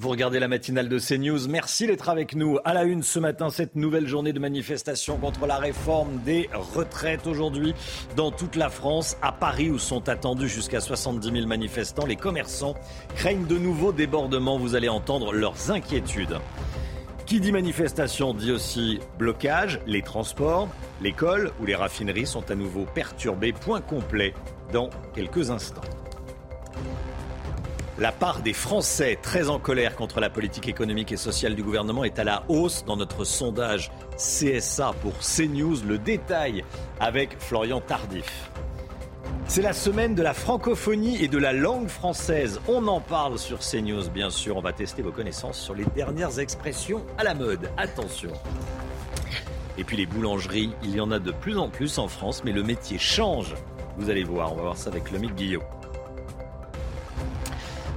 [0.00, 1.46] Vous regardez la matinale de CNews.
[1.50, 2.56] Merci d'être avec nous.
[2.64, 7.26] À la une ce matin, cette nouvelle journée de manifestation contre la réforme des retraites
[7.26, 7.74] aujourd'hui
[8.16, 9.18] dans toute la France.
[9.20, 12.76] À Paris, où sont attendus jusqu'à 70 000 manifestants, les commerçants
[13.14, 14.56] craignent de nouveaux débordements.
[14.56, 16.38] Vous allez entendre leurs inquiétudes.
[17.26, 19.80] Qui dit manifestation dit aussi blocage.
[19.86, 20.70] Les transports,
[21.02, 23.52] l'école ou les raffineries sont à nouveau perturbés.
[23.52, 24.32] Point complet
[24.72, 25.82] dans quelques instants.
[28.00, 32.02] La part des Français très en colère contre la politique économique et sociale du gouvernement
[32.02, 35.84] est à la hausse dans notre sondage CSA pour CNews.
[35.86, 36.64] Le détail
[36.98, 38.50] avec Florian Tardif.
[39.48, 42.58] C'est la semaine de la francophonie et de la langue française.
[42.68, 44.56] On en parle sur CNews, bien sûr.
[44.56, 47.70] On va tester vos connaissances sur les dernières expressions à la mode.
[47.76, 48.30] Attention.
[49.76, 52.52] Et puis les boulangeries, il y en a de plus en plus en France, mais
[52.52, 53.54] le métier change.
[53.98, 55.62] Vous allez voir, on va voir ça avec Lomique Guillot.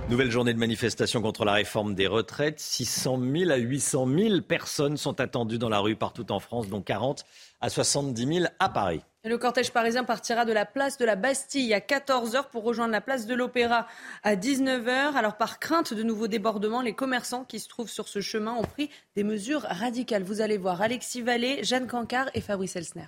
[0.09, 2.59] Nouvelle journée de manifestation contre la réforme des retraites.
[2.59, 6.81] 600 000 à 800 000 personnes sont attendues dans la rue partout en France, dont
[6.81, 7.25] 40
[7.61, 9.01] à 70 000 à Paris.
[9.23, 12.99] le cortège parisien partira de la place de la Bastille à 14h pour rejoindre la
[12.99, 13.87] place de l'Opéra
[14.23, 15.15] à 19h.
[15.15, 18.65] Alors par crainte de nouveaux débordements, les commerçants qui se trouvent sur ce chemin ont
[18.65, 20.23] pris des mesures radicales.
[20.23, 23.07] Vous allez voir Alexis Vallée, Jeanne Cancard et Fabrice Elsner.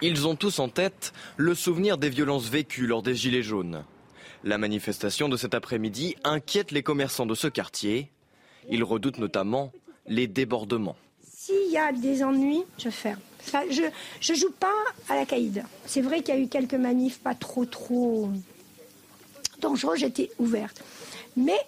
[0.00, 3.84] Ils ont tous en tête le souvenir des violences vécues lors des Gilets jaunes.
[4.44, 8.10] La manifestation de cet après-midi inquiète les commerçants de ce quartier.
[8.70, 9.72] Ils redoutent notamment
[10.06, 10.96] les débordements.
[11.26, 13.20] S'il y a des ennuis, je ferme.
[13.70, 13.82] je
[14.32, 14.74] ne joue pas
[15.08, 15.64] à la caïd.
[15.86, 18.30] C'est vrai qu'il y a eu quelques manifs pas trop trop
[19.60, 20.82] dangereux, j'étais ouverte.
[21.36, 21.58] Mais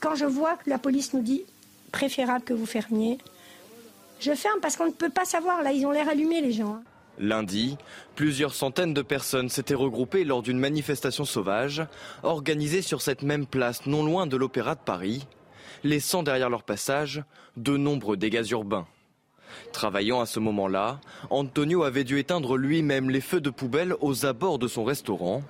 [0.00, 1.42] quand je vois que la police nous dit
[1.92, 3.18] préférable que vous fermiez,
[4.20, 5.62] je ferme parce qu'on ne peut pas savoir.
[5.62, 6.82] Là, ils ont l'air allumés, les gens.
[7.18, 7.78] Lundi,
[8.14, 11.82] plusieurs centaines de personnes s'étaient regroupées lors d'une manifestation sauvage
[12.22, 15.26] organisée sur cette même place non loin de l'Opéra de Paris,
[15.84, 17.22] laissant derrière leur passage
[17.56, 18.86] de nombreux dégâts urbains.
[19.72, 21.00] Travaillant à ce moment-là,
[21.30, 25.42] Antonio avait dû éteindre lui-même les feux de poubelle aux abords de son restaurant.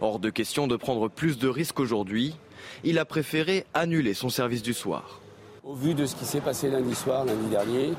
[0.00, 2.36] Hors de question de prendre plus de risques aujourd'hui,
[2.84, 5.20] il a préféré annuler son service du soir.
[5.64, 7.92] Au vu de ce qui s'est passé lundi soir, lundi dernier,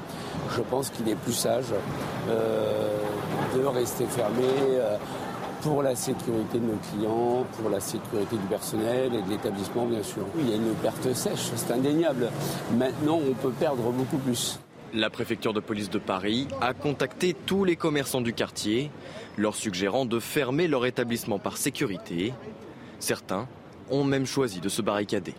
[0.55, 1.65] je pense qu'il est plus sage
[2.29, 2.97] euh,
[3.55, 4.97] de rester fermé euh,
[5.61, 10.03] pour la sécurité de nos clients, pour la sécurité du personnel et de l'établissement, bien
[10.03, 10.23] sûr.
[10.39, 12.31] Il y a une perte sèche, c'est indéniable.
[12.77, 14.59] Maintenant, on peut perdre beaucoup plus.
[14.93, 18.89] La préfecture de police de Paris a contacté tous les commerçants du quartier,
[19.37, 22.33] leur suggérant de fermer leur établissement par sécurité.
[22.99, 23.47] Certains
[23.91, 25.35] ont même choisi de se barricader.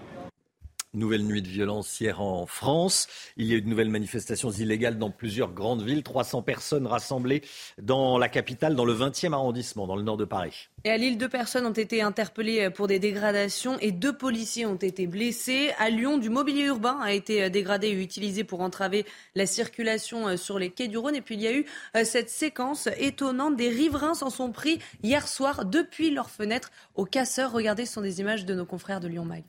[0.93, 3.06] Nouvelle nuit de violence hier en France.
[3.37, 6.03] Il y a eu de nouvelles manifestations illégales dans plusieurs grandes villes.
[6.03, 7.43] 300 personnes rassemblées
[7.81, 10.69] dans la capitale, dans le 20e arrondissement, dans le nord de Paris.
[10.83, 14.75] Et à Lille, deux personnes ont été interpellées pour des dégradations et deux policiers ont
[14.75, 15.71] été blessés.
[15.79, 19.06] À Lyon, du mobilier urbain a été dégradé et utilisé pour entraver
[19.37, 21.15] la circulation sur les quais du Rhône.
[21.15, 23.55] Et puis il y a eu euh, cette séquence étonnante.
[23.55, 27.53] Des riverains s'en sont pris hier soir depuis leurs fenêtres aux casseurs.
[27.53, 29.45] Regardez, ce sont des images de nos confrères de Lyon Mag.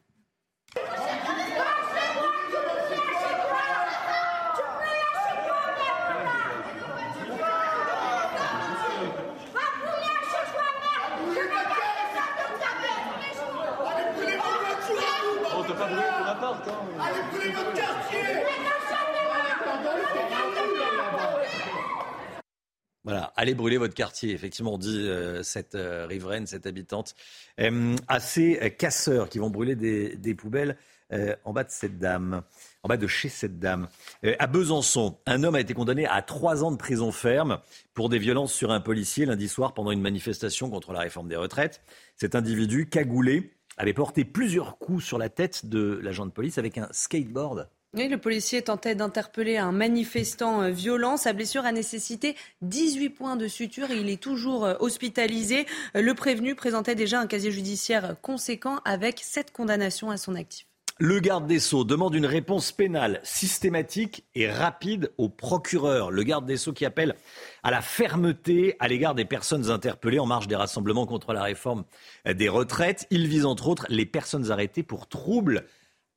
[0.73, 1.60] Oh,
[23.03, 24.31] Voilà, allez brûler votre quartier.
[24.31, 27.15] Effectivement, dit euh, cette euh, riveraine, cette habitante,
[27.59, 30.77] euh, à ces casseurs qui vont brûler des, poubelles
[31.43, 32.41] en bas de cette dame,
[32.83, 33.89] en bas de chez cette dame.
[34.39, 37.59] à Besançon, un homme a été condamné à trois ans de prison ferme
[37.93, 41.35] pour des violences sur un policier lundi soir pendant une manifestation contre la réforme des
[41.35, 41.81] retraites.
[42.15, 46.77] Cet individu, cagoulé, avait porté plusieurs coups sur la tête de l'agent de police avec
[46.77, 47.67] un skateboard.
[47.93, 51.17] Le policier tentait d'interpeller un manifestant euh, violent.
[51.17, 55.65] Sa blessure a nécessité 18 points de suture et il est toujours euh, hospitalisé.
[55.97, 60.67] Euh, le prévenu présentait déjà un casier judiciaire conséquent avec sept condamnations à son actif.
[60.99, 66.11] Le garde des Sceaux demande une réponse pénale systématique et rapide au procureur.
[66.11, 67.15] Le garde des Sceaux qui appelle
[67.61, 71.83] à la fermeté à l'égard des personnes interpellées en marge des rassemblements contre la réforme
[72.25, 73.05] des retraites.
[73.09, 75.65] Il vise entre autres les personnes arrêtées pour troubles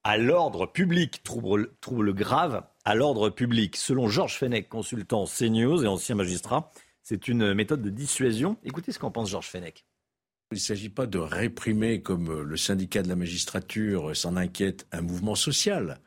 [0.05, 3.77] à l'ordre public, troubles trouble grave à l'ordre public.
[3.77, 6.71] Selon Georges Fenech, consultant CNews et ancien magistrat,
[7.03, 8.59] c'est une méthode de dissuasion.
[8.65, 9.87] Écoutez ce qu'en pense Georges Fenech.
[10.53, 15.01] Il ne s'agit pas de réprimer, comme le syndicat de la magistrature s'en inquiète, un
[15.01, 15.99] mouvement social.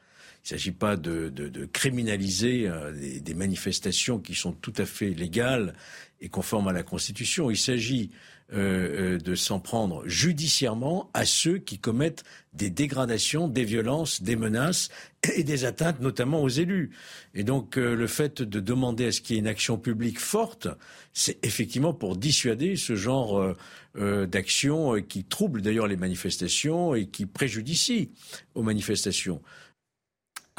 [0.47, 5.73] Il ne s'agit pas de, criminaliser euh, des, manifestations qui sont tout à fait légales
[6.21, 7.49] et conformes à la Constitution.
[7.49, 8.11] Il s'agit
[8.53, 12.23] euh, euh, de s'en prendre judiciairement à ceux qui commettent
[12.53, 14.89] des dégradations, des violences, des menaces
[15.35, 16.91] et des atteintes, notamment aux élus.
[17.33, 20.69] Et donc, le fait de demander à ce qu'il y ait une action publique forte,
[21.11, 23.53] c'est effectivement pour dissuader ce genre
[23.95, 28.07] d'actions qui troublent d'ailleurs les manifestations et qui préjudicient
[28.55, 29.41] aux manifestations.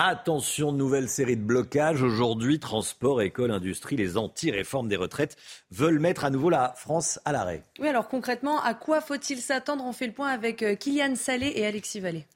[0.00, 2.04] Attention, nouvelle série de blocages.
[2.04, 5.36] Aujourd'hui, transport, école, industrie, les anti-réformes des retraites
[5.72, 7.64] veulent mettre à nouveau la France à l'arrêt.
[7.80, 9.82] Oui, alors concrètement, à quoi faut-il s'attendre?
[9.84, 12.28] On fait le point avec euh, Kylian Salé et Alexis Vallée.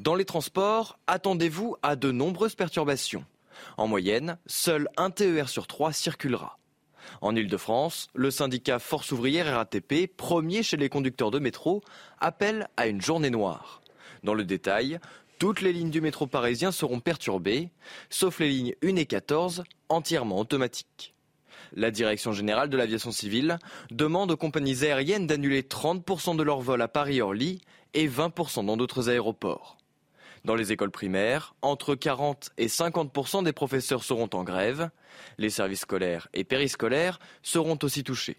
[0.00, 3.24] Dans les transports, attendez-vous à de nombreuses perturbations.
[3.78, 6.58] En moyenne, seul un TER sur trois circulera.
[7.22, 11.80] En Ile-de-France, le syndicat Force ouvrière RATP, premier chez les conducteurs de métro,
[12.20, 13.80] appelle à une journée noire.
[14.24, 14.98] Dans le détail,
[15.38, 17.70] toutes les lignes du métro parisien seront perturbées,
[18.10, 21.14] sauf les lignes 1 et 14, entièrement automatiques.
[21.72, 23.58] La Direction générale de l'aviation civile
[23.90, 27.60] demande aux compagnies aériennes d'annuler 30% de leurs vols à Paris-Orly
[27.94, 29.78] et 20% dans d'autres aéroports.
[30.44, 34.90] Dans les écoles primaires, entre 40 et 50% des professeurs seront en grève.
[35.38, 38.36] Les services scolaires et périscolaires seront aussi touchés.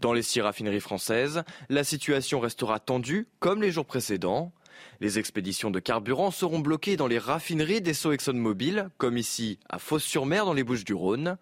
[0.00, 4.52] Dans les six raffineries françaises, la situation restera tendue comme les jours précédents.
[5.00, 9.78] Les expéditions de carburant seront bloquées dans les raffineries des Sceaux ExxonMobil, comme ici à
[9.78, 11.36] Fos-sur-Mer dans les Bouches-du-Rhône.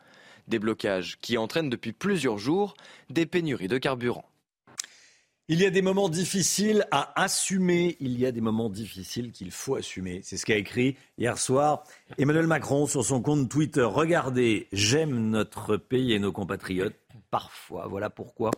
[0.49, 2.75] Des blocages qui entraînent depuis plusieurs jours
[3.09, 4.27] des pénuries de carburant.
[5.49, 9.51] Il y a des moments difficiles à assumer, il y a des moments difficiles qu'il
[9.51, 10.21] faut assumer.
[10.23, 11.85] C'est ce qu'a écrit hier soir
[12.17, 13.83] Emmanuel Macron sur son compte Twitter.
[13.83, 16.97] Regardez, j'aime notre pays et nos compatriotes
[17.31, 17.89] parfois.
[17.89, 18.53] Voilà pourquoi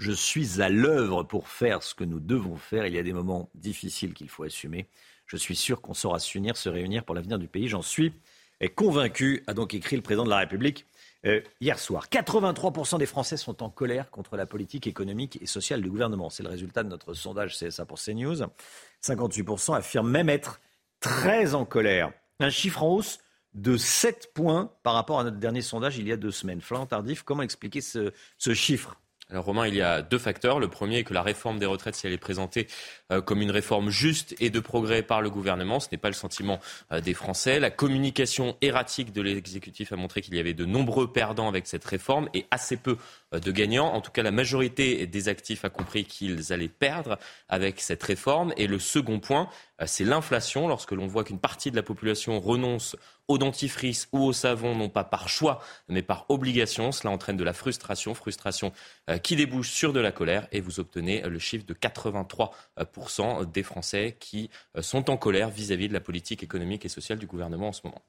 [0.00, 2.86] je suis à l'œuvre pour faire ce que nous devons faire.
[2.86, 4.88] Il y a des moments difficiles qu'il faut assumer.
[5.26, 7.68] Je suis sûr qu'on saura s'unir, se réunir pour l'avenir du pays.
[7.68, 8.12] J'en suis
[8.74, 10.86] convaincu, a donc écrit le président de la République
[11.26, 12.08] euh, hier soir.
[12.10, 16.30] 83% des Français sont en colère contre la politique économique et sociale du gouvernement.
[16.30, 18.36] C'est le résultat de notre sondage CSA pour CNews.
[19.02, 20.60] 58% affirment même être
[21.00, 22.12] très en colère.
[22.38, 23.18] Un chiffre en hausse
[23.52, 26.62] de 7 points par rapport à notre dernier sondage il y a deux semaines.
[26.62, 28.98] Florent Tardif, comment expliquer ce, ce chiffre?
[29.30, 30.58] Alors Romain, il y a deux facteurs.
[30.58, 32.66] Le premier est que la réforme des retraites, si elle est présentée
[33.12, 36.14] euh, comme une réforme juste et de progrès par le gouvernement, ce n'est pas le
[36.14, 36.58] sentiment
[36.90, 37.60] euh, des Français.
[37.60, 41.84] La communication erratique de l'exécutif a montré qu'il y avait de nombreux perdants avec cette
[41.84, 42.96] réforme et assez peu
[43.32, 43.92] de gagnants.
[43.92, 47.18] En tout cas, la majorité des actifs a compris qu'ils allaient perdre
[47.48, 48.52] avec cette réforme.
[48.56, 49.48] Et le second point,
[49.86, 50.68] c'est l'inflation.
[50.68, 52.96] Lorsque l'on voit qu'une partie de la population renonce
[53.30, 56.90] au dentifrice ou au savon, non pas par choix, mais par obligation.
[56.90, 58.72] Cela entraîne de la frustration, frustration
[59.08, 63.62] euh, qui débouche sur de la colère, et vous obtenez le chiffre de 83% des
[63.62, 67.68] Français qui euh, sont en colère vis-à-vis de la politique économique et sociale du gouvernement
[67.68, 68.02] en ce moment.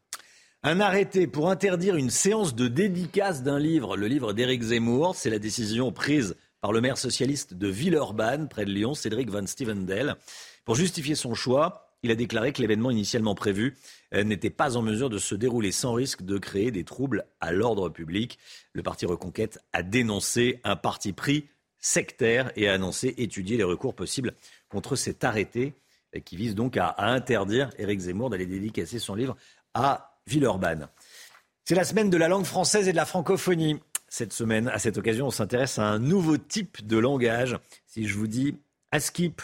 [0.63, 5.31] Un arrêté pour interdire une séance de dédicace d'un livre, le livre d'Éric Zemmour, c'est
[5.31, 10.17] la décision prise par le maire socialiste de Villeurbanne, près de Lyon, Cédric Van Stevendel.
[10.63, 13.75] Pour justifier son choix, il a déclaré que l'événement initialement prévu
[14.13, 17.51] euh, n'était pas en mesure de se dérouler sans risque de créer des troubles à
[17.51, 18.38] l'ordre public.
[18.74, 21.47] Le parti Reconquête a dénoncé un parti pris
[21.79, 24.36] sectaire et a annoncé étudier les recours possibles
[24.69, 25.74] contre cet arrêté
[26.15, 29.36] euh, qui vise donc à, interdire Éric Zemmour d'aller dédicacer son livre
[29.74, 30.88] à Villeurbanne.
[31.65, 33.79] C'est la semaine de la langue française et de la francophonie.
[34.07, 37.57] Cette semaine, à cette occasion, on s'intéresse à un nouveau type de langage.
[37.85, 38.55] Si je vous dis
[38.91, 39.41] ASKIP,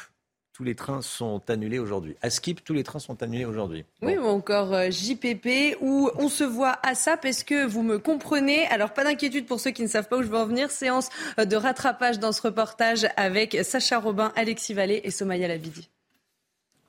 [0.53, 2.15] tous les trains sont annulés aujourd'hui.
[2.23, 3.85] À Skip, tous les trains sont annulés aujourd'hui.
[4.01, 7.99] Oui, ou encore euh, JPP, où on se voit à ça, parce que vous me
[7.99, 8.65] comprenez?
[8.69, 10.71] Alors, pas d'inquiétude pour ceux qui ne savent pas où je veux en venir.
[10.71, 15.89] Séance euh, de rattrapage dans ce reportage avec Sacha Robin, Alexis Vallée et Somaya Labidi.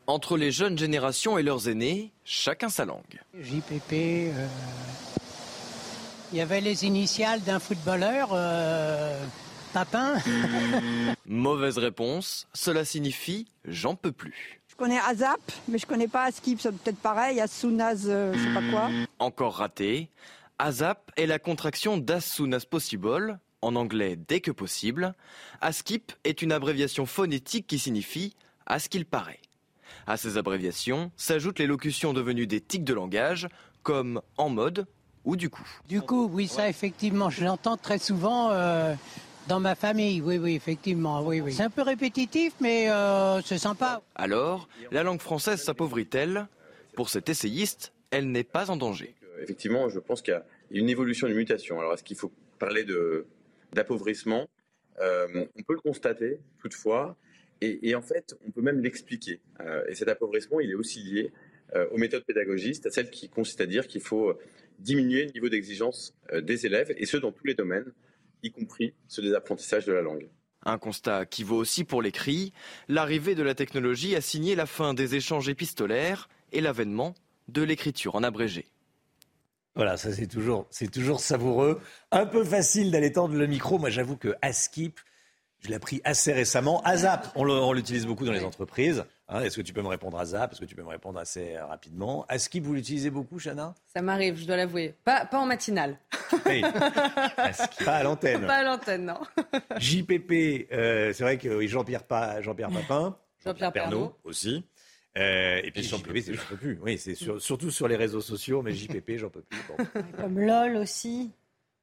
[0.09, 3.21] Entre les jeunes générations et leurs aînés, chacun sa langue.
[3.39, 4.47] JPP, euh,
[6.33, 8.31] il y avait les initiales d'un footballeur.
[9.75, 10.15] Papin
[11.27, 12.49] Mauvaise réponse.
[12.55, 14.63] Cela signifie j'en peux plus.
[14.69, 18.33] Je connais ASAP, mais je connais pas Askip, c'est peut-être pareil, as soon as, euh,
[18.33, 18.89] je sais pas quoi.
[19.19, 20.09] Encore raté.
[20.59, 25.15] ASAP est la contraction d'as soon as possible, en anglais dès que possible.
[25.61, 28.35] ASKIP est une abréviation phonétique qui signifie
[28.65, 29.41] à ce qu'il paraît.
[30.09, 33.47] À ces abréviations s'ajoutent les locutions devenues des tics de langage,
[33.83, 34.87] comme en mode
[35.27, 35.69] ou du coup.
[35.87, 38.95] Du coup, oui, ça effectivement, je l'entends très souvent euh,
[39.49, 40.23] dans ma famille.
[40.23, 41.53] Oui, oui, effectivement, oui, oui.
[41.53, 44.01] C'est un peu répétitif, mais euh, c'est sympa.
[44.15, 46.49] Alors, la langue française s'appauvrit-elle?
[46.95, 49.15] Pour cet essayiste, elle n'est pas en danger.
[49.43, 51.79] Effectivement, je pense qu'il y a une évolution, une mutation.
[51.79, 53.27] Alors, est-ce qu'il faut parler de,
[53.75, 54.49] d'appauvrissement?
[55.03, 57.15] Euh, On peut le constater, toutefois,
[57.61, 59.41] et, en fait, on peut même l'expliquer.
[59.61, 61.33] Euh, et cet appauvrissement, il est aussi lié
[61.75, 64.39] euh, aux méthodes pédagogistes, à celles qui consistent à dire qu'il faut
[64.79, 67.93] diminuer le niveau d'exigence des élèves, et ce, dans tous les domaines,
[68.43, 70.29] y compris ceux des apprentissages de la langue.
[70.65, 72.53] Un constat qui vaut aussi pour l'écrit.
[72.89, 77.15] L'arrivée de la technologie a signé la fin des échanges épistolaires et l'avènement
[77.49, 78.67] de l'écriture en abrégé.
[79.75, 81.81] Voilà, ça c'est toujours, c'est toujours savoureux.
[82.11, 83.79] Un peu facile d'aller tendre le micro.
[83.79, 84.99] Moi, j'avoue que Askip,
[85.61, 86.83] je l'ai appris assez récemment.
[86.83, 89.05] ASAP, on l'utilise beaucoup dans les entreprises.
[89.31, 90.53] Hein, est-ce que tu peux me répondre à Zap?
[90.53, 92.25] Est-ce que tu peux me répondre assez rapidement?
[92.29, 93.75] Askip, vous l'utilisez beaucoup, Chana?
[93.87, 94.95] Ça m'arrive, je dois l'avouer.
[95.05, 95.99] Pas, pas en matinale.
[96.47, 96.61] Oui.
[97.85, 98.47] pas à l'antenne.
[98.47, 99.19] Pas à l'antenne, non.
[99.79, 102.03] JPP, euh, c'est vrai que Jean-Pierre
[102.43, 103.17] Jean Papin.
[103.45, 104.65] Jean-Pierre Pernaud aussi.
[105.17, 106.79] Euh, et puis j'en peux plus.
[106.83, 109.59] Oui, c'est surtout sur les réseaux sociaux, mais JPP, j'en peux plus.
[110.19, 111.33] Comme LOL aussi.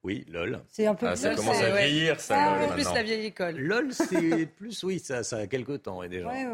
[0.05, 0.61] Oui, LOL.
[0.67, 2.35] C'est un peu ah, Ça commence à vieillir, ça.
[2.37, 3.57] Ah, un peu plus la vieille école.
[3.57, 6.27] LOL, c'est plus, oui, ça, ça a quelques temps et déjà.
[6.27, 6.45] Ouais,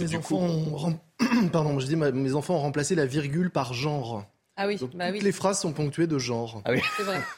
[0.00, 0.98] mes, enfants ont...
[1.52, 4.24] Pardon, je dis, mes enfants ont remplacé la virgule par genre.
[4.56, 6.60] Ah oui, Donc, bah toutes les phrases sont ponctuées de genre.
[6.64, 6.80] Ah oui.
[6.96, 7.20] C'est vrai.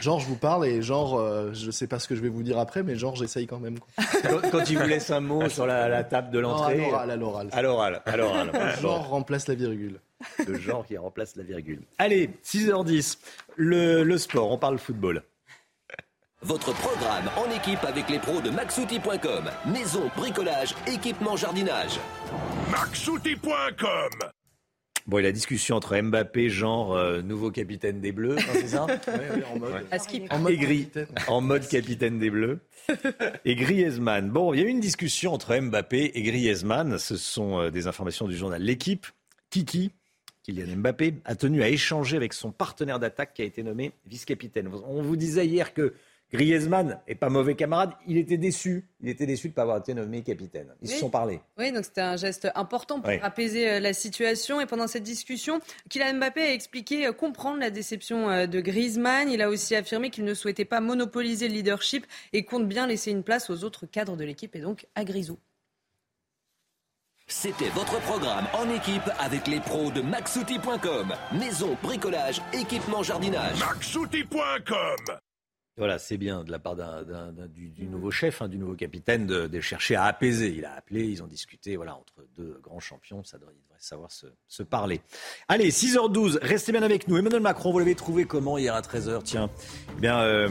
[0.00, 2.42] Genre, je vous parle et genre, euh, je sais pas ce que je vais vous
[2.42, 3.78] dire après, mais genre, j'essaye quand même.
[4.50, 6.84] Quand, il vous laisse un mot sur la, table de l'entrée.
[6.84, 7.48] à l'oral, à l'oral.
[7.52, 8.50] À l'oral, à l'oral.
[8.82, 10.00] genre remplace la virgule.
[10.46, 11.82] Le genre qui remplace la virgule.
[11.98, 13.18] Allez, 6h10,
[13.56, 15.22] le, le sport, on parle football.
[16.42, 19.44] Votre programme en équipe avec les pros de maxouti.com.
[19.72, 21.98] Maison, bricolage, équipement, jardinage.
[22.70, 24.10] maxouti.com
[25.06, 28.84] Bon, et la discussion entre Mbappé, genre euh, nouveau capitaine des Bleus, c'est ça
[29.52, 29.82] en mode,
[30.30, 31.06] en mode, capitaine.
[31.28, 32.60] en mode capitaine des Bleus.
[33.44, 34.30] Et Griezmann.
[34.30, 36.98] Bon, il y a eu une discussion entre Mbappé et Griezmann.
[36.98, 39.06] Ce sont euh, des informations du journal L'équipe.
[39.50, 39.92] Kiki,
[40.44, 44.70] Kylian Mbappé, a tenu à échanger avec son partenaire d'attaque qui a été nommé vice-capitaine.
[44.86, 45.94] On vous disait hier que
[46.34, 48.88] Griezmann est pas mauvais camarade, il était déçu.
[49.00, 50.74] Il était déçu de ne pas avoir été nommé capitaine.
[50.82, 51.40] Ils se sont parlé.
[51.58, 54.60] Oui, donc c'était un geste important pour apaiser euh, la situation.
[54.60, 59.30] Et pendant cette discussion, Kylian Mbappé a expliqué euh, comprendre la déception euh, de Griezmann.
[59.30, 63.12] Il a aussi affirmé qu'il ne souhaitait pas monopoliser le leadership et compte bien laisser
[63.12, 65.38] une place aux autres cadres de l'équipe et donc à Grisou.
[67.26, 71.14] C'était votre programme en équipe avec les pros de maxouti.com.
[71.32, 73.58] Maison, bricolage, équipement, jardinage.
[73.58, 75.18] maxouti.com
[75.76, 79.96] voilà, c'est bien de la part du, nouveau chef, hein, du nouveau capitaine, de, chercher
[79.96, 80.54] à apaiser.
[80.56, 84.62] Il a appelé, ils ont discuté, voilà, entre deux grands champions, ça devrait, savoir se,
[84.62, 85.00] parler.
[85.48, 87.16] Allez, 6h12, restez bien avec nous.
[87.16, 89.50] Emmanuel Macron, vous l'avez trouvé comment hier à 13h Tiens,
[89.96, 90.48] eh bien, euh,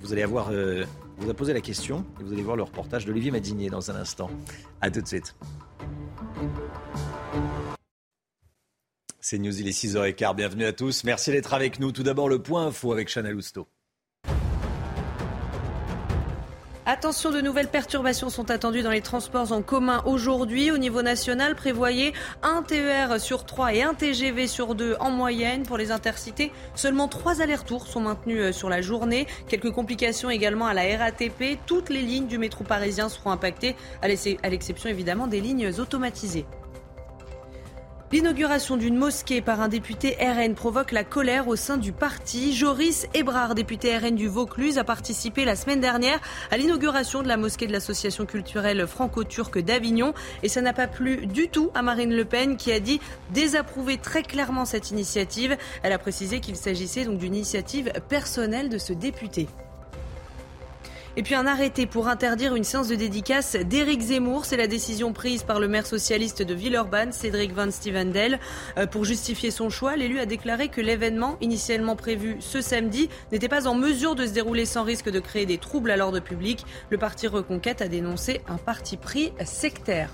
[0.00, 0.84] vous allez avoir, euh,
[1.18, 3.94] vous a posé la question et vous allez voir le reportage d'Olivier Madinier dans un
[3.94, 4.28] instant.
[4.80, 5.36] À tout de suite.
[9.20, 10.34] C'est News, il est 6h15.
[10.34, 11.04] Bienvenue à tous.
[11.04, 11.92] Merci d'être avec nous.
[11.92, 13.68] Tout d'abord, le point info avec Chanel Housteau.
[16.90, 20.70] Attention, de nouvelles perturbations sont attendues dans les transports en commun aujourd'hui.
[20.70, 25.64] Au niveau national, prévoyez un TER sur 3 et un TGV sur 2 en moyenne.
[25.64, 29.26] Pour les intercités, seulement 3 allers-retours sont maintenus euh, sur la journée.
[29.48, 31.58] Quelques complications également à la RATP.
[31.66, 36.46] Toutes les lignes du métro parisien seront impactées, à l'exception évidemment des lignes automatisées.
[38.10, 42.56] L'inauguration d'une mosquée par un député RN provoque la colère au sein du parti.
[42.56, 46.18] Joris Ebrard, député RN du Vaucluse, a participé la semaine dernière
[46.50, 50.14] à l'inauguration de la mosquée de l'association culturelle franco-turque d'Avignon.
[50.42, 52.98] Et ça n'a pas plu du tout à Marine Le Pen qui a dit
[53.34, 55.58] désapprouver très clairement cette initiative.
[55.82, 59.48] Elle a précisé qu'il s'agissait donc d'une initiative personnelle de ce député.
[61.18, 64.44] Et puis un arrêté pour interdire une séance de dédicace d'Éric Zemmour.
[64.44, 68.38] C'est la décision prise par le maire socialiste de Villeurbanne, Cédric Van Stevendel.
[68.78, 73.48] Euh, pour justifier son choix, l'élu a déclaré que l'événement, initialement prévu ce samedi, n'était
[73.48, 76.64] pas en mesure de se dérouler sans risque de créer des troubles à l'ordre public.
[76.88, 80.12] Le parti Reconquête a dénoncé un parti pris sectaire.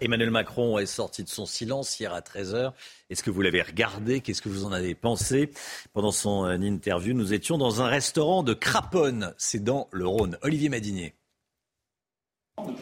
[0.00, 2.72] Emmanuel Macron est sorti de son silence hier à 13h.
[3.08, 4.20] Est-ce que vous l'avez regardé?
[4.20, 5.50] Qu'est-ce que vous en avez pensé?
[5.94, 10.36] Pendant son euh, interview, nous étions dans un restaurant de Craponne, c'est dans le Rhône.
[10.42, 11.14] Olivier Madinier.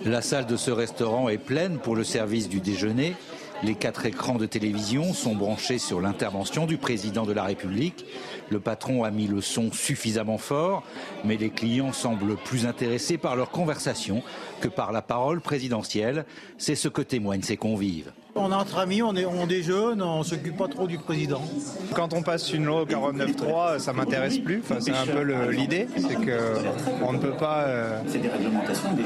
[0.05, 3.15] La salle de ce restaurant est pleine pour le service du déjeuner.
[3.63, 8.05] Les quatre écrans de télévision sont branchés sur l'intervention du président de la République.
[8.51, 10.83] Le patron a mis le son suffisamment fort,
[11.25, 14.23] mais les clients semblent plus intéressés par leur conversation
[14.61, 16.27] que par la parole présidentielle.
[16.59, 18.13] C'est ce que témoignent ces convives.
[18.37, 21.41] On est entre amis, on, est, on déjeune, on s'occupe pas trop du président.
[21.95, 24.61] Quand on passe une loi au 49.3, ça m'intéresse plus.
[24.65, 26.57] Enfin, c'est un peu l'idée, c'est que
[27.03, 28.01] on ne peut pas, euh,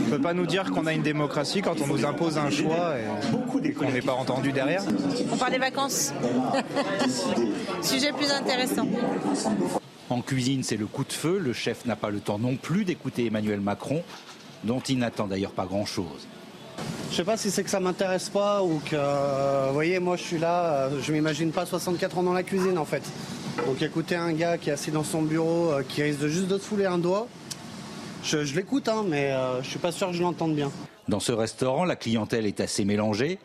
[0.06, 2.94] on peut pas nous dire qu'on a une démocratie quand on nous impose un choix
[2.96, 4.82] et, et qu'on n'est pas entendu derrière.
[5.30, 6.14] On parle des vacances.
[7.82, 8.86] Sujet plus intéressant.
[10.08, 11.38] En cuisine, c'est le coup de feu.
[11.38, 14.02] Le chef n'a pas le temps non plus d'écouter Emmanuel Macron,
[14.64, 16.26] dont il n'attend d'ailleurs pas grand-chose.
[17.10, 20.16] Je sais pas si c'est que ça m'intéresse pas ou que, euh, vous voyez, moi
[20.16, 23.02] je suis là, euh, je m'imagine pas 64 ans dans la cuisine en fait.
[23.66, 26.58] Donc écouter un gars qui est assis dans son bureau, euh, qui risque juste de
[26.58, 27.26] fouler un doigt,
[28.22, 29.32] je, l'écoute, hein, mais
[29.62, 30.70] je suis pas sûr que je l'entende bien.
[31.08, 33.38] Dans ce restaurant, la clientèle est assez mélangée.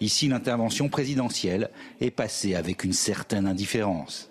[0.00, 1.70] Ici, l'intervention présidentielle
[2.00, 4.30] est passée avec une certaine indifférence.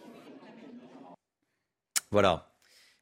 [2.10, 2.50] Voilà.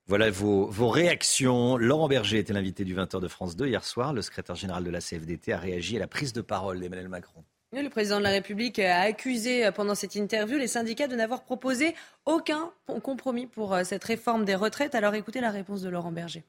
[0.10, 1.78] Voilà vos, vos réactions.
[1.78, 4.12] Laurent Berger était l'invité du 20h de France 2 hier soir.
[4.12, 7.44] Le secrétaire général de la CFDT a réagi à la prise de parole d'Emmanuel Macron.
[7.74, 11.16] Oui, Le président de la République a accusé euh, pendant cette interview les syndicats de
[11.16, 11.94] n'avoir proposé
[12.26, 12.74] aucun
[13.04, 14.96] compromis pour euh, cette réforme des retraites.
[14.96, 16.44] Alors écoutez la réponse de Laurent Berger.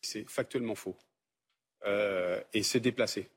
[0.00, 0.96] C'est factuellement faux.
[1.84, 3.28] Euh, et c'est déplacé.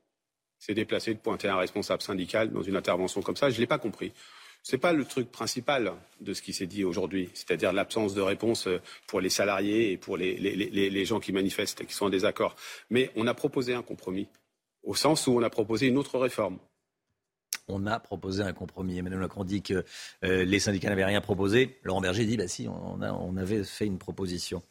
[0.58, 3.50] C'est déplacé de pointer un responsable syndical dans une intervention comme ça.
[3.50, 4.14] Je ne l'ai pas compris.
[4.64, 5.92] Ce n'est pas le truc principal
[6.22, 9.98] de ce qui s'est dit aujourd'hui, c'est-à-dire l'absence de réponse euh, pour les salariés et
[9.98, 12.56] pour les, gens qui manifestent et qui sont en désaccord.
[12.88, 14.26] Mais on a proposé un compromis,
[14.82, 16.58] au sens où on a proposé une autre réforme.
[17.68, 18.96] On a proposé un compromis.
[18.98, 19.84] Emmanuel Macron dit que
[20.24, 21.78] euh, les syndicats n'avaient rien proposé.
[21.82, 24.62] Laurent Berger dit bah si, on avait fait une proposition.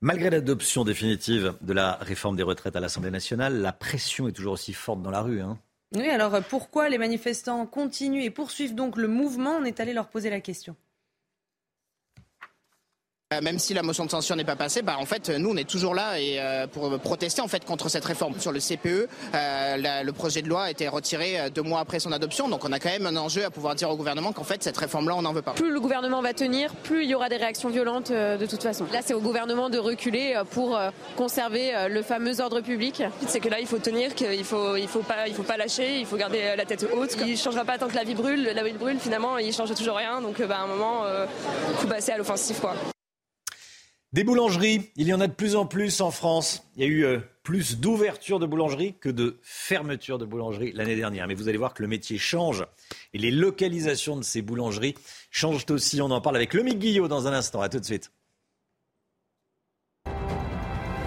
[0.00, 4.54] Malgré l'adoption définitive de la réforme des retraites à l'Assemblée nationale, la pression est toujours
[4.54, 5.42] aussi forte dans la rue.
[5.42, 5.58] hein.
[5.94, 9.56] Oui, alors euh, pourquoi les manifestants continuent et poursuivent donc le mouvement?
[9.56, 10.76] On est allé leur poser la question.
[13.32, 15.56] Euh, Même si la motion de censure n'est pas passée, bah, en fait, nous, on
[15.56, 18.34] est toujours là et, euh, pour protester en fait, contre cette réforme.
[18.40, 19.06] Sur le CPE,
[19.36, 22.48] euh, la- le projet de loi a été retiré euh, deux mois après son adoption,
[22.48, 24.76] donc on a quand même un enjeu à pouvoir dire au gouvernement qu'en fait, cette
[24.76, 25.52] réforme-là, on n'en veut pas.
[25.52, 28.64] Plus le gouvernement va tenir, plus il y aura des réactions violentes euh, de toute
[28.64, 28.84] façon.
[28.92, 33.00] Là, c'est au gouvernement de reculer euh, pour euh, conserver euh, le fameux ordre public.
[33.28, 36.00] C'est que là, il faut tenir, qu'il faut, il faut pas, il faut pas lâcher,
[36.00, 37.16] il faut garder la tête haute.
[37.24, 38.42] Il changera pas tant que la vie brûle.
[38.56, 40.20] La vie brûle, finalement, il change toujours rien.
[40.20, 41.04] Donc, bah, à un moment,
[41.70, 42.74] il faut passer à l'offensive, quoi.
[44.12, 46.64] Des boulangeries, il y en a de plus en plus en France.
[46.74, 50.96] Il y a eu euh, plus d'ouverture de boulangeries que de fermeture de boulangeries l'année
[50.96, 51.28] dernière.
[51.28, 52.66] Mais vous allez voir que le métier change
[53.14, 54.96] et les localisations de ces boulangeries
[55.30, 56.02] changent aussi.
[56.02, 57.60] On en parle avec Lomique Guillot dans un instant.
[57.60, 58.10] À tout de suite.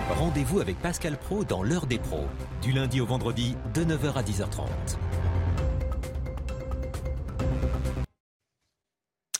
[0.10, 2.28] Rendez-vous avec Pascal Pro dans l'heure des pros,
[2.62, 4.70] du lundi au vendredi de 9h à 10h30.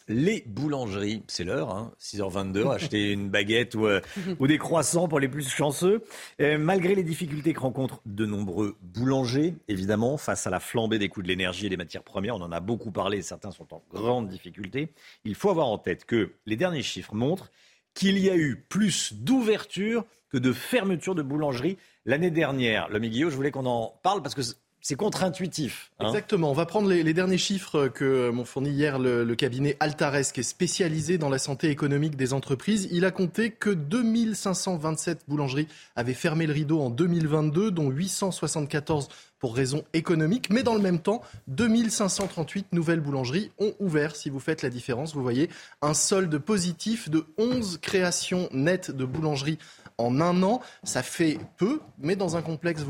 [0.08, 4.02] Les boulangeries, c'est l'heure, hein, 6h22, acheter une baguette ou, euh,
[4.40, 6.04] ou des croissants pour les plus chanceux.
[6.42, 11.10] Euh, malgré les difficultés que rencontrent de nombreux boulangers, évidemment, face à la flambée des
[11.10, 13.82] coûts de l'énergie et des matières premières, on en a beaucoup parlé, certains sont en
[13.94, 14.90] grande difficulté,
[15.24, 17.50] il faut avoir en tête que les derniers chiffres montrent
[17.94, 22.90] qu'il y a eu plus d'ouverture que de fermeture de boulangeries l'année dernière.
[22.90, 24.42] Le Guillaume, je voulais qu'on en parle parce que
[24.84, 25.92] c'est contre-intuitif.
[26.00, 26.08] hein.
[26.08, 26.52] Exactement.
[26.52, 30.42] On va prendre les, derniers chiffres que m'ont fourni hier le, le cabinet Altares, qui
[30.42, 32.90] est spécialisé dans la santé économique des entreprises.
[32.92, 39.08] Il a compté que 2527 boulangeries avaient fermé le rideau en 2022, dont 874
[39.40, 40.50] pour raisons économiques.
[40.50, 44.16] Mais dans le même temps, 2538 nouvelles boulangeries ont ouvert.
[44.16, 45.50] Si vous faites la différence, vous voyez
[45.82, 49.60] un solde positif de 11 créations nettes de boulangeries
[49.98, 50.62] en un an.
[50.84, 52.84] Ça fait peu, mais dans un, complexe,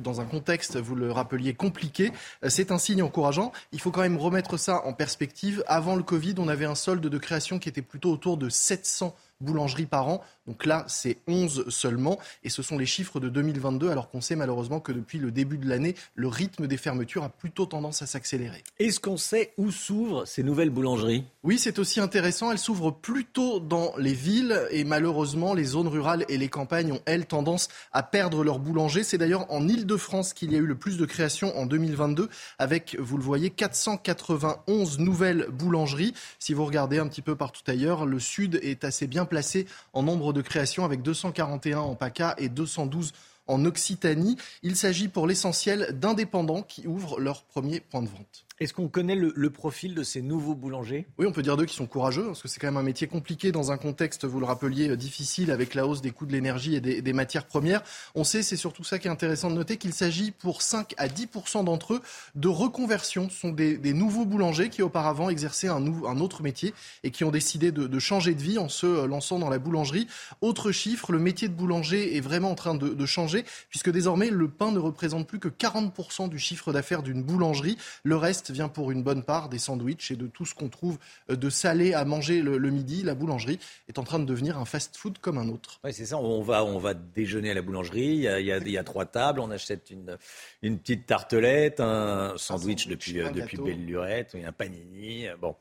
[0.00, 2.12] dans un contexte, vous le rappeliez, compliqué,
[2.44, 3.52] euh, c'est un signe encourageant.
[3.72, 5.62] Il faut quand même remettre ça en perspective.
[5.66, 9.14] Avant le Covid, on avait un solde de création qui était plutôt autour de 700
[9.42, 10.22] boulangeries par an.
[10.46, 12.18] Donc là, c'est 11 seulement.
[12.44, 15.58] Et ce sont les chiffres de 2022, alors qu'on sait malheureusement que depuis le début
[15.58, 18.64] de l'année, le rythme des fermetures a plutôt tendance à s'accélérer.
[18.78, 21.24] Est-ce qu'on sait où s'ouvrent ces nouvelles boulangeries?
[21.44, 22.50] Oui, c'est aussi intéressant.
[22.50, 27.00] Elles s'ouvrent plutôt dans les villes et malheureusement, les zones rurales et les campagnes ont,
[27.04, 29.02] elles, tendance à perdre leurs boulangers.
[29.02, 32.28] C'est d'ailleurs en Ile-de-France qu'il y a eu le plus de créations en 2022
[32.58, 36.14] avec, vous le voyez, 491 nouvelles boulangeries.
[36.38, 40.02] Si vous regardez un petit peu partout ailleurs, le sud est assez bien placé en
[40.02, 43.14] nombre de créations avec 241 en PACA et 212
[43.46, 44.36] en Occitanie.
[44.62, 48.44] Il s'agit pour l'essentiel d'indépendants qui ouvrent leur premier point de vente.
[48.62, 51.08] Est-ce qu'on connaît le, profil de ces nouveaux boulangers?
[51.18, 53.08] Oui, on peut dire d'eux qui sont courageux, parce que c'est quand même un métier
[53.08, 56.32] compliqué dans un contexte, vous le rappeliez, euh, difficile avec la hausse des coûts de
[56.32, 57.82] l'énergie et des, matières premières.
[58.14, 61.08] On sait, c'est surtout ça qui est intéressant de noter, qu'il s'agit pour 5 à
[61.08, 62.02] 10% d'entre eux
[62.36, 63.28] de reconversion.
[63.30, 66.72] Ce sont des, nouveaux boulangers qui auparavant exerçaient un, autre métier
[67.02, 70.06] et qui ont décidé de, changer de vie en se euh, lançant dans la boulangerie.
[70.40, 74.30] Autre chiffre, le métier de boulanger est vraiment en train de, de changer, puisque désormais
[74.30, 77.76] le pain ne représente plus que 40 du chiffre d'affaires d'une boulangerie.
[78.04, 80.98] Le reste vient pour une bonne part des sandwichs et de tout ce qu'on trouve
[81.30, 83.02] euh, de salé à manger le, le, midi.
[83.02, 85.80] La boulangerie est en train de devenir un fast-food comme un autre.
[85.84, 86.18] Oui, c'est ça.
[86.18, 88.06] On va, on va déjeuner à la boulangerie.
[88.06, 89.40] Il y a, il y a, il y a trois tables.
[89.40, 90.16] On achète une,
[90.62, 95.26] une petite tartelette, un sandwich, un depuis, euh, depuis belle lurette, un panini.
[95.40, 95.56] Bon.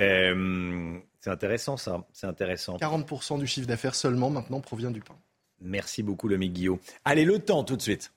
[0.00, 2.76] Euh, c'est intéressant ça, c'est intéressant.
[2.76, 5.16] 40% du chiffre d'affaires seulement maintenant provient du pain.
[5.60, 6.78] Merci beaucoup le Guillaume.
[7.04, 8.12] Allez, le temps tout de suite.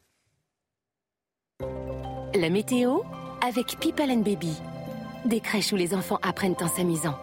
[2.36, 3.02] La météo
[3.46, 4.54] avec People and Baby.
[5.26, 7.18] Des crèches où les enfants apprennent en s'amusant.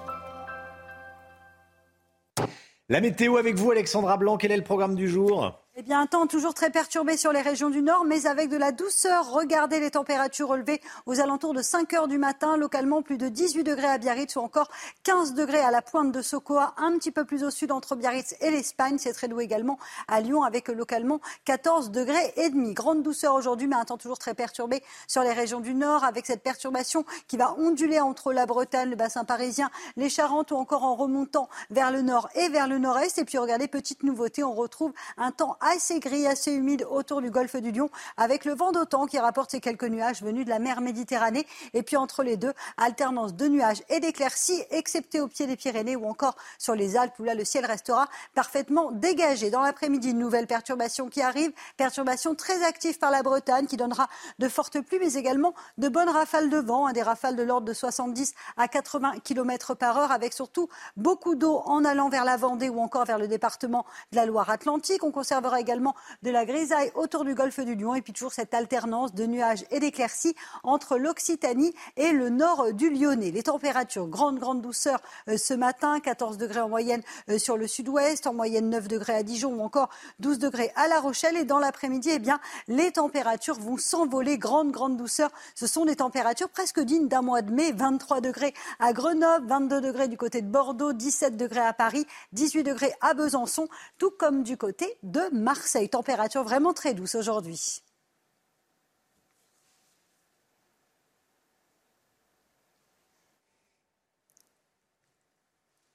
[2.89, 4.37] La météo avec vous, Alexandra Blanc.
[4.37, 5.53] Quel est le programme du jour?
[5.81, 8.57] Eh bien, un temps toujours très perturbé sur les régions du Nord, mais avec de
[8.57, 9.31] la douceur.
[9.31, 12.57] Regardez les températures relevées aux alentours de 5 heures du matin.
[12.57, 14.69] Localement, plus de 18 degrés à Biarritz ou encore
[15.05, 18.35] 15 degrés à la pointe de Sokoa, un petit peu plus au sud entre Biarritz
[18.41, 18.99] et l'Espagne.
[18.99, 22.75] C'est très doux également à Lyon avec localement 14 degrés et demi.
[22.75, 26.27] Grande douceur aujourd'hui, mais un temps toujours très perturbé sur les régions du Nord avec
[26.27, 30.83] cette perturbation qui va onduler entre la Bretagne, le bassin parisien, les Charentes ou encore
[30.83, 33.19] en remontant vers le nord et vers le nord-est.
[33.19, 37.31] Et puis, regardez, petite nouveauté, on retrouve un temps assez gris, assez humide autour du
[37.31, 40.59] golfe du Lion, avec le vent d'autant qui rapporte ces quelques nuages venus de la
[40.59, 41.47] mer Méditerranée.
[41.75, 45.97] Et puis entre les deux, alternance de nuages et d'éclaircies, excepté au pied des Pyrénées
[45.97, 49.51] ou encore sur les Alpes, où là le ciel restera parfaitement dégagé.
[49.51, 54.09] Dans l'après-midi, une nouvelle perturbation qui arrive, perturbation très active par la Bretagne, qui donnera
[54.39, 57.67] de fortes pluies, mais également de bonnes rafales de vent, hein, des rafales de l'ordre
[57.67, 62.37] de 70 à 80 km par heure, avec surtout beaucoup d'eau en allant vers la
[62.37, 65.05] Vendée ou encore vers le département de la Loire-Atlantique.
[65.05, 68.55] On conservera également de la grisaille autour du golfe du Lion et puis toujours cette
[68.55, 73.31] alternance de nuages et d'éclaircies entre l'Occitanie et le nord du Lyonnais.
[73.31, 77.67] Les températures, grande, grande douceur euh, ce matin, 14 degrés en moyenne euh, sur le
[77.67, 79.89] sud-ouest, en moyenne 9 degrés à Dijon ou encore
[80.21, 81.37] 12 degrés à La Rochelle.
[81.37, 85.31] Et dans l'après-midi, eh bien, les températures vont s'envoler, grande, grande douceur.
[85.55, 89.81] Ce sont des températures presque dignes d'un mois de mai, 23 degrés à Grenoble, 22
[89.81, 93.69] degrés du côté de Bordeaux, 17 degrés à Paris, 18 degrés à Besançon,
[93.99, 95.89] tout comme du côté de Marseille.
[95.89, 97.83] Température vraiment très douce aujourd'hui.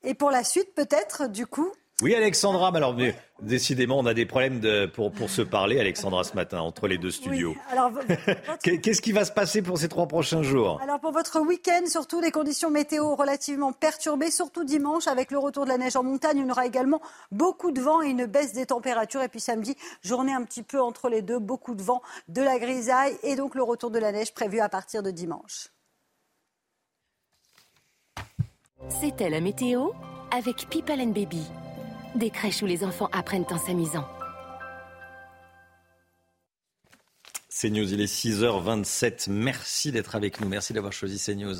[0.03, 2.95] Et pour la suite, peut-être, du coup, oui, Alexandra, mais alors
[3.41, 6.97] décidément, on a des problèmes de, pour, pour se parler, Alexandra, ce matin, entre les
[6.97, 7.55] deux studios.
[7.71, 8.15] Oui,
[8.81, 10.79] Qu'est-ce qui va se passer pour ces trois prochains jours?
[10.81, 15.65] Alors pour votre week-end, surtout des conditions météo relativement perturbées, surtout dimanche, avec le retour
[15.65, 17.01] de la neige en montagne, il y aura également
[17.31, 19.21] beaucoup de vent et une baisse des températures.
[19.21, 22.57] Et puis samedi, journée un petit peu entre les deux, beaucoup de vent, de la
[22.57, 25.69] grisaille et donc le retour de la neige prévu à partir de dimanche.
[28.89, 29.89] C'était la météo
[30.31, 31.43] avec People and Baby.
[32.15, 34.07] Des crèches où les enfants apprennent en s'amusant.
[37.49, 39.31] CNews, il est 6h27.
[39.31, 40.47] Merci d'être avec nous.
[40.47, 41.55] Merci d'avoir choisi CNews.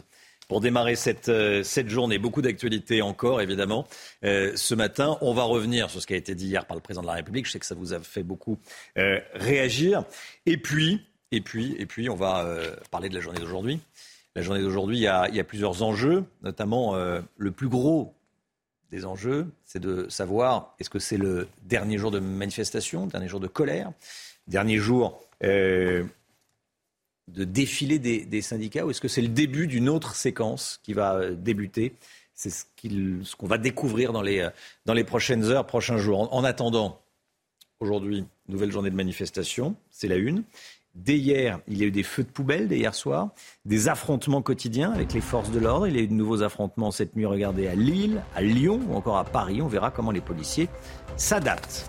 [0.48, 3.88] Pour démarrer cette, euh, cette journée, beaucoup d'actualités encore, évidemment.
[4.24, 6.82] Euh, ce matin, on va revenir sur ce qui a été dit hier par le
[6.82, 7.48] président de la République.
[7.48, 8.60] Je sais que ça vous a fait beaucoup
[9.00, 10.04] euh, réagir.
[10.46, 12.46] Et puis, et puis, et puis, on va
[12.92, 13.80] parler de la journée d'aujourd'hui.
[14.36, 18.14] La journée d'aujourd'hui, il, y a plusieurs enjeux, notamment le plus gros
[18.94, 23.40] des enjeux, c'est de savoir est-ce que c'est le dernier jour de manifestation, dernier jour
[23.40, 23.92] de colère,
[24.48, 26.04] dernier jour euh,
[27.28, 31.16] de défilé des, syndicats, ou est-ce que c'est le début d'une autre séquence qui va
[31.16, 31.96] euh, débuter?
[32.36, 34.50] C'est ce qu'on va découvrir dans les, euh,
[34.86, 36.32] dans les prochaines heures, prochains jours.
[36.32, 37.02] En attendant,
[37.80, 40.44] aujourd'hui, nouvelle journée de manifestation, c'est la une.
[40.96, 43.30] Dès hier, il y a eu des feux de poubelle dès hier soir,
[43.66, 45.88] des affrontements quotidiens avec les forces de l'ordre.
[45.88, 48.96] Il y a eu de nouveaux affrontements cette nuit, regardez, à Lille, à Lyon ou
[48.96, 49.64] encore à Paris.
[49.64, 50.70] On verra comment les policiers
[51.18, 51.88] s'adaptent.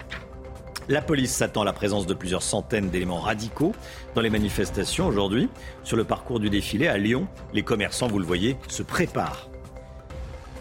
[0.89, 3.75] La police s'attend à la présence de plusieurs centaines d'éléments radicaux
[4.15, 5.51] dans les manifestations aujourd'hui.
[5.83, 9.51] Sur le parcours du défilé à Lyon, les commerçants, vous le voyez, se préparent.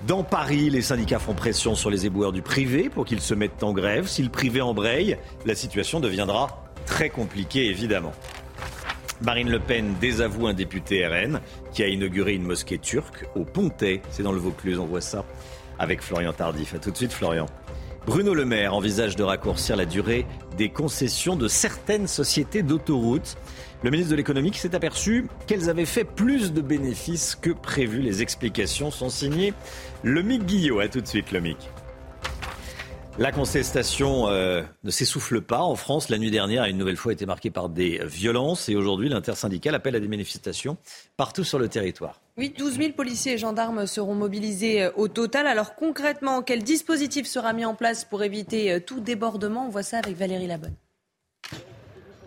[0.05, 3.63] Dans Paris, les syndicats font pression sur les éboueurs du privé pour qu'ils se mettent
[3.63, 4.05] en grève.
[4.07, 8.13] Si le privé embraye, la situation deviendra très compliquée, évidemment.
[9.21, 11.39] Marine Le Pen désavoue un député RN
[11.71, 14.01] qui a inauguré une mosquée turque au Pontet.
[14.09, 15.23] C'est dans le Vaucluse, on voit ça
[15.79, 16.73] avec Florian Tardif.
[16.73, 17.45] A tout de suite, Florian.
[18.05, 20.25] Bruno Le Maire envisage de raccourcir la durée
[20.57, 23.37] des concessions de certaines sociétés d'autoroutes.
[23.81, 28.01] Le ministre de l'économie s'est aperçu qu'elles avaient fait plus de bénéfices que prévu.
[28.01, 29.53] Les explications sont signées
[30.03, 30.79] Lomic Guillot.
[30.79, 31.57] A tout de suite, Lomic.
[33.19, 35.59] La contestation euh, ne s'essouffle pas.
[35.59, 38.75] En France, la nuit dernière a une nouvelle fois été marquée par des violences et
[38.75, 40.77] aujourd'hui, l'intersyndicale appelle à des manifestations
[41.15, 42.19] partout sur le territoire.
[42.37, 45.45] Oui, 12 000 policiers et gendarmes seront mobilisés euh, au total.
[45.45, 49.67] Alors concrètement, quel dispositif sera mis en place pour éviter euh, tout débordement?
[49.67, 50.73] On voit ça avec Valérie Labonne.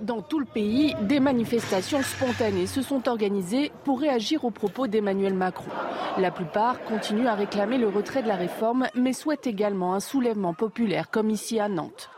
[0.01, 5.33] Dans tout le pays, des manifestations spontanées se sont organisées pour réagir aux propos d'Emmanuel
[5.33, 5.71] Macron.
[6.19, 10.53] La plupart continuent à réclamer le retrait de la réforme, mais souhaitent également un soulèvement
[10.53, 12.11] populaire, comme ici à Nantes.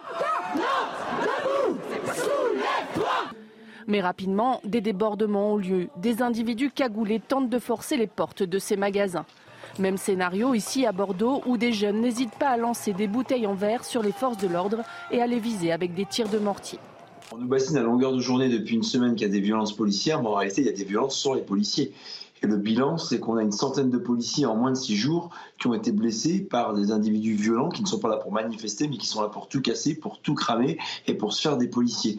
[3.86, 5.88] Mais rapidement, des débordements ont lieu.
[5.96, 9.24] Des individus cagoulés tentent de forcer les portes de ces magasins.
[9.78, 13.54] Même scénario ici à Bordeaux où des jeunes n'hésitent pas à lancer des bouteilles en
[13.54, 16.80] verre sur les forces de l'ordre et à les viser avec des tirs de mortier.
[17.30, 19.76] On nous bassine à longueur de journée depuis une semaine qu'il y a des violences
[19.76, 21.92] policières, mais en réalité, il y a des violences sur les policiers.
[22.42, 25.28] Et le bilan, c'est qu'on a une centaine de policiers en moins de six jours
[25.58, 28.88] qui ont été blessés par des individus violents qui ne sont pas là pour manifester,
[28.88, 31.68] mais qui sont là pour tout casser, pour tout cramer et pour se faire des
[31.68, 32.18] policiers.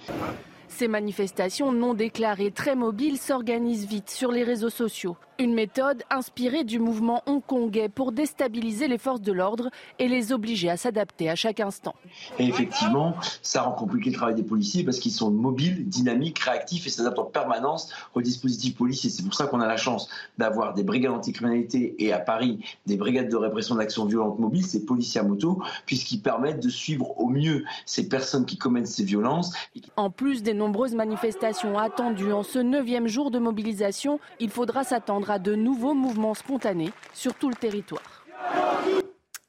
[0.70, 5.18] Ces manifestations non déclarées très mobiles s'organisent vite sur les réseaux sociaux.
[5.40, 10.70] Une méthode inspirée du mouvement hongkongais pour déstabiliser les forces de l'ordre et les obliger
[10.70, 11.96] à s'adapter à chaque instant.
[12.40, 16.88] Et effectivement, ça rend compliqué le travail des policiers parce qu'ils sont mobiles, dynamiques, réactifs
[16.88, 19.10] et s'adaptent en permanence aux dispositifs policiers.
[19.10, 22.98] C'est pour ça qu'on a la chance d'avoir des brigades anticriminalité et à Paris des
[22.98, 27.30] brigades de répression d'actions violentes mobiles, ces policiers à moto, puisqu'ils permettent de suivre au
[27.30, 29.54] mieux ces personnes qui commettent ces violences.
[29.96, 35.32] En plus des nombreuses manifestations attendues en ce neuvième jour de mobilisation, il faudra s'attendre
[35.32, 38.26] à de nouveaux mouvements spontanés sur tout le territoire.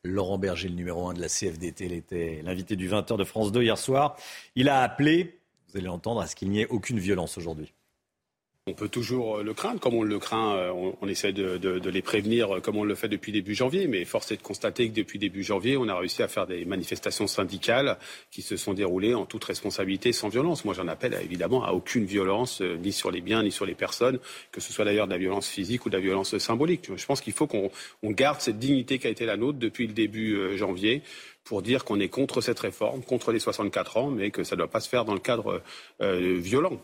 [0.05, 3.53] Laurent Berger, le numéro 1 de la CFDT, il était l'invité du 20h de France
[3.53, 4.16] 2 hier soir.
[4.55, 7.75] Il a appelé, vous allez l'entendre, à ce qu'il n'y ait aucune violence aujourd'hui.
[8.71, 12.03] On peut toujours euh, le craindre, comme on le craint, euh, on, essaie de, les
[12.03, 14.95] prévenir euh, comme on le fait depuis début janvier, mais force est de constater que
[14.95, 17.99] depuis début janvier, on a réussi à faire des manifestations syndicales
[18.31, 20.65] qui se sont déroulées en toute responsabilité, sans violence.
[20.65, 24.21] Moi, j'en appelle évidemment à aucune violence, ni sur les biens, ni sur les personnes,
[24.53, 26.91] que ce soit d'ailleurs de la violence physique ou de la violence symbolique.
[26.95, 27.71] Je pense qu'il faut qu'on
[28.05, 31.03] garde cette dignité qui a été la nôtre depuis le début janvier
[31.43, 34.59] pour dire qu'on est contre cette réforme, contre les 64 ans, mais que ça ne
[34.59, 35.61] doit pas se faire dans le cadre
[36.01, 36.81] violent.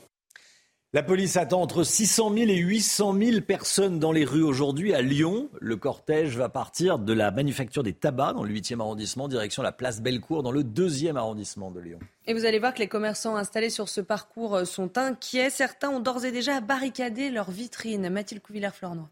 [0.92, 5.02] La police attend entre 600 000 et 800 000 personnes dans les rues aujourd'hui à
[5.02, 5.50] Lyon.
[5.60, 9.72] Le cortège va partir de la manufacture des tabacs dans le 8e arrondissement, direction la
[9.72, 11.98] place Bellecour dans le 2e arrondissement de Lyon.
[12.26, 15.50] Et vous allez voir que les commerçants installés sur ce parcours euh, sont inquiets.
[15.50, 18.08] Certains ont d'ores et déjà barricadé leurs vitrines.
[18.08, 19.10] Mathilde Couvillère-Flornois.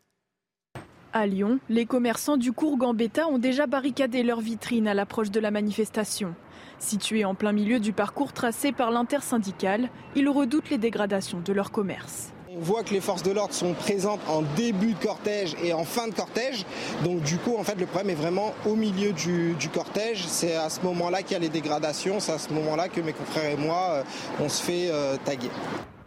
[1.13, 5.41] À Lyon, les commerçants du cours Gambetta ont déjà barricadé leurs vitrines à l'approche de
[5.41, 6.37] la manifestation.
[6.85, 11.71] Situés en plein milieu du parcours tracé par l'intersyndicale, ils redoutent les dégradations de leur
[11.71, 12.35] commerce.
[12.55, 15.85] On voit que les forces de l'ordre sont présentes en début de cortège et en
[15.85, 16.67] fin de cortège.
[17.03, 20.27] Donc du coup, en fait, le problème est vraiment au milieu du, cortège.
[20.27, 22.21] C'est à ce moment-là qu'il y a les dégradations.
[22.21, 24.03] C'est à ce moment-là que mes confrères et moi, euh,
[24.39, 25.49] on se fait euh, taguer.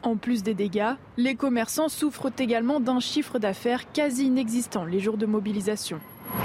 [0.04, 5.18] En plus des dégâts, les commerçants souffrent également d'un chiffre d'affaires quasi inexistant les jours
[5.18, 6.00] de mobilisation.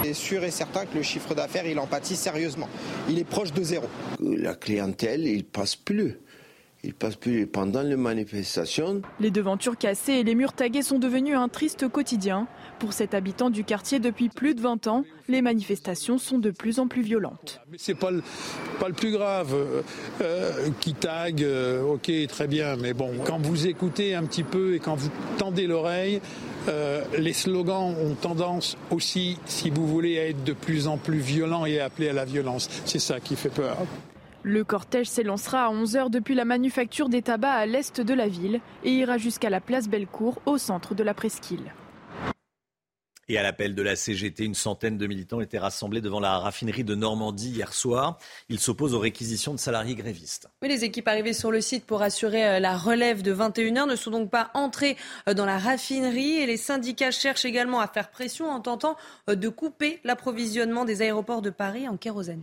[0.04, 2.68] C'est sûr et certain que le chiffre d'affaires, il en pâtit sérieusement.
[3.08, 3.86] Il est proche de zéro.
[4.20, 6.18] La clientèle, il passe plus.
[6.84, 9.02] Il passe plus pendant les manifestations.
[9.20, 12.48] Les devantures cassées et les murs tagués sont devenus un triste quotidien.
[12.80, 16.80] Pour cet habitant du quartier depuis plus de 20 ans, les manifestations sont de plus
[16.80, 17.60] en plus violentes.
[17.76, 18.20] C'est pas le,
[18.80, 19.54] pas le plus grave.
[20.20, 24.74] Euh, qui tague, euh, ok, très bien, mais bon, quand vous écoutez un petit peu
[24.74, 26.20] et quand vous tendez l'oreille,
[26.68, 31.18] euh, les slogans ont tendance aussi, si vous voulez, à être de plus en plus
[31.18, 32.68] violents et à appeler à la violence.
[32.84, 33.78] C'est ça qui fait peur.
[34.44, 38.60] Le cortège s'élancera à 11h depuis la manufacture des tabacs à l'est de la ville
[38.82, 41.72] et ira jusqu'à la place Bellecour au centre de la presqu'île.
[43.28, 46.82] Et à l'appel de la CGT, une centaine de militants étaient rassemblés devant la raffinerie
[46.82, 48.18] de Normandie hier soir.
[48.48, 50.48] Ils s'opposent aux réquisitions de salariés grévistes.
[50.60, 53.94] Oui, les équipes arrivées sur le site pour assurer euh, la relève de 21h ne
[53.94, 54.96] sont donc pas entrées
[55.28, 58.96] euh, dans la raffinerie et les syndicats cherchent également à faire pression en tentant
[59.30, 62.42] euh, de couper l'approvisionnement des aéroports de Paris en kérosène.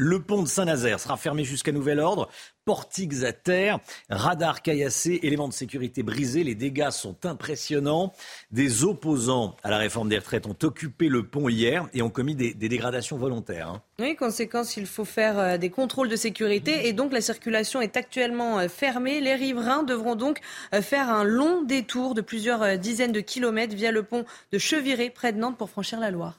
[0.00, 2.28] Le pont de Saint-Nazaire sera fermé jusqu'à nouvel ordre.
[2.64, 6.44] Portiques à terre, radars caillassés, éléments de sécurité brisés.
[6.44, 8.12] Les dégâts sont impressionnants.
[8.52, 12.36] Des opposants à la réforme des retraites ont occupé le pont hier et ont commis
[12.36, 13.70] des, dégradations volontaires.
[13.70, 13.82] Hein.
[13.98, 17.96] Oui, conséquence, il faut faire euh, des contrôles de sécurité et donc la circulation est
[17.96, 19.20] actuellement euh, fermée.
[19.20, 20.38] Les riverains devront donc
[20.74, 25.10] euh, faire un long détour de plusieurs dizaines de kilomètres via le pont de Cheviré
[25.10, 26.38] près de Nantes pour franchir la Loire.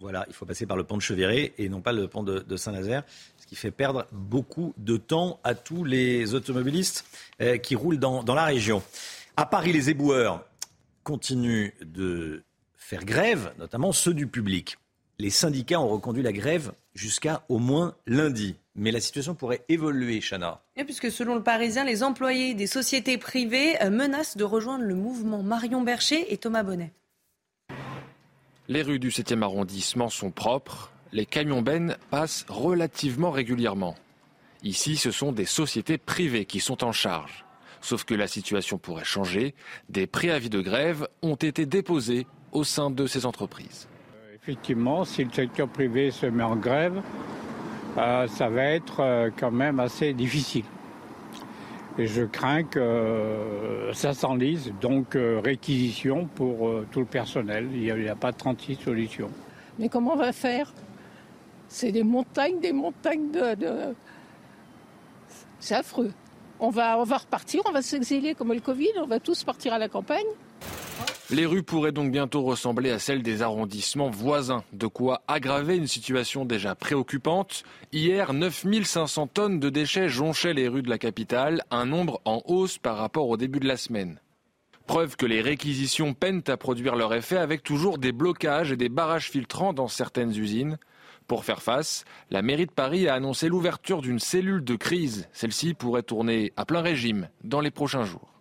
[0.00, 2.56] Voilà, il faut passer par le pont de Cheverret et non pas le pont de,
[2.56, 3.02] Saint-Nazaire,
[3.38, 7.04] ce qui fait perdre beaucoup de temps à tous les automobilistes
[7.40, 8.82] euh, qui roulent dans, la région.
[9.36, 10.44] À Paris, les éboueurs
[11.02, 12.42] continuent de
[12.76, 14.76] faire grève, notamment ceux du public.
[15.18, 18.56] Les syndicats ont reconduit la grève jusqu'à au moins lundi.
[18.74, 20.60] Mais la situation pourrait évoluer, Chana.
[20.84, 25.42] Puisque selon le Parisien, les employés des sociétés privées euh, menacent de rejoindre le mouvement
[25.42, 26.92] Marion Bercher et Thomas Bonnet.
[28.68, 30.90] Les rues du 7e arrondissement sont propres.
[31.12, 33.94] Les camions bennes passent relativement régulièrement.
[34.64, 37.44] Ici, ce sont des sociétés privées qui sont en charge.
[37.80, 39.54] Sauf que la situation pourrait changer.
[39.88, 43.86] Des préavis de grève ont été déposés au sein de ces entreprises.
[44.34, 47.00] Effectivement, si le secteur privé se met en grève,
[47.98, 50.64] euh, ça va être euh, quand même assez difficile.
[51.98, 57.68] Et je crains que euh, ça s'enlise, donc réquisition pour tout le personnel.
[57.72, 59.30] Il n'y a, pas 36 solutions.
[59.78, 60.72] Mais comment on va faire?
[61.68, 63.94] C'est des montagnes, des montagnes de...
[65.58, 66.12] C'est affreux.
[66.60, 69.74] On va, on va repartir, on va s'exiler comme le Covid, on va tous partir
[69.74, 70.26] à la campagne.
[71.28, 75.88] Les rues pourraient donc bientôt ressembler à celles des arrondissements voisins, de quoi aggraver une
[75.88, 77.64] situation déjà préoccupante.
[77.92, 82.78] Hier, 9500 tonnes de déchets jonchaient les rues de la capitale, un nombre en hausse
[82.78, 84.20] par rapport au début de la semaine.
[84.86, 88.88] Preuve que les réquisitions peinent à produire leur effet avec toujours des blocages et des
[88.88, 90.78] barrages filtrants dans certaines usines.
[91.26, 95.28] Pour faire face, la mairie de Paris a annoncé l'ouverture d'une cellule de crise.
[95.32, 98.32] Celle-ci pourrait tourner à plein régime dans les prochains jours.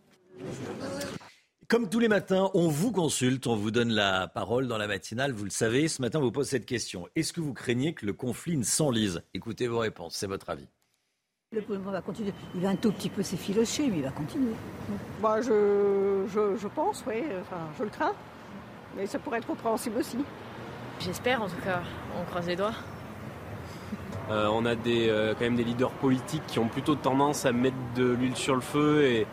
[1.67, 5.31] Comme tous les matins, on vous consulte, on vous donne la parole dans la matinale.
[5.31, 7.07] Vous le savez, ce matin, on vous pose cette question.
[7.15, 9.23] Est-ce que vous craignez que le conflit ne s'enlise?
[9.33, 10.67] Écoutez vos réponses, c'est votre avis.
[11.53, 12.33] Le gouvernement va continuer.
[12.53, 14.53] Il va un tout petit peu s'effilocher, mais il va continuer.
[15.23, 17.23] Bah, je, je, pense, oui.
[17.41, 18.13] Enfin, je le crains.
[18.95, 20.17] Mais ça pourrait être compréhensible aussi.
[20.99, 21.81] J'espère, en tout cas.
[22.19, 22.75] On croise les doigts.
[24.29, 27.51] Euh, on a des, euh, quand même des leaders politiques qui ont plutôt tendance à
[27.51, 29.27] mettre de l'huile sur le feu et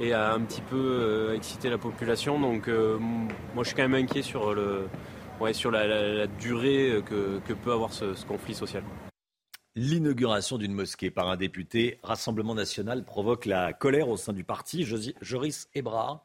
[0.00, 2.40] et à un petit peu euh, exciter la population.
[2.40, 4.88] Donc euh, moi je suis quand même inquiet sur, le,
[5.40, 8.82] ouais, sur la, durée que, peut avoir ce, ce conflit social.
[9.74, 14.84] L'inauguration d'une mosquée par un député Rassemblement national provoque la colère au sein du parti.
[15.20, 16.24] Joris Ebrard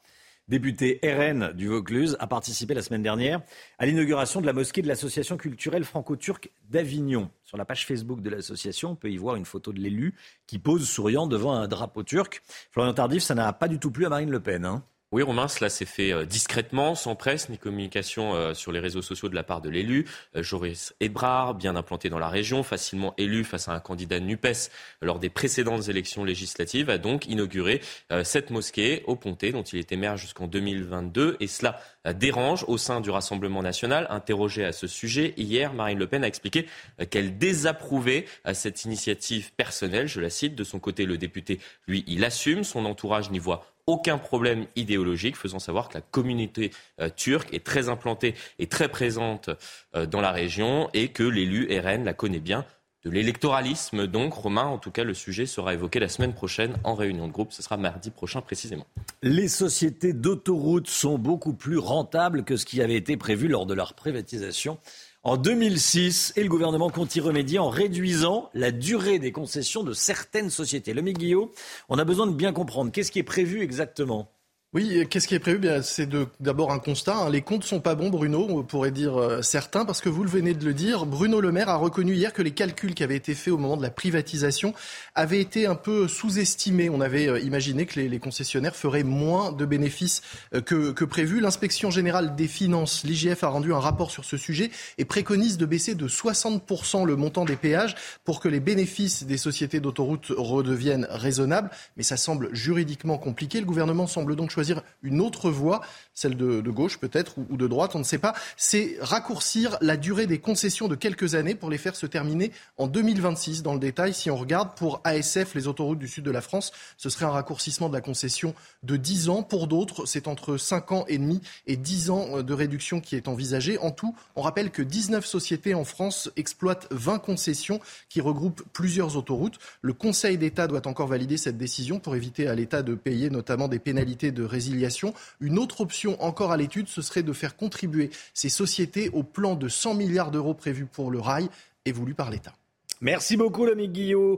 [0.54, 3.42] député RN du Vaucluse, a participé la semaine dernière
[3.80, 7.32] à l'inauguration de la mosquée de l'association culturelle franco-turque d'Avignon.
[7.44, 10.14] Sur la page Facebook de l'association, on peut y voir une photo de l'élu
[10.46, 12.44] qui pose souriant devant un drapeau turc.
[12.70, 14.64] Florian Tardif, ça n'a pas du tout plu à Marine Le Pen.
[14.64, 14.84] Hein.
[15.14, 19.04] Oui, Romain, cela s'est fait euh, discrètement, sans presse ni communication euh, sur les réseaux
[19.04, 20.08] sociaux de la part de l'élu.
[20.36, 24.72] Euh, Joris Ebrard, bien implanté dans la région, facilement élu face à un candidat NUPES
[25.04, 27.82] lors des précédentes élections législatives, a donc inauguré
[28.24, 31.38] cette mosquée au Pontet, dont il était maire jusqu'en 2022.
[31.40, 31.80] Et cela
[32.16, 34.08] dérange au sein du Rassemblement national.
[34.10, 36.68] Interrogé à ce sujet, hier, Marine Le Pen a expliqué
[37.10, 40.08] qu'elle désapprouvait cette initiative personnelle.
[40.08, 40.56] Je la cite.
[40.56, 42.64] De son côté, le député, lui, il assume.
[42.64, 47.64] Son entourage n'y voit aucun problème idéologique, faisant savoir que la communauté euh, turque est
[47.64, 49.50] très implantée et très présente
[49.96, 52.66] euh, dans la région et que l'élu RN la connaît bien.
[53.04, 56.96] De l'électoralisme, donc, Romain, en tout cas, le sujet sera évoqué la semaine prochaine en
[56.96, 57.52] réunion de groupe.
[57.52, 58.88] Ce sera mardi prochain précisément.
[59.22, 63.74] Les sociétés d'autoroutes sont beaucoup plus rentables que ce qui avait été prévu lors de
[63.74, 64.78] leur privatisation
[65.24, 69.94] en 2006 et le gouvernement compte y remédier en réduisant la durée des concessions de
[69.94, 70.94] certaines sociétés.
[70.94, 71.50] Le Guillaume,
[71.90, 74.30] on a besoin de bien comprendre qu'est-ce qui est prévu exactement?
[74.74, 75.60] Oui, qu'est-ce qui est prévu?
[75.60, 76.10] Bien, C'est
[76.40, 77.16] d'abord un constat.
[77.16, 77.30] Hein.
[77.30, 80.30] Les comptes sont pas bons, Bruno, on pourrait dire euh, certains, parce que vous le
[80.32, 81.06] venez de le dire.
[81.06, 83.78] Bruno Le Maire a reconnu hier que les calculs qui avaient été faits au moment
[83.78, 84.74] de la privatisation
[85.14, 86.90] avaient été un peu sous-estimés.
[86.90, 90.24] On avait euh, imaginé que les, concessionnaires feraient moins de bénéfices
[90.56, 91.40] euh, que, que prévu.
[91.40, 95.68] L'inspection générale des finances, l'IGF, a rendu un rapport sur ce sujet et préconise de
[95.68, 101.06] baisser de 60% le montant des péages pour que les bénéfices des sociétés d'autoroutes redeviennent
[101.12, 101.70] raisonnables.
[101.96, 103.60] Mais ça semble juridiquement compliqué.
[103.60, 104.63] Le gouvernement semble donc choisir
[105.02, 105.82] une autre voie,
[106.14, 110.28] celle de, gauche peut-être ou, de droite, on ne sait pas, c'est raccourcir la durée
[110.28, 113.64] des concessions de quelques années pour les faire se terminer en 2026.
[113.64, 116.72] Dans le détail, si on regarde pour ASF, les autoroutes du sud de la France,
[116.98, 119.44] ce serait un raccourcissement de la concession de 10 ans.
[119.44, 123.16] Pour d'autres, c'est entre 5 ans et demi et 10 ans euh, de réduction qui
[123.16, 123.78] est envisagée.
[123.80, 129.18] En tout, on rappelle que 19 sociétés en France exploitent 20 concessions qui regroupent plusieurs
[129.18, 129.60] autoroutes.
[129.82, 133.68] Le Conseil d'État doit encore valider cette décision pour éviter à l'État de payer notamment
[133.68, 135.14] des pénalités de résiliation.
[135.42, 139.56] Une autre option encore à l'étude, ce serait de faire contribuer ces sociétés au plan
[139.56, 141.50] de 100 milliards d'euros prévu pour le rail
[141.86, 142.54] et voulu par l'État.
[143.02, 144.38] Merci beaucoup, l'ami Guillaume.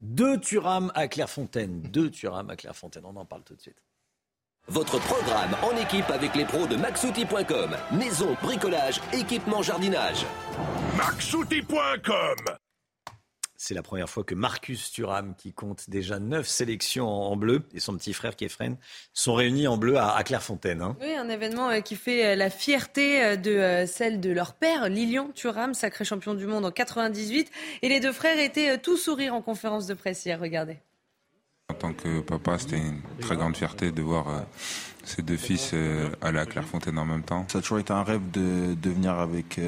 [0.00, 1.82] Deux Turam à Clairefontaine.
[1.82, 3.02] Deux Turam à Clairefontaine.
[3.04, 3.82] On en parle tout de suite.
[4.68, 7.76] Votre programme en équipe avec les pros de maxouti.com.
[7.92, 10.26] Maison, bricolage, équipement, jardinage.
[10.96, 12.58] maxouti.com
[13.60, 17.80] C'est la première fois que Marcus Thuram, qui compte déjà 9 sélections en bleu, et
[17.80, 18.76] son petit frère Kefren,
[19.12, 20.80] sont réunis en bleu à, Clairefontaine.
[20.80, 20.96] Hein.
[21.00, 24.88] Oui, un événement euh, qui fait euh, la fierté euh, de celle de leur père,
[24.88, 27.50] Lilian Thuram, sacré champion du monde en 98.
[27.82, 30.38] Et les deux frères étaient tout sourire en conférence de presse hier.
[30.38, 30.76] Regardez.
[31.68, 34.46] En tant que papa, c'était une très grande fierté de voir
[35.02, 35.74] ces deux fils
[36.22, 37.44] aller à Clairefontaine en même temps.
[37.48, 39.60] Ça a toujours été un rêve de, de venir avec,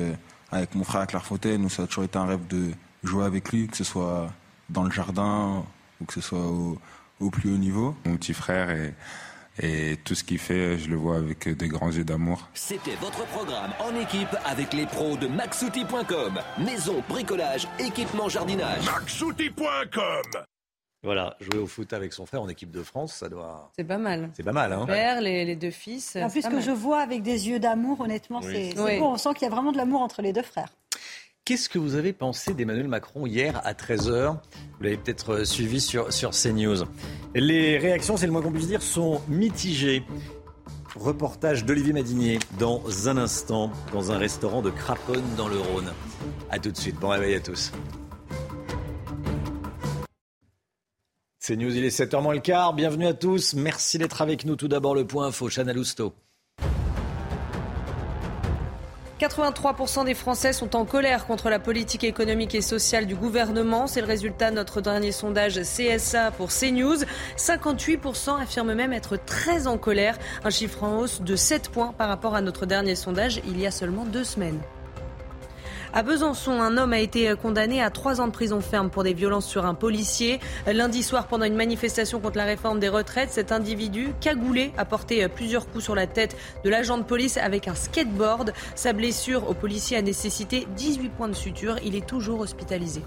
[0.53, 2.71] avec mon frère à Clairefontaine, ou ça a toujours été un rêve de
[3.03, 4.31] jouer avec lui, que ce soit
[4.69, 5.65] dans le jardin
[6.01, 6.79] ou que ce soit au,
[7.21, 7.95] au plus haut niveau.
[8.05, 8.95] Mon petit frère et,
[9.63, 12.49] et tout ce qu'il fait, je le vois avec des grands yeux d'amour.
[12.55, 16.41] C'était votre programme en équipe avec les pros de maxouti.com.
[16.65, 18.85] Maison, bricolage, équipement, jardinage.
[18.87, 20.43] maxouti.com
[21.03, 23.73] voilà, jouer au foot avec son frère en équipe de France, ça doit.
[23.75, 24.29] C'est pas mal.
[24.35, 24.81] C'est pas mal, hein.
[24.81, 26.15] Le père, les, les deux fils.
[26.17, 28.99] En plus, c'est que je vois avec des yeux d'amour, honnêtement, c'est c'est Oui.
[28.99, 29.07] beau.
[29.07, 30.69] On sent qu'il y a vraiment de l'amour entre les deux frères.
[31.51, 35.81] Qu'est-ce que vous avez pensé d'Emmanuel Macron hier à 13h Vous l'avez peut-être euh, suivi
[35.81, 36.85] sur, sur CNews.
[37.35, 40.05] Les réactions, c'est le moins qu'on puisse dire, sont mitigées.
[40.95, 45.93] Reportage d'Olivier Madinier dans un instant, dans un restaurant de Craponne dans le Rhône.
[46.51, 47.73] A tout de suite, bon réveil à tous.
[51.41, 52.75] C'est News, il est 7h moins le quart.
[52.75, 53.55] Bienvenue à tous.
[53.55, 54.55] Merci d'être avec nous.
[54.55, 55.49] Tout d'abord, le point info.
[55.49, 56.15] Chana Lousteau.
[59.21, 63.87] 83% des Français sont en colère contre la politique économique et sociale du gouvernement.
[63.87, 67.05] C'est le résultat de notre dernier sondage CSA pour CNews.
[67.37, 72.09] 58% affirment même être très en colère, un chiffre en hausse de 7 points par
[72.09, 74.61] rapport à notre dernier sondage il y a seulement deux semaines.
[75.93, 79.13] À Besançon, un homme a été condamné à trois ans de prison ferme pour des
[79.13, 80.39] violences sur un policier.
[80.69, 85.27] Lundi soir, pendant une manifestation contre la réforme des retraites, cet individu, cagoulé, a porté
[85.27, 88.53] plusieurs coups sur la tête de l'agent de police avec un skateboard.
[88.77, 91.75] Sa blessure au policier a nécessité 18 points de suture.
[91.85, 93.03] Il est toujours hospitalisé.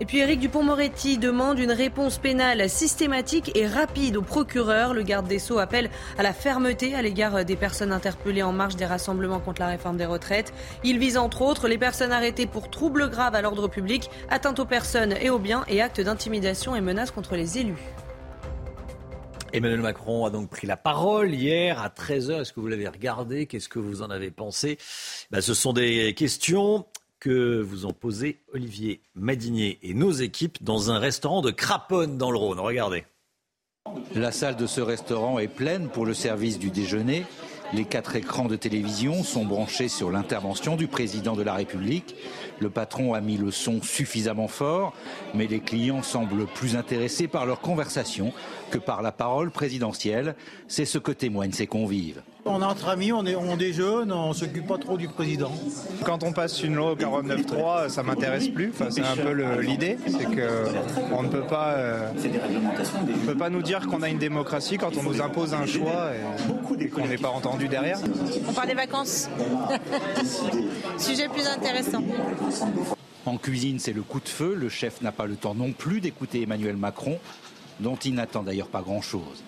[0.00, 4.94] Et puis Éric Dupont-Moretti demande une réponse pénale systématique et rapide au procureur.
[4.94, 8.76] Le garde des Sceaux appelle à la fermeté à l'égard des personnes interpellées en marge
[8.76, 10.52] des rassemblements contre la réforme des retraites.
[10.84, 14.64] Il vise entre autres les personnes arrêtées pour troubles graves à l'ordre public, atteinte aux
[14.64, 17.82] personnes et aux biens et actes d'intimidation et menaces contre les élus.
[19.52, 22.42] Emmanuel Macron a donc pris la parole hier à 13h.
[22.42, 23.46] Est-ce que vous l'avez regardé?
[23.46, 24.78] Qu'est-ce que vous en avez pensé?
[25.32, 26.86] Ben, Ce sont des questions
[27.20, 32.30] que vous ont posées Olivier Madinier et nos équipes dans un restaurant de Craponne dans
[32.30, 32.60] le Rhône.
[32.60, 33.04] Regardez.
[34.14, 37.24] La salle de ce restaurant est pleine pour le service du déjeuner.
[37.74, 42.16] Les quatre écrans de télévision sont branchés sur l'intervention du président de la République.
[42.60, 44.94] Le patron a mis le son suffisamment fort,
[45.34, 48.32] mais les clients semblent plus intéressés par leur conversation
[48.70, 50.34] que par la parole présidentielle.
[50.66, 52.22] C'est ce que témoignent ses convives.
[52.44, 55.52] On est entre amis, on, est, on déjeune, on s'occupe pas trop du président.
[56.04, 58.70] Quand on passe une loi au 49.3, ça m'intéresse plus.
[58.72, 60.64] Enfin, c'est un peu l'idée, c'est que
[61.12, 62.10] on ne peut pas, euh,
[63.02, 66.12] on peut pas nous dire qu'on a une démocratie quand on nous impose un choix
[66.78, 67.98] et, et qu'on n'est pas entendu derrière.
[68.48, 69.28] On parle des vacances.
[70.98, 72.02] Sujet plus intéressant.
[73.26, 74.54] En cuisine, c'est le coup de feu.
[74.54, 77.18] Le chef n'a pas le temps non plus d'écouter Emmanuel Macron,
[77.80, 79.42] dont il n'attend d'ailleurs pas grand-chose.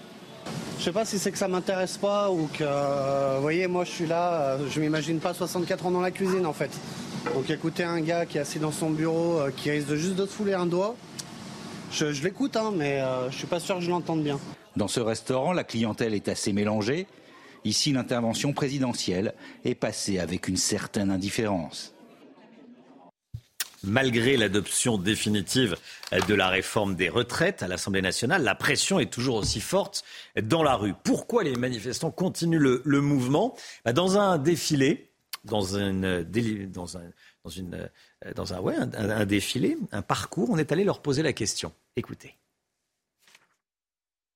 [0.78, 3.84] Je sais pas si c'est que ça m'intéresse pas ou que, euh, vous voyez, moi
[3.84, 6.70] je suis là, euh, je m'imagine pas 64 ans dans la cuisine en fait.
[7.34, 10.24] Donc écouter un gars qui est assis dans son bureau, euh, qui risque juste de
[10.24, 10.96] te fouler un doigt,
[11.92, 14.38] je, je l'écoute, hein, mais je suis pas sûr que je l'entende bien.
[14.76, 17.06] Dans ce restaurant, la clientèle est assez mélangée.
[17.64, 19.34] Ici, l'intervention présidentielle
[19.64, 21.92] est passée avec une certaine indifférence.
[23.82, 25.76] Malgré l'adoption définitive
[26.28, 30.04] de la réforme des retraites à l'Assemblée nationale, la pression est toujours aussi forte
[30.42, 30.94] dans la rue.
[31.02, 33.56] Pourquoi les manifestants continuent le, mouvement?
[33.84, 35.10] Bah, Dans un défilé,
[35.44, 36.24] dans, une,
[36.72, 37.02] dans un,
[37.44, 37.88] dans une,
[38.26, 41.72] euh, dans un défilé, un parcours, on est allé leur poser la question.
[41.96, 42.34] Écoutez.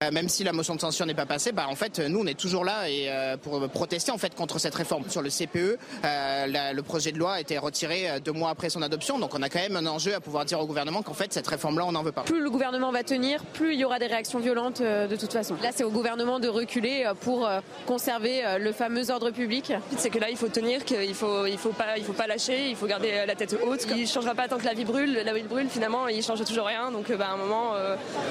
[0.05, 2.27] Euh, Même si la motion de censure n'est pas passée, bah, en fait, nous, on
[2.27, 5.05] est toujours là et, euh, pour protester en fait, contre cette réforme.
[5.09, 8.71] Sur le CPE, euh, la- le projet de loi a été retiré deux mois après
[8.71, 11.15] son adoption, donc on a quand même un enjeu à pouvoir dire au gouvernement qu'en
[11.15, 12.23] fait, cette réforme-là, on n'en veut pas.
[12.23, 15.33] Plus le gouvernement va tenir, plus il y aura des réactions violentes euh, de toute
[15.33, 15.57] façon.
[15.63, 19.73] Là, c'est au gouvernement de reculer euh, pour euh, conserver euh, le fameux ordre public.
[19.97, 22.69] C'est que là, il faut tenir, qu'il faut, il faut pas, il faut pas lâcher,
[22.71, 23.87] il faut garder la tête haute.
[23.97, 25.13] Il changera pas tant que la vie brûle.
[25.25, 26.91] La vie brûle, finalement, il change toujours rien.
[26.91, 27.73] Donc, bah, à un moment,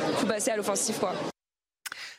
[0.09, 1.13] il faut passer à l'offensive, quoi.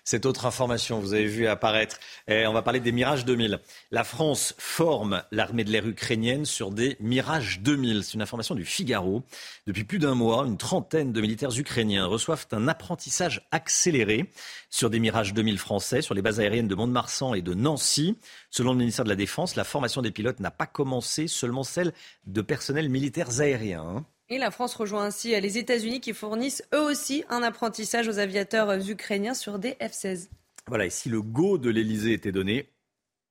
[0.05, 1.99] Cette autre information, vous avez vu apparaître.
[2.29, 3.59] Et on va parler des Mirage 2000.
[3.91, 8.05] La France forme l'armée de l'air ukrainienne sur des Mirage 2000.
[8.05, 9.23] C'est une information du Figaro.
[9.67, 14.31] Depuis plus d'un mois, une trentaine de militaires ukrainiens reçoivent un apprentissage accéléré
[14.69, 18.19] sur des Mirage 2000 français, sur les bases aériennes de Mont-de-Marsan et de Nancy.
[18.51, 21.95] Selon le ministère de la Défense, la formation des pilotes n'a pas commencé, seulement celle
[22.27, 24.05] de personnels militaires aériens.
[24.39, 29.35] La France rejoint ainsi les États-Unis qui fournissent eux aussi un apprentissage aux aviateurs ukrainiens
[29.35, 30.29] sur des F-16.
[30.67, 32.69] Voilà, et si le go de l'Elysée était donné,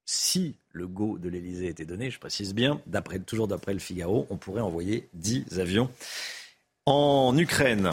[0.06, 2.82] si le go de l'Elysée était donné, je précise bien,
[3.26, 5.90] toujours d'après le Figaro, on pourrait envoyer 10 avions
[6.86, 7.92] en Ukraine.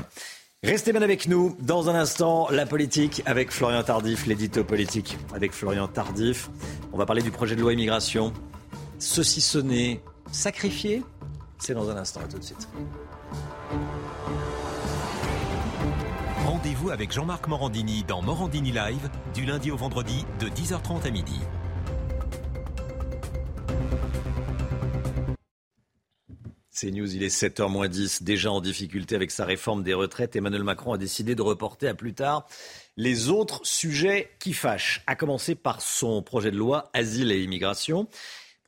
[0.62, 1.56] Restez bien avec nous.
[1.60, 6.50] Dans un instant, la politique avec Florian Tardif, l'édito politique avec Florian Tardif.
[6.92, 8.32] On va parler du projet de loi immigration.
[8.98, 10.02] Saucissonné,
[10.32, 11.02] sacrifié
[11.60, 12.68] c'est dans un instant, à tout de suite.
[16.46, 21.38] Rendez-vous avec Jean-Marc Morandini dans Morandini Live, du lundi au vendredi, de 10h30 à midi.
[26.70, 30.34] C'est News, il est 7h moins 10, déjà en difficulté avec sa réforme des retraites.
[30.34, 32.46] Emmanuel Macron a décidé de reporter à plus tard
[32.96, 38.08] les autres sujets qui fâchent, à commencer par son projet de loi Asile et Immigration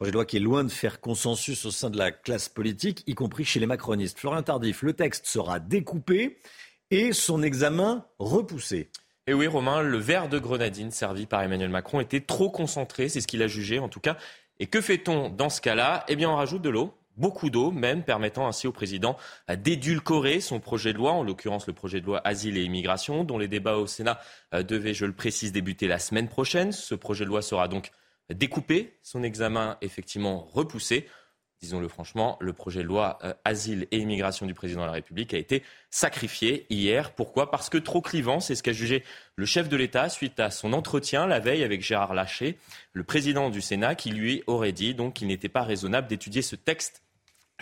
[0.03, 3.05] projet de loi qui est loin de faire consensus au sein de la classe politique,
[3.07, 4.19] y compris chez les macronistes.
[4.19, 6.39] Florian Tardif, le texte sera découpé
[6.91, 8.91] et son examen repoussé.
[9.29, 13.21] Et oui, Romain, le verre de grenadine servi par Emmanuel Macron était trop concentré, c'est
[13.21, 14.17] ce qu'il a jugé en tout cas.
[14.59, 16.05] Et que fait-on dans ce cas-là?
[16.09, 19.17] Eh bien, on rajoute de l'eau, beaucoup d'eau même, permettant ainsi au président
[19.57, 23.39] d'édulcorer son projet de loi, en l'occurrence le projet de loi Asile et Immigration, dont
[23.39, 24.19] les débats au Sénat
[24.53, 26.73] euh, devaient, je le précise, débuter la semaine prochaine.
[26.73, 27.93] Ce projet de loi sera donc
[28.35, 31.09] découpé, son examen effectivement repoussé.
[31.61, 35.33] Disons-le franchement, le projet de loi euh, Asile et Immigration du président de la République
[35.33, 37.15] a été sacrifié hier.
[37.15, 37.53] Pourquoi?
[37.53, 39.05] Parce que trop clivant, c'est ce qu'a jugé
[39.37, 42.59] le chef de l'État suite à son entretien la veille avec Gérard Lachet,
[42.93, 46.57] le président du Sénat, qui lui aurait dit donc qu'il n'était pas raisonnable d'étudier ce
[46.57, 47.03] texte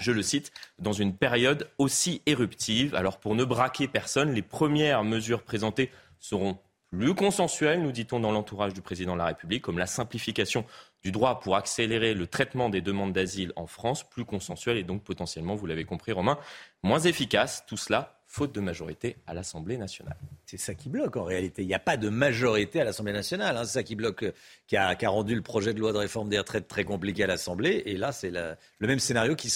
[0.00, 2.94] je le cite, dans une période aussi éruptive.
[2.94, 6.58] Alors pour ne braquer personne, les premières mesures présentées seront
[6.90, 10.64] plus consensuel, nous dit-on dans l'entourage du président de la République, comme la simplification
[11.02, 15.02] du droit pour accélérer le traitement des demandes d'asile en France, plus consensuel et donc
[15.02, 16.38] potentiellement, vous l'avez compris Romain,
[16.82, 17.64] moins efficace.
[17.66, 20.16] Tout cela faute de majorité à l'Assemblée nationale.
[20.46, 21.62] C'est ça qui bloque en réalité.
[21.62, 23.56] Il n'y a pas de majorité à l'Assemblée nationale.
[23.56, 23.64] Hein.
[23.64, 24.24] C'est ça qui bloque,
[24.68, 27.82] qui a, rendu le projet de loi de réforme des retraites très compliqué à l'Assemblée.
[27.86, 29.52] Et là, c'est le même scénario qui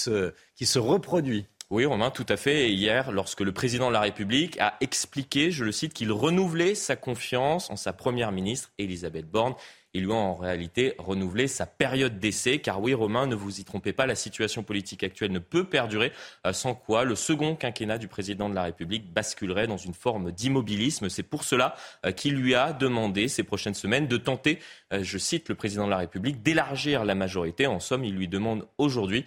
[0.55, 1.47] qui se reproduit.
[1.75, 2.71] Oui, Romain, tout à fait.
[2.71, 6.95] hier, lorsque le président de la République a expliqué, je le cite, qu'il renouvelait sa
[6.95, 9.55] confiance en sa première ministre, Elisabeth Borne,
[9.93, 12.59] il lui a en réalité renouvelé sa période d'essai.
[12.59, 16.13] Car oui, Romain, ne vous y trompez pas, la situation politique actuelle ne peut perdurer,
[16.47, 20.31] euh, sans quoi le second quinquennat du président de la République basculerait dans une forme
[20.31, 21.09] d'immobilisme.
[21.09, 24.59] C'est pour cela euh, qu'il lui a demandé ces prochaines semaines de tenter,
[24.93, 27.67] euh, je cite le président de la République, d'élargir la majorité.
[27.67, 29.25] En somme, il lui demande aujourd'hui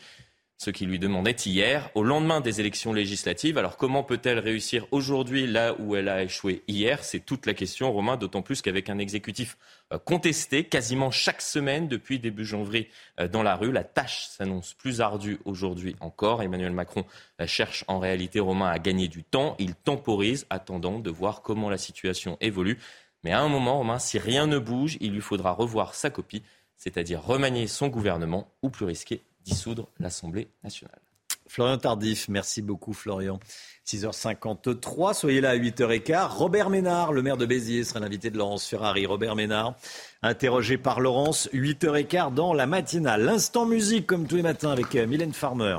[0.59, 3.59] ce qui lui demandait hier, au lendemain des élections législatives.
[3.59, 7.05] Alors comment peut-elle réussir aujourd'hui là où elle a échoué hier?
[7.05, 9.57] C'est toute la question, Romain, d'autant plus qu'avec un exécutif
[9.93, 12.91] euh, contesté quasiment chaque semaine depuis début janvier
[13.21, 16.43] euh, dans la rue, la tâche s'annonce plus ardue aujourd'hui encore.
[16.43, 17.05] Emmanuel Macron
[17.41, 19.55] euh, cherche en réalité, Romain, à gagner du temps.
[19.61, 22.81] Il temporise, attendant de voir comment la situation évolue.
[23.23, 26.43] Mais à un moment, Romain, si rien ne bouge, il lui faudra revoir sa copie,
[26.77, 31.01] c'est-à-dire remanier son gouvernement ou plus risqué, dissoudre l'Assemblée nationale.
[31.46, 33.40] Florian Tardif, merci beaucoup Florian.
[33.86, 36.28] 6h53, soyez là à 8h15.
[36.28, 39.07] Robert Ménard, le maire de Béziers, sera l'invité de Laurence Ferrari.
[39.07, 39.74] Robert Ménard,
[40.22, 43.22] interrogé par Laurence, 8h15 dans la matinale.
[43.22, 45.78] L'instant musique, comme tous les matins, avec euh, Mylène Farmer.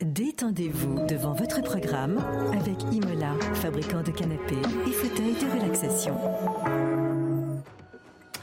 [0.00, 2.18] Détendez-vous devant votre programme
[2.52, 6.16] avec Imola, fabricant de canapés et fauteuils de relaxation.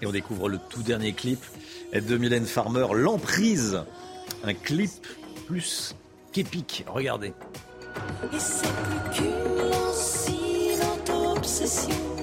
[0.01, 1.39] Et on découvre le tout dernier clip
[1.93, 3.81] de Mylène Farmer, L'emprise.
[4.43, 5.07] Un clip
[5.47, 5.95] plus
[6.31, 6.85] qu'épique.
[6.87, 7.33] Regardez.
[8.33, 8.67] Et c'est
[9.11, 10.81] plus qu'une
[11.37, 12.14] obsession.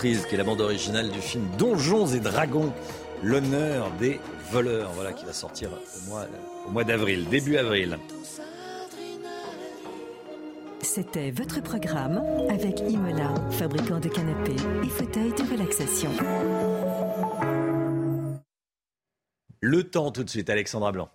[0.00, 2.72] Qui est la bande originale du film Donjons et Dragons,
[3.22, 4.18] l'honneur des
[4.50, 6.26] voleurs, voilà qui va sortir au mois,
[6.66, 7.98] au mois d'avril, début avril.
[10.80, 16.10] C'était votre programme avec Imola, fabricant de canapés et fauteuils de relaxation.
[19.60, 21.10] Le temps tout de suite, Alexandra Blanc.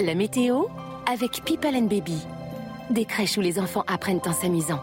[0.00, 0.64] La météo
[1.06, 2.18] avec People and Baby.
[2.88, 4.80] Des crèches où les enfants apprennent en s'amusant.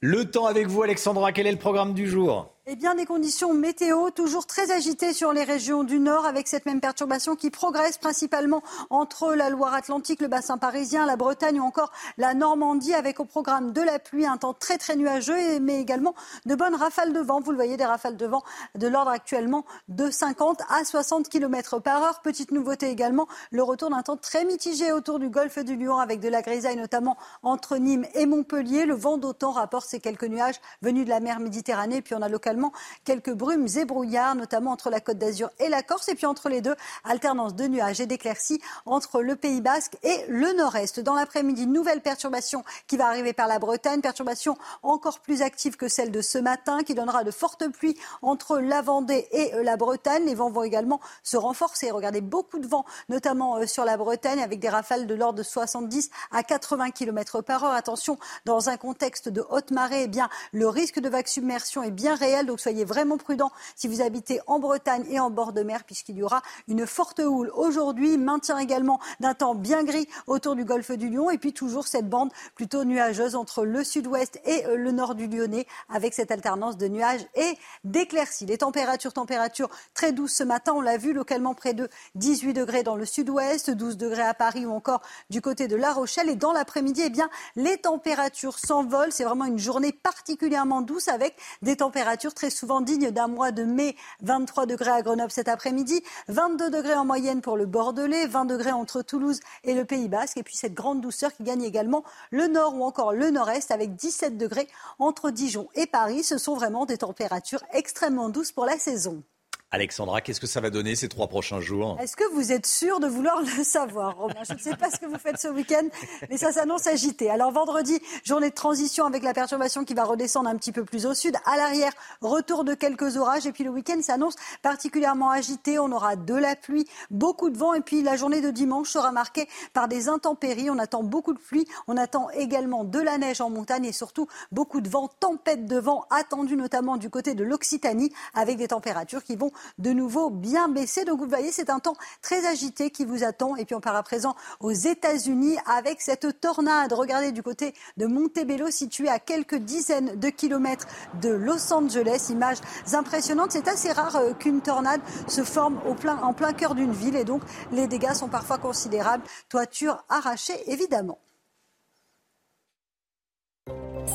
[0.00, 1.32] Le temps avec vous, Alexandra.
[1.32, 2.54] Quel est le programme du jour?
[2.70, 6.66] Eh bien, des conditions météo toujours très agitées sur les régions du Nord avec cette
[6.66, 11.90] même perturbation qui progresse principalement entre la Loire-Atlantique, le bassin parisien, la Bretagne ou encore
[12.18, 16.14] la Normandie avec au programme de la pluie, un temps très très nuageux mais également
[16.44, 17.40] de bonnes rafales de vent.
[17.40, 18.44] Vous le voyez, des rafales de vent
[18.74, 22.20] de l'ordre actuellement de 50 à 60 km par heure.
[22.20, 26.20] Petite nouveauté également, le retour d'un temps très mitigé autour du golfe du Lyon avec
[26.20, 28.84] de la grisaille notamment entre Nîmes et Montpellier.
[28.84, 32.02] Le vent d'autant rapporte ces quelques nuages venus de la mer Méditerranée.
[32.02, 32.57] Puis on a localement
[33.04, 36.08] quelques brumes et brouillards, notamment entre la Côte d'Azur et la Corse.
[36.08, 40.24] Et puis entre les deux, alternance de nuages et d'éclaircies entre le Pays Basque et
[40.28, 41.00] le Nord-Est.
[41.00, 45.88] Dans l'après-midi, nouvelle perturbation qui va arriver par la Bretagne, perturbation encore plus active que
[45.88, 50.24] celle de ce matin, qui donnera de fortes pluies entre la Vendée et la Bretagne.
[50.24, 51.90] Les vents vont également se renforcer.
[51.90, 55.42] Regardez, beaucoup de vent, notamment euh, sur la Bretagne, avec des rafales de l'ordre de
[55.42, 57.72] 70 à 80 km par heure.
[57.72, 61.90] Attention, dans un contexte de haute marée, eh bien, le risque de vague submersion est
[61.90, 62.47] bien réel.
[62.48, 66.16] Donc soyez vraiment prudents si vous habitez en Bretagne et en bord de mer, puisqu'il
[66.16, 68.16] y aura une forte houle aujourd'hui.
[68.16, 71.30] Maintien également d'un temps bien gris autour du golfe du Lion.
[71.30, 75.26] Et puis toujours cette bande plutôt nuageuse entre le sud-ouest et euh, le nord du
[75.26, 78.46] Lyonnais, avec cette alternance de nuages et d'éclaircies.
[78.46, 80.72] Les températures, températures très douces ce matin.
[80.74, 84.64] On l'a vu localement près de 18 degrés dans le sud-ouest, 12 degrés à Paris
[84.64, 86.30] ou encore du côté de La Rochelle.
[86.30, 89.12] Et dans l'après-midi, eh bien, les températures s'envolent.
[89.12, 93.64] C'est vraiment une journée particulièrement douce avec des températures très souvent digne d'un mois de
[93.64, 93.96] mai.
[94.22, 98.70] 23 degrés à Grenoble cet après-midi, 22 degrés en moyenne pour le Bordelais, 20 degrés
[98.70, 100.36] entre Toulouse et le Pays Basque.
[100.36, 103.96] Et puis cette grande douceur qui gagne également le nord ou encore le nord-est avec
[103.96, 104.68] 17 degrés
[105.00, 106.22] entre Dijon et Paris.
[106.22, 109.24] Ce sont vraiment des températures extrêmement douces pour la saison.
[109.70, 111.98] Alexandra, qu'est-ce que ça va donner ces trois prochains jours?
[112.00, 114.98] Est-ce que vous êtes sûr de vouloir le savoir, Romain Je ne sais pas ce
[114.98, 115.86] que vous faites ce week-end,
[116.30, 117.28] mais ça s'annonce agité.
[117.28, 121.04] Alors vendredi, journée de transition avec la perturbation qui va redescendre un petit peu plus
[121.04, 121.36] au sud.
[121.44, 121.92] À l'arrière,
[122.22, 123.46] retour de quelques orages.
[123.46, 125.78] Et puis le week-end s'annonce particulièrement agité.
[125.78, 127.74] On aura de la pluie, beaucoup de vent.
[127.74, 130.70] Et puis la journée de dimanche sera marquée par des intempéries.
[130.70, 131.68] On attend beaucoup de pluie.
[131.88, 135.78] On attend également de la neige en montagne et surtout beaucoup de vent, tempête de
[135.78, 140.68] vent attendue notamment du côté de l'Occitanie avec des températures qui vont de nouveau bien
[140.68, 141.04] baissé.
[141.04, 143.56] Donc vous voyez, c'est un temps très agité qui vous attend.
[143.56, 146.92] Et puis on part à présent aux États-Unis avec cette tornade.
[146.92, 150.86] Regardez du côté de Montebello, situé à quelques dizaines de kilomètres
[151.20, 152.28] de Los Angeles.
[152.30, 152.58] Images
[152.92, 153.52] impressionnantes.
[153.52, 155.78] C'est assez rare euh, qu'une tornade se forme
[156.22, 157.16] en plein cœur d'une ville.
[157.16, 157.42] Et donc
[157.72, 159.24] les dégâts sont parfois considérables.
[159.48, 161.18] Toiture arrachée, évidemment.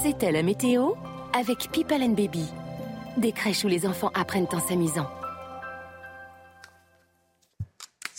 [0.02, 0.92] C'était la météo
[1.34, 2.46] avec People and Baby.
[3.18, 5.08] Des crèches où les enfants apprennent en s'amusant.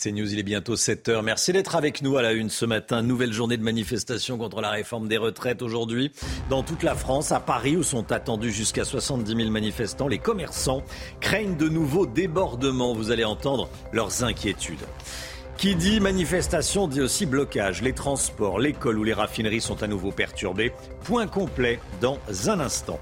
[0.05, 1.23] C'est News, il est bientôt 7 heures.
[1.23, 3.01] Merci d'être avec nous à la une ce matin.
[3.01, 6.11] Nouvelle journée de manifestation contre la réforme des retraites aujourd'hui.
[6.47, 10.83] Dans toute la France, à Paris, où sont attendus jusqu'à 70 000 manifestants, les commerçants
[11.21, 12.93] craignent de nouveaux débordements.
[12.93, 14.85] Vous allez entendre leurs inquiétudes.
[15.57, 17.81] Qui dit manifestation dit aussi blocage.
[17.81, 20.71] Les transports, l'école ou les raffineries sont à nouveau perturbés.
[21.03, 22.99] Point complet dans un instant.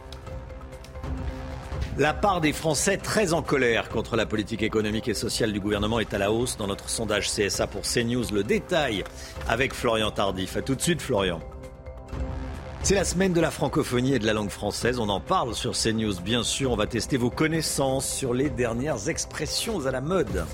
[1.99, 5.99] La part des Français très en colère contre la politique économique et sociale du gouvernement
[5.99, 8.23] est à la hausse dans notre sondage CSA pour CNews.
[8.33, 9.03] Le détail
[9.47, 10.57] avec Florian Tardif.
[10.57, 11.39] A tout de suite Florian.
[12.81, 14.97] C'est la semaine de la francophonie et de la langue française.
[14.97, 16.71] On en parle sur CNews, bien sûr.
[16.71, 20.45] On va tester vos connaissances sur les dernières expressions à la mode.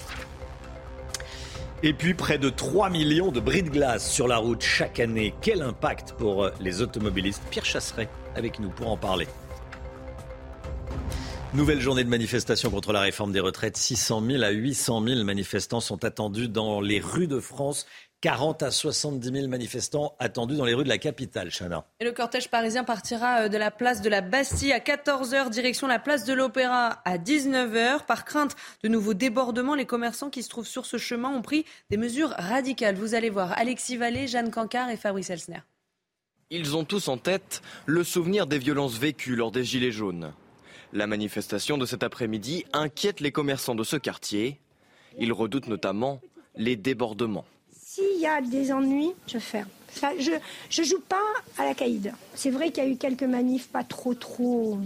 [1.83, 5.33] Et puis près de 3 millions de bris de glace sur la route chaque année.
[5.39, 7.43] Quel impact pour les automobilistes?
[7.49, 9.27] Pierre Chasseret avec nous pour en parler.
[11.55, 13.75] Nouvelle journée de manifestation contre la réforme des retraites.
[13.75, 17.87] 600 000 à 800 000 manifestants sont attendus dans les rues de France.
[18.21, 21.85] 40 à 70 000 manifestants attendus dans les rues de la capitale, Chana.
[21.99, 25.87] Et le cortège parisien partira euh, de la place de la Bastille à 14h, direction
[25.87, 28.05] la place de l'Opéra à 19h.
[28.05, 31.65] Par crainte de nouveaux débordements, les commerçants qui se trouvent sur ce chemin ont pris
[31.89, 32.93] des mesures radicales.
[32.93, 35.61] Vous allez voir Alexis Vallée, Jeanne Cancard et Fabrice Elsner.
[36.51, 40.31] Ils ont tous en tête le souvenir des violences vécues lors des Gilets jaunes.
[40.91, 44.59] La manifestation de cet après-midi inquiète les commerçants de ce quartier.
[45.19, 46.19] Ils redoutent notamment
[46.55, 47.45] les débordements.
[47.71, 49.67] S'il y a des ennuis, je ferme.
[50.19, 51.17] je ne joue pas
[51.57, 52.13] à la caïd.
[52.33, 54.79] C'est vrai qu'il y a eu quelques manifs pas trop, trop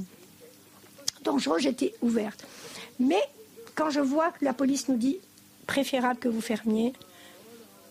[1.24, 1.60] dangereux.
[1.60, 2.46] J'étais ouverte.
[3.00, 3.22] Mais
[3.76, 5.20] quand je vois que la police nous dit
[5.68, 6.94] préférable que vous fermiez,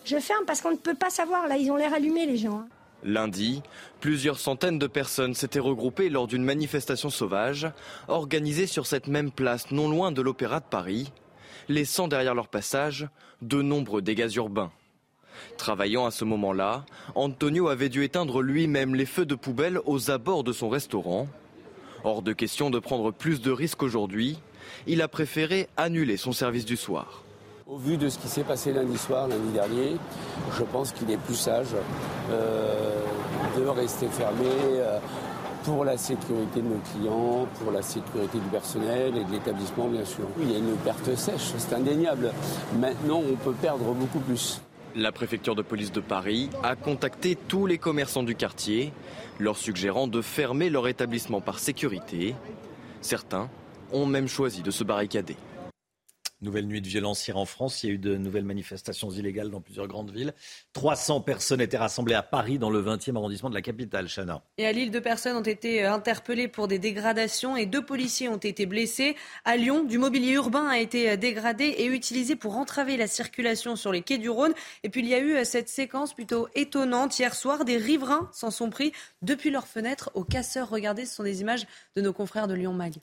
[0.05, 1.47] je ferme parce qu'on ne peut pas savoir.
[1.47, 2.65] Là, ils ont l'air allumés, les gens.
[3.03, 3.61] Lundi,
[3.99, 7.67] plusieurs centaines de personnes s'étaient regroupées lors d'une manifestation sauvage
[8.07, 11.11] organisée sur cette même place non loin de l'Opéra de Paris,
[11.69, 13.07] laissant derrière leur passage
[13.41, 14.71] de nombreux dégâts urbains.
[15.57, 16.85] Travaillant à ce moment-là,
[17.15, 21.27] Antonio avait dû éteindre lui-même les feux de poubelle aux abords de son restaurant.
[22.03, 24.39] Hors de question de prendre plus de risques aujourd'hui,
[24.87, 27.22] il a préféré annuler son service du soir.
[27.65, 29.95] Au vu de ce qui s'est passé lundi soir, lundi dernier,
[30.57, 31.67] je pense qu'il est plus sage
[32.29, 33.01] euh,
[33.57, 34.99] de rester fermé euh,
[35.63, 40.03] pour la sécurité de nos clients, pour la sécurité du personnel et de l'établissement, bien
[40.03, 40.25] sûr.
[40.41, 42.33] Il y a une perte sèche, c'est indéniable.
[42.77, 44.61] Maintenant, on peut perdre beaucoup plus.
[44.93, 48.91] La préfecture de police de Paris a contacté tous les commerçants du quartier,
[49.39, 52.35] leur suggérant de fermer leur établissement par sécurité.
[52.99, 53.47] Certains
[53.93, 55.37] ont même choisi de se barricader.
[56.43, 57.83] Nouvelle nuit de violence hier en France.
[57.83, 60.33] Il y a eu de nouvelles manifestations illégales dans plusieurs grandes villes.
[60.73, 64.43] 300 personnes étaient rassemblées à Paris, dans le 20e arrondissement de la capitale, Chana.
[64.57, 68.27] Et à Lille, deux personnes ont été euh, interpellées pour des dégradations et deux policiers
[68.27, 69.15] ont été blessés.
[69.45, 73.77] À Lyon, du mobilier urbain a été euh, dégradé et utilisé pour entraver la circulation
[73.77, 74.53] sur les quais du Rhône.
[74.83, 77.17] Et puis il y a eu euh, cette séquence plutôt étonnante.
[77.17, 78.91] Hier soir, des riverains s'en sont pris
[79.21, 80.69] depuis leurs fenêtres aux casseurs.
[80.69, 81.65] Regardez, ce sont des images
[81.95, 82.95] de nos confrères de Lyon Mag.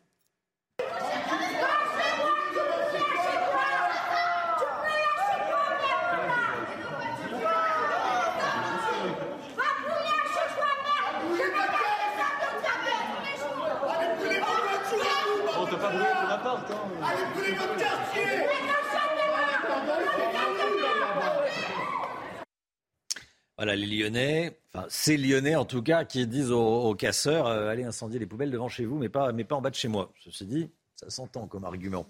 [23.60, 27.84] Voilà, les Lyonnais, enfin, ces Lyonnais en tout cas, qui disent aux, casseurs euh, allez
[27.84, 30.10] incendier les poubelles devant chez vous, mais pas, mais pas en bas de chez moi.
[30.24, 32.06] Ceci dit, ça s'entend comme argument.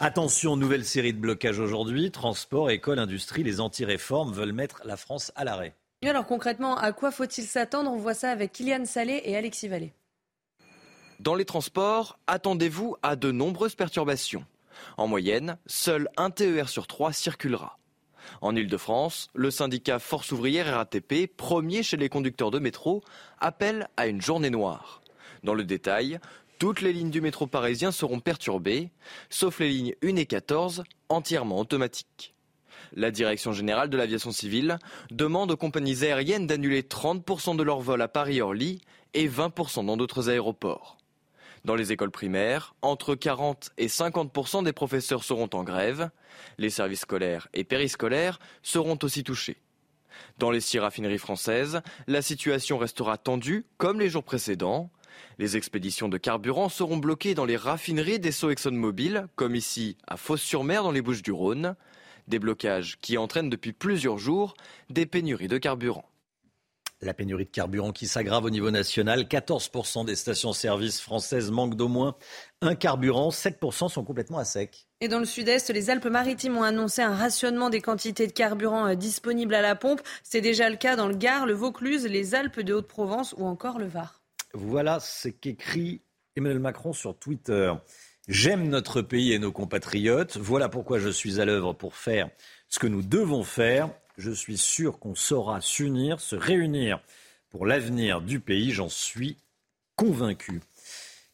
[0.00, 2.10] Attention, nouvelle série de blocages aujourd'hui.
[2.10, 5.74] Transport, école, industrie, les anti-réformes veulent mettre la France à l'arrêt.
[6.02, 7.90] alors concrètement, à quoi faut-il s'attendre?
[7.92, 9.92] On voit ça avec Kylian Salé et Alexis Vallée.
[11.20, 14.46] Dans les transports, attendez-vous à de nombreuses perturbations.
[14.96, 17.76] En moyenne, seul un TER sur trois circulera.
[18.40, 23.02] En Ile-de-France, le syndicat Force ouvrière RATP, premier chez les conducteurs de métro,
[23.40, 25.02] appelle à une journée noire.
[25.42, 26.18] Dans le détail,
[26.58, 28.90] toutes les lignes du métro parisien seront perturbées,
[29.28, 32.34] sauf les lignes 1 et 14, entièrement automatiques.
[32.94, 34.78] La Direction générale de l'aviation civile
[35.10, 38.80] demande aux compagnies aériennes d'annuler 30% de leurs vols à Paris-Orly
[39.14, 40.96] et 20% dans d'autres aéroports.
[41.66, 46.10] Dans les écoles primaires, entre 40 et 50% des professeurs seront en grève.
[46.58, 49.60] Les services scolaires et périscolaires seront aussi touchés.
[50.38, 54.92] Dans les six raffineries françaises, la situation restera tendue comme les jours précédents.
[55.40, 60.16] Les expéditions de carburant seront bloquées dans les raffineries des Sceaux ExxonMobil, comme ici à
[60.16, 61.74] Fos-sur-Mer dans les Bouches-du-Rhône.
[62.28, 64.54] Des blocages qui entraînent depuis plusieurs jours
[64.88, 66.08] des pénuries de carburant.
[67.02, 69.24] La pénurie de carburant qui s'aggrave au niveau national.
[69.24, 72.16] 14% des stations-service françaises manquent d'au moins
[72.62, 73.28] un carburant.
[73.28, 74.86] 7% sont complètement à sec.
[75.02, 78.94] Et dans le sud-est, les Alpes-Maritimes ont annoncé un rationnement des quantités de carburant euh,
[78.94, 80.00] disponibles à la pompe.
[80.22, 83.78] C'est déjà le cas dans le Gard, le Vaucluse, les Alpes de Haute-Provence ou encore
[83.78, 84.22] le Var.
[84.54, 86.00] Voilà ce qu'écrit
[86.34, 87.74] Emmanuel Macron sur Twitter.
[88.26, 90.38] J'aime notre pays et nos compatriotes.
[90.38, 92.30] Voilà pourquoi je suis à l'œuvre pour faire
[92.68, 97.00] ce que nous devons faire je suis sûr qu'on saura s'unir, se réunir
[97.50, 99.36] pour l'avenir du pays, j'en suis
[99.94, 100.60] convaincu.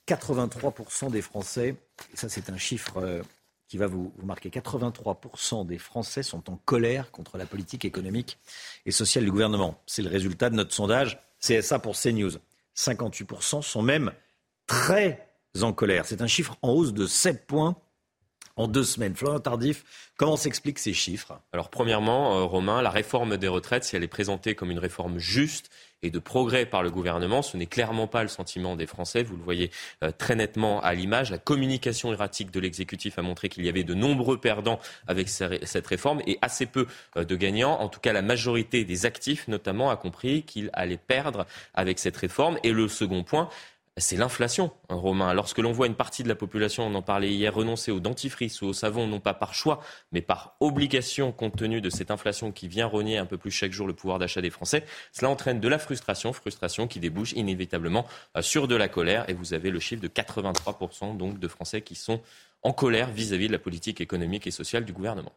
[0.09, 1.77] 83% des Français,
[2.15, 3.23] ça c'est un chiffre euh,
[3.69, 8.39] qui va vous, marquer, 83% des Français sont en colère contre la politique économique
[8.85, 9.81] et sociale du gouvernement.
[9.87, 12.33] C'est le résultat de notre sondage CSA pour CNews.
[12.77, 14.13] 58% sont même
[14.67, 15.27] très
[15.61, 16.07] en colère.
[16.07, 17.77] C'est un chiffre en hausse de 7 points
[18.57, 19.15] en deux semaines.
[19.15, 19.85] Florent Tardif,
[20.17, 21.41] comment s'expliquent ces chiffres?
[21.53, 25.19] Alors premièrement, euh, Romain, la réforme des retraites, si elle est présentée comme une réforme
[25.19, 25.71] juste
[26.03, 29.23] et de progrès par le gouvernement, ce n'est clairement pas le sentiment des Français.
[29.23, 29.71] Vous le voyez
[30.03, 31.31] euh, très nettement à l'image.
[31.31, 35.87] La communication erratique de l'exécutif a montré qu'il y avait de nombreux perdants avec cette
[35.87, 36.87] réforme et assez peu
[37.17, 37.79] euh, de gagnants.
[37.81, 42.17] En tout cas, la majorité des actifs, notamment, a compris qu'il allait perdre avec cette
[42.17, 42.59] réforme.
[42.65, 43.49] Et le second point,
[43.99, 45.35] c'est l'inflation, hein, Romain.
[45.35, 48.63] Lorsque l'on voit une partie de la population, on en parlait hier, renoncer au dentifrice
[48.63, 49.81] ou au savon, non pas par choix,
[50.13, 53.73] mais par obligation, compte tenu de cette inflation qui vient rogner un peu plus chaque
[53.73, 58.07] jour le pouvoir d'achat des Français, cela entraîne de la frustration, frustration qui débouche inévitablement
[58.37, 59.29] euh, sur de la colère.
[59.29, 62.23] Et vous avez le chiffre de 83% donc de Français qui sont
[62.63, 65.33] en colère vis-à-vis -vis de la politique économique et sociale du gouvernement.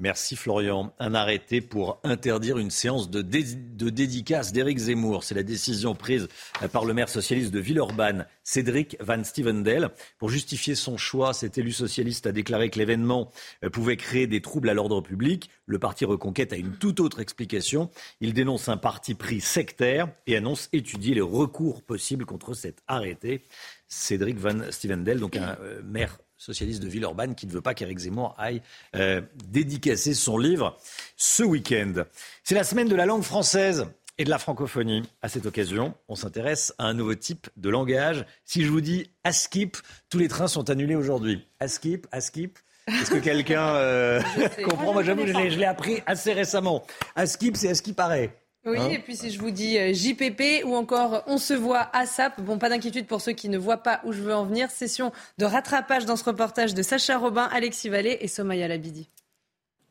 [0.00, 0.92] Merci Florian.
[0.98, 5.22] Un arrêté pour interdire une séance de, dédicace d'Éric Zemmour.
[5.22, 6.28] C'est la décision prise
[6.72, 9.90] par le maire socialiste de Villeurbanne, Cédric Van Stevendel.
[10.18, 13.30] Pour justifier son choix, cet élu socialiste a déclaré que l'événement
[13.62, 15.48] euh, pouvait créer des troubles à l'ordre public.
[15.66, 17.90] Le parti Reconquête a une toute autre explication.
[18.20, 23.44] Il dénonce un parti pris sectaire et annonce étudier les recours possibles contre cet arrêté.
[23.86, 27.98] Cédric Van Stevendel, donc un euh, maire socialiste de Villeurbanne, qui ne veut pas qu'Éric
[27.98, 28.60] Zemmour aille
[28.94, 30.76] euh, dédicacer son livre
[31.16, 32.04] ce week-end.
[32.42, 33.86] C'est la semaine de la langue française
[34.18, 35.02] et de la francophonie.
[35.22, 38.26] À cette occasion, on s'intéresse à un nouveau type de langage.
[38.44, 39.76] Si je vous dis ASKIP,
[40.10, 41.46] tous les trains sont annulés aujourd'hui.
[41.60, 42.58] ASKIP, ASKIP.
[42.86, 44.20] Est-ce que quelqu'un euh,
[44.64, 44.92] comprend?
[44.92, 46.84] Moi, j'avoue, je l'ai appris assez récemment.
[47.16, 48.36] ASKIP, c'est à ce qui paraît.
[48.66, 51.90] Oui, hein et puis si je vous dis euh, JPP ou encore on se voit
[51.92, 54.70] ASAP, bon, pas d'inquiétude pour ceux qui ne voient pas où je veux en venir.
[54.70, 59.08] Session de rattrapage dans ce reportage de Sacha Robin, Alexis Vallée et Somaya Labidi.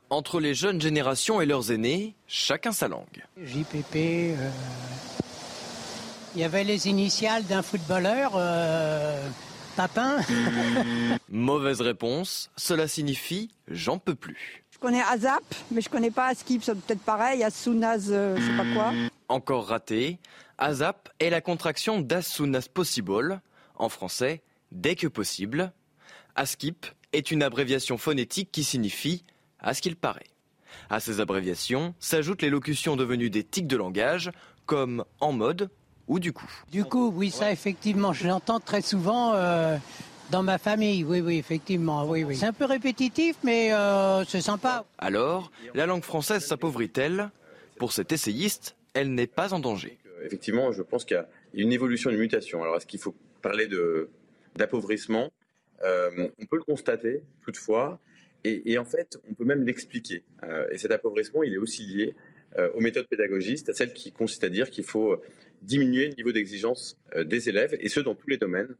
[0.09, 3.25] Entre les jeunes générations et leurs aînés, chacun sa langue.
[3.43, 4.49] JPP, euh,
[6.35, 9.27] il y avait les initiales d'un footballeur, euh,
[9.75, 10.17] Papin.
[11.29, 14.62] Mauvaise réponse, cela signifie j'en peux plus.
[14.83, 18.35] Je connais ASAP, mais je connais pas Askip, c'est peut-être pareil, as soon as, euh,
[18.35, 18.91] je sais pas quoi.
[19.29, 20.19] Encore raté.
[20.57, 23.39] ASAP est la contraction d'as soon as possible,
[23.75, 24.41] en français,
[24.73, 25.71] dès que possible.
[26.35, 29.23] ASKIP est une abréviation phonétique qui signifie
[29.61, 30.27] à ce qu'il paraît.
[30.89, 34.33] À ces abréviations s'ajoutent les locutions devenues des tics de langage,
[34.65, 35.69] comme en mode
[36.09, 36.51] ou du coup.
[36.73, 39.31] Du coup, oui, ça effectivement, je l'entends très souvent.
[39.33, 39.77] Euh,
[40.33, 42.35] dans ma famille, oui, oui, effectivement, oui, oui.
[42.35, 44.83] C'est un peu répétitif, mais euh, c'est sympa.
[44.97, 47.29] Alors, la langue française s'appauvrit-elle?
[47.77, 49.99] Pour cet essayiste, elle n'est pas en danger.
[50.23, 52.63] Effectivement, je pense qu'il y a une évolution, une mutation.
[52.63, 53.13] Alors, est-ce qu'il faut
[53.43, 53.67] parler
[54.55, 55.31] d'appauvrissement?
[55.83, 57.99] Euh, On peut le constater, toutefois,
[58.43, 60.23] et, en fait, on peut même l'expliquer.
[60.41, 62.15] Euh, et cet appauvrissement, il est aussi lié
[62.75, 65.19] aux méthodes pédagogistes, à celles qui consistent à dire qu'il faut
[65.61, 68.75] diminuer le niveau d'exigence des élèves, et ce, dans tous les domaines,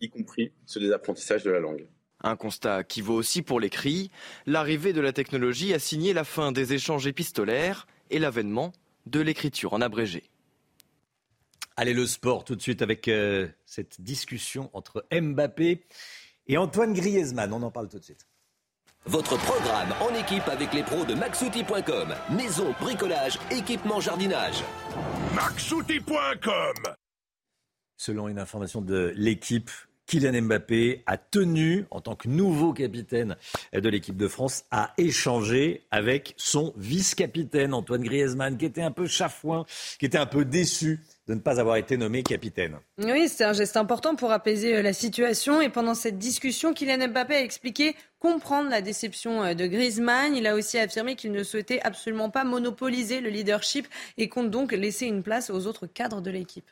[0.00, 1.86] y compris ce des apprentissages de la langue.
[2.22, 4.10] Un constat qui vaut aussi pour l'écrit.
[4.46, 8.72] L'arrivée de la technologie a signé la fin des échanges épistolaires et l'avènement
[9.06, 10.24] de l'écriture en abrégé.
[11.76, 15.84] Allez, le sport tout de suite avec euh, cette discussion entre Mbappé
[16.48, 17.52] et Antoine Griezmann.
[17.52, 18.26] On en parle tout de suite.
[19.06, 22.14] Votre programme en équipe avec les pros de maxouti.com.
[22.36, 24.64] Maison, bricolage, équipement, jardinage.
[25.34, 26.74] maxouti.com
[27.96, 29.70] Selon une information de l'équipe,
[30.08, 33.36] Kylian Mbappé a tenu, en tant que nouveau capitaine
[33.74, 39.06] de l'équipe de France, à échanger avec son vice-capitaine Antoine Griezmann, qui était un peu
[39.06, 39.66] chafouin,
[39.98, 42.78] qui était un peu déçu de ne pas avoir été nommé capitaine.
[42.96, 45.60] Oui, c'est un geste important pour apaiser euh, la situation.
[45.60, 50.34] Et pendant cette discussion, Kylian Mbappé a expliqué comprendre la déception euh, de Griezmann.
[50.34, 53.86] Il a aussi affirmé qu'il ne souhaitait absolument pas monopoliser le leadership
[54.16, 56.70] et compte donc laisser une place aux autres cadres de l'équipe.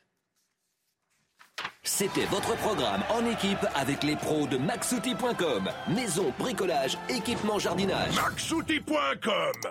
[1.88, 5.70] C'était votre programme en équipe avec les pros de maxouti.com.
[5.94, 8.12] Maison, bricolage, équipement, jardinage.
[8.16, 9.70] maxouti.com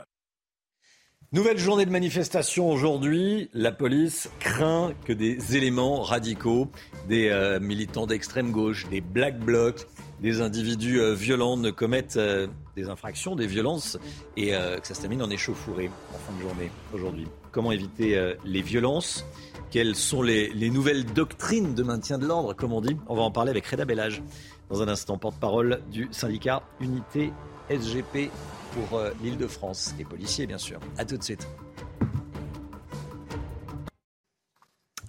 [1.34, 3.50] Nouvelle journée de manifestation aujourd'hui.
[3.52, 6.72] La police craint que des éléments radicaux,
[7.10, 9.86] des euh, militants d'extrême gauche, des black blocs,
[10.22, 12.48] des individus euh, violents ne commettent euh,
[12.78, 13.98] des infractions, des violences
[14.38, 17.28] et que ça se termine en échauffourée en fin de journée aujourd'hui.
[17.56, 19.26] Comment éviter les violences?
[19.72, 22.98] Quelles sont les, nouvelles doctrines de maintien de l'ordre, comme on dit?
[23.08, 24.22] On va en parler avec Reda Bellage
[24.70, 27.32] dans un instant, porte-parole du syndicat Unité
[27.70, 28.30] SGP
[28.74, 30.82] pour euh, l'île de France, les policiers bien sûr.
[30.98, 31.48] A tout de suite.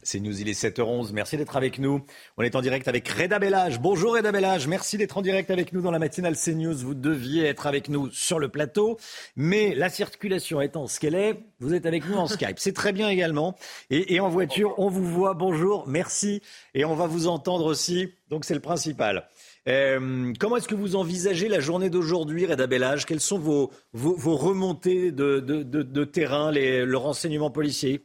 [0.07, 1.11] C'est News, il est 7h11.
[1.13, 2.01] Merci d'être avec nous.
[2.37, 3.81] On est en direct avec Reda Bellage.
[3.81, 4.69] Bonjour Reda Bellage.
[4.69, 6.77] Merci d'être en direct avec nous dans la matinale CNews.
[6.77, 8.99] Vous deviez être avec nous sur le plateau.
[9.35, 12.61] Mais la circulation étant ce qu'elle est, vous êtes avec nous en Skype.
[12.61, 13.57] C'est très bien également.
[13.91, 15.35] Et, en voiture, on vous voit.
[15.35, 15.89] Bonjour.
[15.89, 16.41] Merci.
[16.75, 18.15] Et on va vous entendre aussi.
[18.31, 19.27] Donc c'est le principal.
[19.67, 23.07] Euh, comment est-ce que vous envisagez la journée d'aujourd'hui, Reda Bellage?
[23.07, 28.05] Quelles sont vos, remontées de, terrain, le renseignement policier?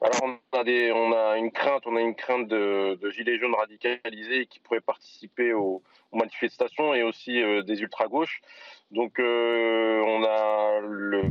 [0.00, 4.80] Alors on a, une crainte, on a une crainte de, gilets jaunes radicalisés qui pourraient
[4.80, 5.82] participer aux,
[6.12, 8.40] manifestations et aussi euh, des ultra-gauches.
[8.90, 10.80] Donc euh, on a,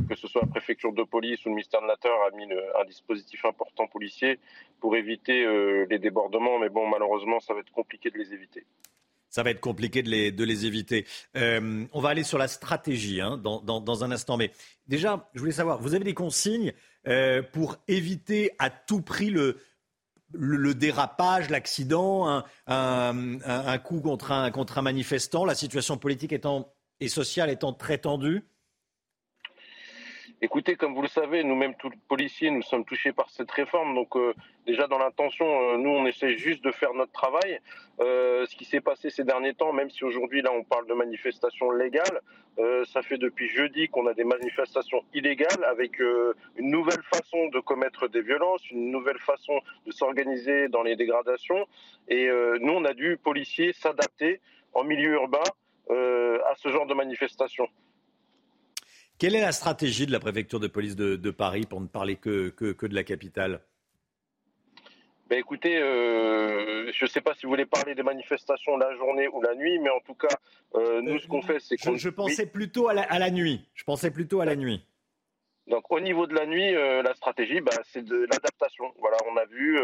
[0.08, 2.84] que ce soit la préfecture de police ou le ministère de l'Intérieur a mis un
[2.84, 4.38] dispositif important policier
[4.80, 8.64] pour éviter euh, les débordements, mais bon malheureusement ça va être compliqué de les éviter.
[9.30, 11.04] Ça va être compliqué de les, éviter.
[11.34, 14.38] on va aller sur la stratégie hein, dans, un instant.
[14.38, 14.52] Mais
[14.86, 16.72] déjà, je voulais savoir, vous avez des consignes
[17.08, 19.56] euh, pour éviter à tout prix le,
[20.74, 26.34] dérapage, l'accident, un, coup contre un, manifestant, la situation politique
[27.00, 28.44] et sociale étant très tendue
[30.40, 33.96] Écoutez, comme vous le savez, nous-mêmes, tous les policiers, nous sommes touchés par cette réforme.
[33.96, 34.32] Donc, euh,
[34.66, 37.58] déjà dans l'intention, euh, nous, on essaie juste de faire notre travail.
[37.98, 40.94] Euh, ce qui s'est passé ces derniers temps, même si aujourd'hui, là, on parle de
[40.94, 42.20] manifestations légales,
[42.86, 48.08] ça fait depuis jeudi qu'on a des manifestations illégales avec une nouvelle façon de commettre
[48.08, 51.68] des violences, une nouvelle façon de s'organiser dans les dégradations.
[52.08, 52.28] Et
[52.60, 54.40] nous, on a dû, policiers, s'adapter
[54.74, 55.44] en milieu urbain
[55.88, 57.68] à ce genre de manifestations.
[59.18, 62.50] Quelle est la stratégie de la préfecture de police de, Paris pour ne parler que,
[62.50, 63.60] que, de la capitale?
[65.28, 69.28] Ben écoutez, euh, je ne sais pas si vous voulez parler des manifestations la journée
[69.28, 70.34] ou la nuit, mais en tout cas,
[70.76, 71.96] euh, nous, ce qu'on fait, c'est que...
[71.96, 73.60] Je, pensais plutôt à la, nuit.
[73.74, 74.82] Je pensais plutôt à la nuit.
[75.68, 78.92] Donc au niveau de la nuit, euh, la stratégie, bah, c'est de l'adaptation.
[78.98, 79.78] Voilà, on a vu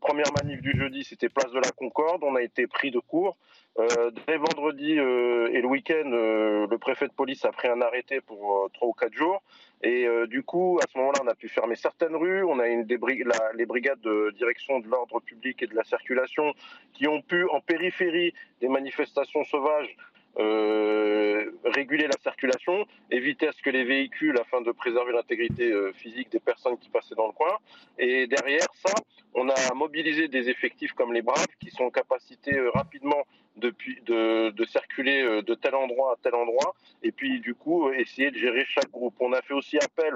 [0.00, 2.22] première manif du jeudi, c'était place de la Concorde.
[2.24, 3.36] On a été pris de court.
[3.78, 7.82] Euh, dès vendredi euh, et le week-end, euh, le préfet de police a pris un
[7.82, 9.42] arrêté pour trois ou quatre jours.
[9.82, 12.42] Et du coup, à ce moment-là, on a pu fermer certaines rues.
[12.42, 16.54] On a les brigades de direction de l'ordre public et de la circulation
[16.94, 19.94] qui ont pu, en périphérie des manifestations sauvages,
[20.38, 26.30] euh, réguler la circulation, éviter à ce que les véhicules, afin de préserver l'intégrité physique
[26.30, 27.58] des personnes qui passaient dans le coin.
[27.98, 28.94] Et derrière ça,
[29.34, 33.24] on a mobilisé des effectifs comme les Braves qui sont en capacité rapidement
[33.56, 38.30] de, circuler euh, de tel endroit à tel endroit, et puis du coup euh, essayer
[38.30, 39.14] de gérer chaque groupe.
[39.20, 40.14] On a fait aussi appel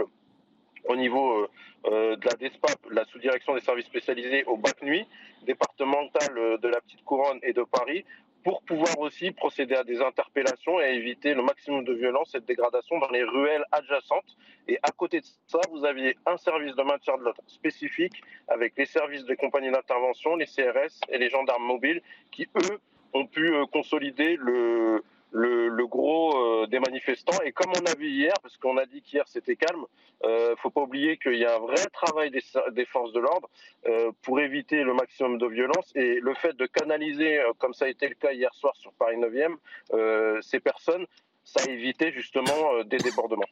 [0.86, 1.46] au niveau
[1.86, 5.06] euh, de la DESPAP, la sous-direction des services spécialisés au BAC Nuit,
[5.42, 8.04] départemental de la Petite Couronne et de Paris,
[8.44, 12.46] pour pouvoir aussi procéder à des interpellations et éviter le maximum de violence et de
[12.46, 14.36] dégradation dans les ruelles adjacentes.
[14.68, 18.74] Et à côté de ça, vous aviez un service de maintien de l'ordre spécifique avec
[18.76, 22.80] les services des compagnies d'intervention, les CRS et les gendarmes mobiles qui, eux,
[23.12, 25.02] ont pu euh, consolider le,
[25.32, 27.40] le, gros euh, des manifestants.
[27.44, 29.84] Et comme on a vu hier, parce qu'on a dit qu'hier c'était calme,
[30.24, 33.48] euh, faut pas oublier qu'il y a un vrai travail des, des forces de l'ordre
[33.86, 35.92] euh, pour éviter le maximum de violence.
[35.94, 39.16] Et le fait de canaliser, comme ça a été le cas hier soir sur Paris
[39.16, 41.06] 9e, ces personnes,
[41.44, 43.48] ça a évité justement des débordements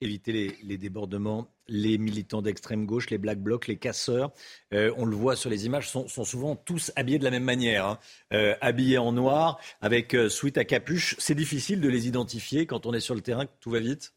[0.00, 1.48] éviter les, débordements.
[1.68, 4.32] Les militants d'extrême gauche, les black blocs, les casseurs,
[4.72, 7.86] euh, on le voit sur les images, sont, souvent tous habillés de la même manière,
[7.86, 7.98] hein.
[8.32, 11.16] euh, habillés en noir, avec euh, à capuche.
[11.18, 14.15] C'est difficile de les identifier quand on est sur le terrain, tout va vite?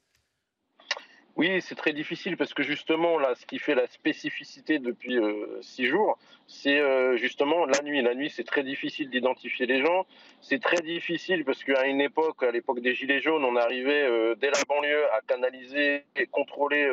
[1.40, 5.62] Oui, c'est très difficile parce que justement, là, ce qui fait la spécificité depuis euh,
[5.62, 8.02] six jours, c'est euh, justement la nuit.
[8.02, 10.06] La nuit, c'est très difficile d'identifier les gens.
[10.42, 14.36] C'est très difficile parce qu'à une époque, à l'époque des Gilets jaunes, on arrivait euh,
[14.36, 16.90] dès la banlieue à canaliser et contrôler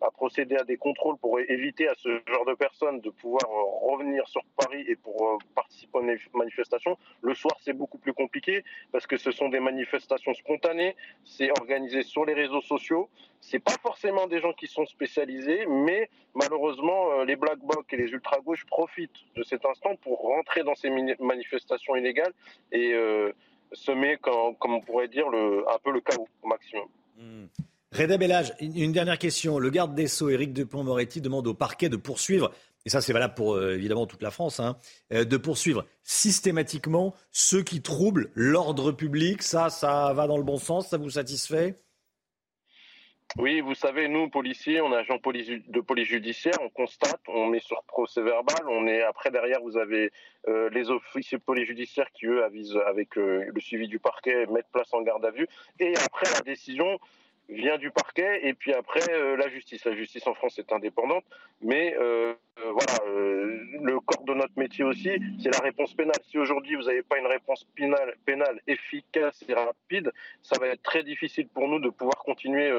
[0.00, 3.92] à procéder à des contrôles pour éviter à ce genre de personnes de pouvoir euh,
[3.92, 6.96] revenir sur Paris et pour euh, participer aux manifestations.
[7.22, 12.02] Le soir, c'est beaucoup plus compliqué parce que ce sont des manifestations spontanées, c'est organisé
[12.02, 13.08] sur les réseaux sociaux.
[13.40, 17.96] C'est pas forcément des gens qui sont spécialisés, mais malheureusement, euh, les black blocs et
[17.96, 22.32] les ultra gauches profitent de cet instant pour rentrer dans ces manifestations illégales
[22.72, 22.94] et
[23.72, 26.88] semer, comme, on pourrait dire, un peu le chaos au maximum.
[27.16, 27.46] Hmm.
[27.92, 29.58] Reda Bellage, une dernière question.
[29.58, 32.52] Le garde des Sceaux, Éric Dupont-Moretti, demande au parquet de poursuivre,
[32.86, 34.76] et ça c'est valable pour euh, évidemment toute la France, hein,
[35.12, 39.42] euh, de poursuivre systématiquement ceux qui troublent l'ordre public.
[39.42, 41.80] Ça, ça va dans le bon sens, ça vous satisfait?
[43.36, 47.60] Oui, vous savez, nous, policiers, on est agent de police judiciaire, on constate, on met
[47.60, 50.12] sur procès verbal, on est après derrière, vous avez
[50.46, 54.70] euh, les officiers de police judiciaire qui eux avisent avec le suivi du parquet, mettent
[54.72, 55.48] place en garde à vue,
[55.80, 56.98] et après la décision,
[57.50, 59.84] vient du parquet et puis après euh, la justice.
[59.84, 61.24] La justice en France est indépendante,
[61.60, 63.10] mais euh, euh, voilà,
[63.82, 65.10] le corps de notre métier aussi,
[65.42, 66.20] c'est la réponse pénale.
[66.30, 71.02] Si aujourd'hui vous n'avez pas une réponse pénale, efficace et rapide, ça va être très
[71.02, 72.72] difficile pour nous de pouvoir continuer,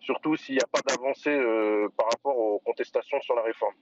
[0.00, 1.38] surtout s'il n'y a pas d'avancée
[1.96, 3.74] par rapport aux contestations sur la réforme.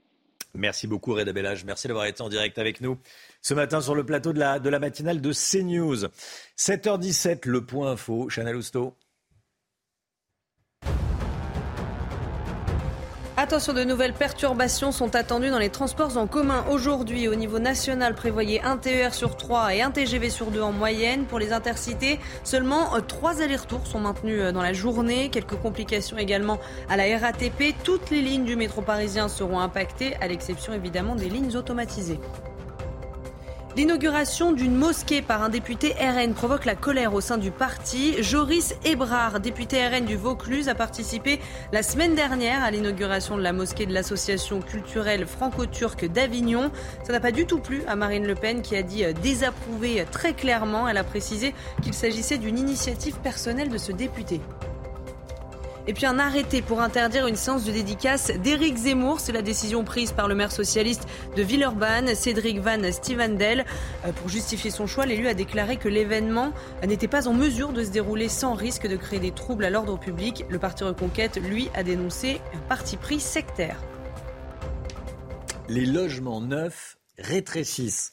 [0.54, 2.98] Merci beaucoup Reda Bellage, merci d'avoir été en direct avec nous
[3.40, 6.08] ce matin sur le plateau de la, de la matinale de CNews.
[6.58, 8.94] 7h17, le point info, Chanel Housteau.
[13.42, 17.26] Attention, de nouvelles perturbations sont attendues dans les transports en commun aujourd'hui.
[17.26, 21.24] Au niveau national, prévoyez un TER sur 3 et un TGV sur 2 en moyenne.
[21.24, 25.28] Pour les intercités, seulement 3 euh, allers-retours sont maintenus euh, dans la journée.
[25.28, 27.74] Quelques complications également à la RATP.
[27.82, 32.20] Toutes les lignes du métro parisien seront impactées, à l'exception évidemment des lignes automatisées.
[33.74, 38.22] L'inauguration d'une mosquée par un député RN provoque la colère au sein du parti.
[38.22, 41.40] Joris Ebrard, député RN du Vaucluse, a participé
[41.72, 46.70] la semaine dernière à l'inauguration de la mosquée de l'association culturelle franco-turque d'Avignon.
[47.02, 50.34] Ça n'a pas du tout plu à Marine Le Pen qui a dit désapprouver très
[50.34, 50.86] clairement.
[50.86, 54.42] Elle a précisé qu'il s'agissait d'une initiative personnelle de ce député.
[55.88, 59.18] Et puis un arrêté pour interdire une séance de dédicace d'Éric Zemmour.
[59.18, 63.64] C'est la décision prise par le maire socialiste de Villeurbanne, Cédric Van Stevendel.
[64.04, 66.52] Euh, pour justifier son choix, l'élu a déclaré que l'événement
[66.86, 69.98] n'était pas en mesure de se dérouler sans risque de créer des troubles à l'ordre
[69.98, 70.44] public.
[70.48, 73.76] Le parti Reconquête, lui, a dénoncé un parti pris sectaire.
[75.68, 78.12] Les logements neufs rétrécissent.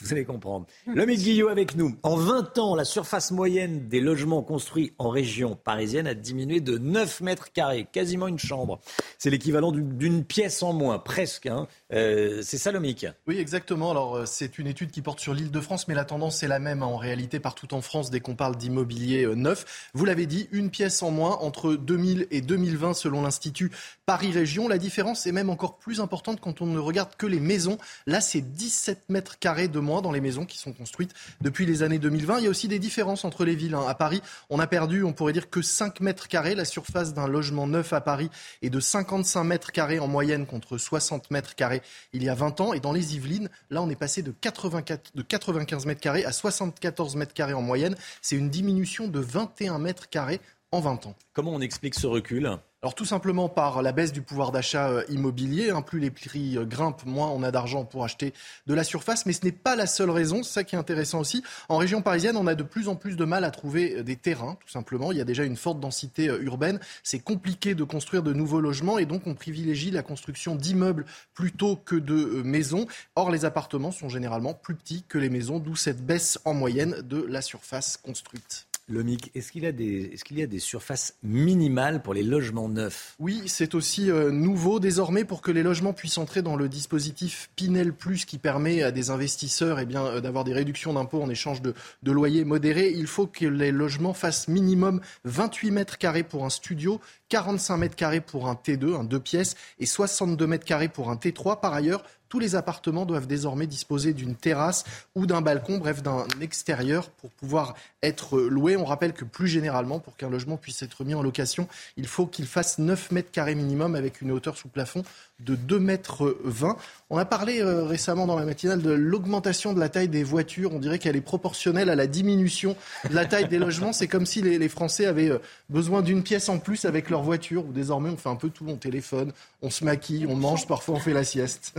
[0.00, 0.66] Vous allez comprendre.
[0.86, 1.96] Le Guillot avec nous.
[2.02, 6.78] En 20 ans, la surface moyenne des logements construits en région parisienne a diminué de
[6.78, 8.80] 9 mètres carrés, quasiment une chambre.
[9.18, 11.46] C'est l'équivalent d'une pièce en moins, presque.
[11.46, 11.68] Hein.
[11.92, 13.06] Euh, c'est Salomique.
[13.28, 13.92] Oui, exactement.
[13.92, 16.48] Alors, euh, c'est une étude qui porte sur l'île de France, mais la tendance est
[16.48, 19.88] la même hein, en réalité partout en France dès qu'on parle d'immobilier euh, neuf.
[19.94, 23.70] Vous l'avez dit, une pièce en moins entre 2000 et 2020 selon l'Institut
[24.06, 24.66] Paris Région.
[24.66, 27.78] La différence est même encore plus importante quand on ne regarde que les maisons.
[28.06, 31.82] Là, c'est 17 mètres carrés de moins dans les maisons qui sont construites depuis les
[31.82, 32.38] années 2020.
[32.38, 33.74] Il y a aussi des différences entre les villes.
[33.74, 33.84] Hein.
[33.86, 36.54] À Paris, on a perdu, on pourrait dire, que 5 mètres carrés.
[36.54, 38.30] La surface d'un logement neuf à Paris
[38.62, 41.82] est de 55 mètres carrés en moyenne contre 60 mètres carrés
[42.12, 42.72] il y a 20 ans.
[42.72, 46.32] Et dans les Yvelines, là, on est passé de, 84, de 95 mètres carrés à
[46.32, 47.96] 74 mètres carrés en moyenne.
[48.22, 50.40] C'est une diminution de 21 mètres carrés
[50.74, 51.14] en 20 ans.
[51.32, 52.58] Comment on explique ce recul?
[52.82, 55.70] Alors tout simplement par la baisse du pouvoir d'achat euh, immobilier.
[55.70, 55.80] Hein.
[55.80, 58.34] plus les prix euh, grimpent, moins on a d'argent pour acheter
[58.66, 59.24] de la surface.
[59.24, 60.42] Mais ce n'est pas la seule raison.
[60.42, 61.42] C'est ça qui est intéressant aussi.
[61.68, 64.16] En région parisienne, on a de plus en plus de mal à trouver euh, des
[64.16, 65.12] terrains, tout simplement.
[65.12, 66.80] Il y a déjà une forte densité urbaine.
[67.04, 71.76] C'est compliqué de construire de nouveaux logements et donc on privilégie la construction d'immeubles plutôt
[71.76, 72.86] que de maisons.
[73.14, 77.00] Or, les appartements sont généralement plus petits que les maisons, d'où cette baisse en moyenne
[77.02, 78.66] de la surface construite.
[78.86, 83.14] Le MIC, est-ce qu'il, y a des surfaces minimales pour les logements neufs?
[83.18, 87.48] Oui, c'est aussi euh, nouveau désormais pour que les logements puissent entrer dans le dispositif
[87.56, 91.62] Pinel Plus qui permet à des investisseurs eh euh, d'avoir des réductions d'impôts en échange
[91.62, 91.74] de,
[92.04, 92.92] loyers modérés.
[92.94, 97.96] Il faut que les logements fassent minimum 28 mètres carrés pour un studio, 45 mètres
[97.96, 101.58] carrés pour un T2, un deux pièces, et 62 mètres carrés pour un T3.
[101.58, 102.04] Par ailleurs,
[102.34, 104.82] tous les appartements doivent désormais disposer d'une terrasse
[105.14, 108.76] ou d'un balcon, bref, d'un extérieur pour pouvoir être loué.
[108.76, 112.26] On rappelle que plus généralement, pour qu'un logement puisse être mis en location, il faut
[112.26, 115.04] qu'il fasse 9 mètres carrés minimum avec une hauteur sous plafond
[115.38, 116.76] de 2 mètres 20.
[117.08, 120.74] On a parlé euh, récemment dans la matinale de l'augmentation de la taille des voitures.
[120.74, 122.76] On dirait qu'elle est proportionnelle à la diminution
[123.08, 123.92] de la taille des logements.
[123.92, 125.38] C'est comme si les, Français avaient euh,
[125.70, 127.62] besoin d'une pièce en plus avec leur voiture.
[127.62, 128.64] Désormais, on fait un peu tout.
[128.66, 129.30] On téléphone,
[129.62, 131.74] on se maquille, on mange, parfois on fait la sieste.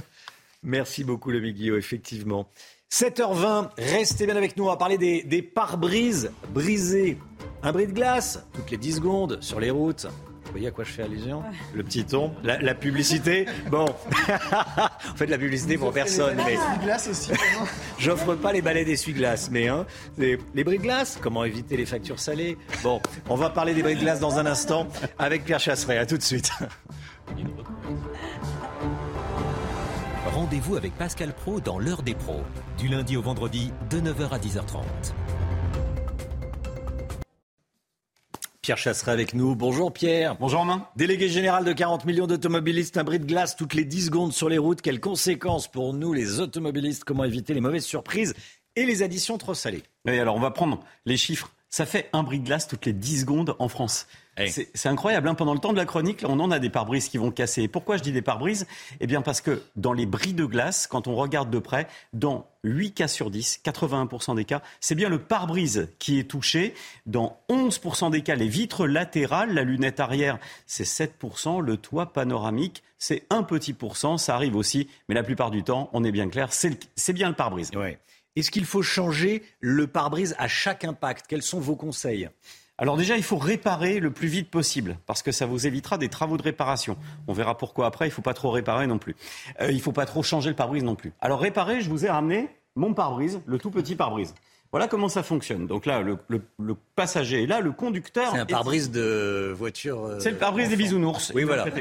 [0.65, 2.49] Merci beaucoup, le Guillaume, effectivement.
[2.91, 4.65] 7h20, restez bien avec nous.
[4.65, 7.17] On va parler des, des pare-brises brisés.
[7.61, 10.07] Un bris de glace, toutes les 10 secondes, sur les routes.
[10.45, 11.43] Vous voyez à quoi je fais allusion
[11.73, 13.45] Le petit ton, la, publicité.
[13.69, 16.37] Bon, on fait de la publicité pour personne.
[16.45, 17.31] Mais glace aussi.
[17.99, 19.85] J'offre pas les balais d'essuie-glace, mais hein,
[20.17, 21.19] les, les bris de glace.
[21.21, 22.57] Comment éviter les factures salées?
[22.81, 24.87] Bon, on va parler des bris de glace dans un instant
[25.19, 25.97] avec Pierre Chasseret.
[25.97, 26.51] À tout de suite.
[30.45, 32.43] Rendez-vous avec Pascal Pro dans l'heure des pros,
[32.77, 34.83] du lundi au vendredi de 9h à 10h30.
[38.61, 39.55] Pierre Chasseret avec nous.
[39.55, 40.35] Bonjour Pierre.
[40.39, 40.87] Bonjour Romain.
[40.95, 44.47] Délégué général de 40 millions d'automobilistes, un bris de glace toutes les 10 secondes sur
[44.47, 44.83] les routes.
[44.83, 47.05] Quelles conséquences pour nous les automobilistes?
[47.05, 48.35] Comment éviter les mauvaises surprises
[48.75, 49.81] et les additions trop salées?
[50.05, 51.49] Oui, alors on va prendre les chiffres.
[51.71, 54.05] Ça fait un bris de glace toutes les 10 secondes en France.
[54.47, 55.27] C'est incroyable.
[55.29, 55.35] Hein.
[55.35, 57.67] Pendant le temps de la chronique, on en a des pare-brises qui vont casser.
[57.67, 58.67] Pourquoi je dis des pare-brises?
[58.99, 62.47] Eh bien parce que dans les bris de glace, quand on regarde de près, dans
[62.63, 66.73] 8 cas sur 10, 81% des cas, c'est bien le pare-brise qui est touché.
[67.05, 72.83] Dans 11% des cas, les vitres latérales, la lunette arrière, c'est 7%, le toit panoramique,
[72.97, 76.27] c'est un petit pourcent, ça arrive aussi, mais la plupart du temps, on est bien
[76.27, 77.71] clair, c'est bien le pare-brise.
[78.35, 81.27] Est-ce qu'il faut changer le pare-brise à chaque impact?
[81.29, 82.27] Quels sont vos conseils?
[82.77, 86.09] Alors déjà, il faut réparer le plus vite possible, parce que ça vous évitera des
[86.09, 86.97] travaux de réparation.
[87.27, 89.15] On verra pourquoi après, il ne faut pas trop réparer non plus.
[89.61, 91.13] Euh, il ne faut pas trop changer le pare-brise non plus.
[91.21, 94.33] Alors réparer, je vous ai ramené mon pare-brise, le tout petit pare-brise.
[94.71, 95.67] Voilà comment ça fonctionne.
[95.67, 96.17] Donc là, le,
[96.95, 98.31] passager est là, le conducteur.
[98.33, 100.03] C'est un pare-brise de voiture.
[100.03, 101.31] Euh, c'est le pare-brise des bisounours.
[101.33, 101.65] Oui, voilà.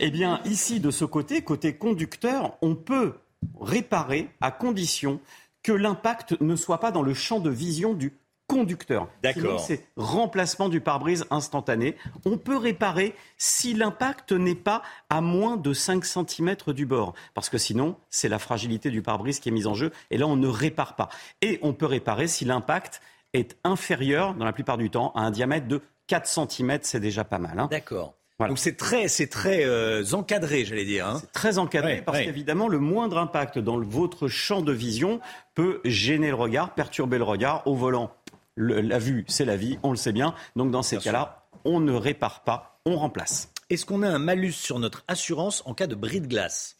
[0.00, 3.12] eh bien, ici, de ce côté, côté conducteur, on peut
[3.60, 5.20] réparer à condition
[5.62, 8.12] que l'impact ne soit pas dans le champ de vision du
[8.46, 9.08] conducteur.
[9.22, 9.60] D'accord.
[9.60, 11.96] C'est remplacement du pare-brise instantané.
[12.24, 17.14] On peut réparer si l'impact n'est pas à moins de 5 cm du bord.
[17.34, 19.90] Parce que sinon, c'est la fragilité du pare-brise qui est mise en jeu.
[20.10, 21.08] Et là, on ne répare pas.
[21.42, 23.00] Et on peut réparer si l'impact
[23.32, 26.78] est inférieur, dans la plupart du temps, à un diamètre de 4 cm.
[26.82, 27.58] C'est déjà pas mal.
[27.58, 27.68] hein.
[27.70, 28.14] D'accord.
[28.38, 31.06] Donc c'est très, c'est très euh, encadré, j'allais dire.
[31.08, 31.22] hein.
[31.32, 32.26] très encadré Ouais, parce ouais.
[32.26, 35.20] qu'évidemment, le moindre impact dans votre champ de vision
[35.54, 37.66] peut gêner le regard, perturber le regard.
[37.66, 38.10] Au volant,
[38.56, 40.34] le- la vue, c'est la vie, on le sait bien.
[40.56, 43.50] Donc dans ces cas-là, on ne répare pas, on remplace.
[43.70, 46.78] Est-ce qu'on a un malus sur notre assurance en cas de bris de glace?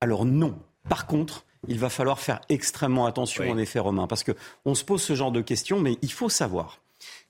[0.00, 0.58] Alors non.
[0.88, 3.50] Par contre, il va falloir faire extrêmement attention Oui.
[3.50, 4.32] en effet, Romain, parce que
[4.66, 6.80] on se pose ce genre de questions, mais il faut savoir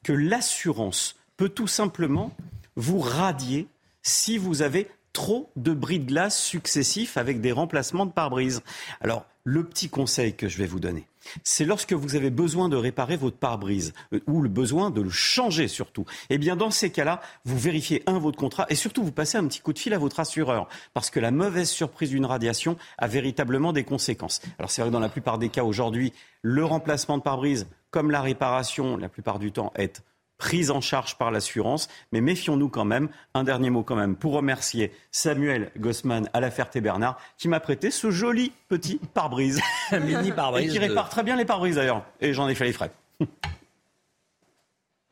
[0.02, 2.32] que l'assurance peut tout simplement
[2.76, 3.68] vous radier
[4.02, 8.62] si vous avez trop de bris de glace successifs avec des remplacements de pare-brise.
[9.00, 11.06] Alors, le petit conseil que je vais vous donner,
[11.42, 15.10] c'est lorsque vous avez besoin de réparer votre pare-brise euh, ou le besoin de le
[15.10, 16.04] changer surtout.
[16.30, 19.46] Eh bien, dans ces cas-là, vous vérifiez un votre contrat et surtout vous passez un
[19.46, 23.06] petit coup de fil à votre assureur parce que la mauvaise surprise d'une radiation a
[23.06, 24.40] véritablement des conséquences.
[24.58, 28.10] Alors, c'est vrai que dans la plupart des cas aujourd'hui, le remplacement de pare-brise comme
[28.10, 30.02] la réparation, la plupart du temps, est
[30.38, 31.88] prise en charge par l'assurance.
[32.12, 33.08] Mais méfions-nous quand même.
[33.34, 37.90] Un dernier mot quand même pour remercier Samuel Gossman à la Ferté-Bernard qui m'a prêté
[37.90, 39.60] ce joli petit pare-brise.
[39.92, 42.04] Un mini pare-brise Et qui de- répare très bien les pare-brises d'ailleurs.
[42.20, 42.90] Et j'en ai fait les frais.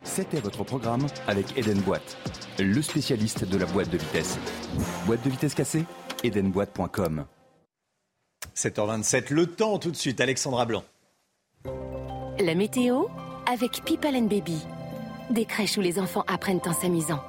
[0.05, 2.17] C'était votre programme avec Eden Boîte,
[2.59, 4.37] le spécialiste de la boîte de vitesse.
[5.07, 5.85] Boîte de vitesse cassée
[6.25, 7.25] Edenboîte.com
[8.57, 10.83] 7h27, le temps tout de suite, Alexandra Blanc.
[12.41, 13.05] La météo
[13.51, 14.59] avec People and Baby.
[15.33, 17.25] Des crèches où les enfants apprennent en s'amusant.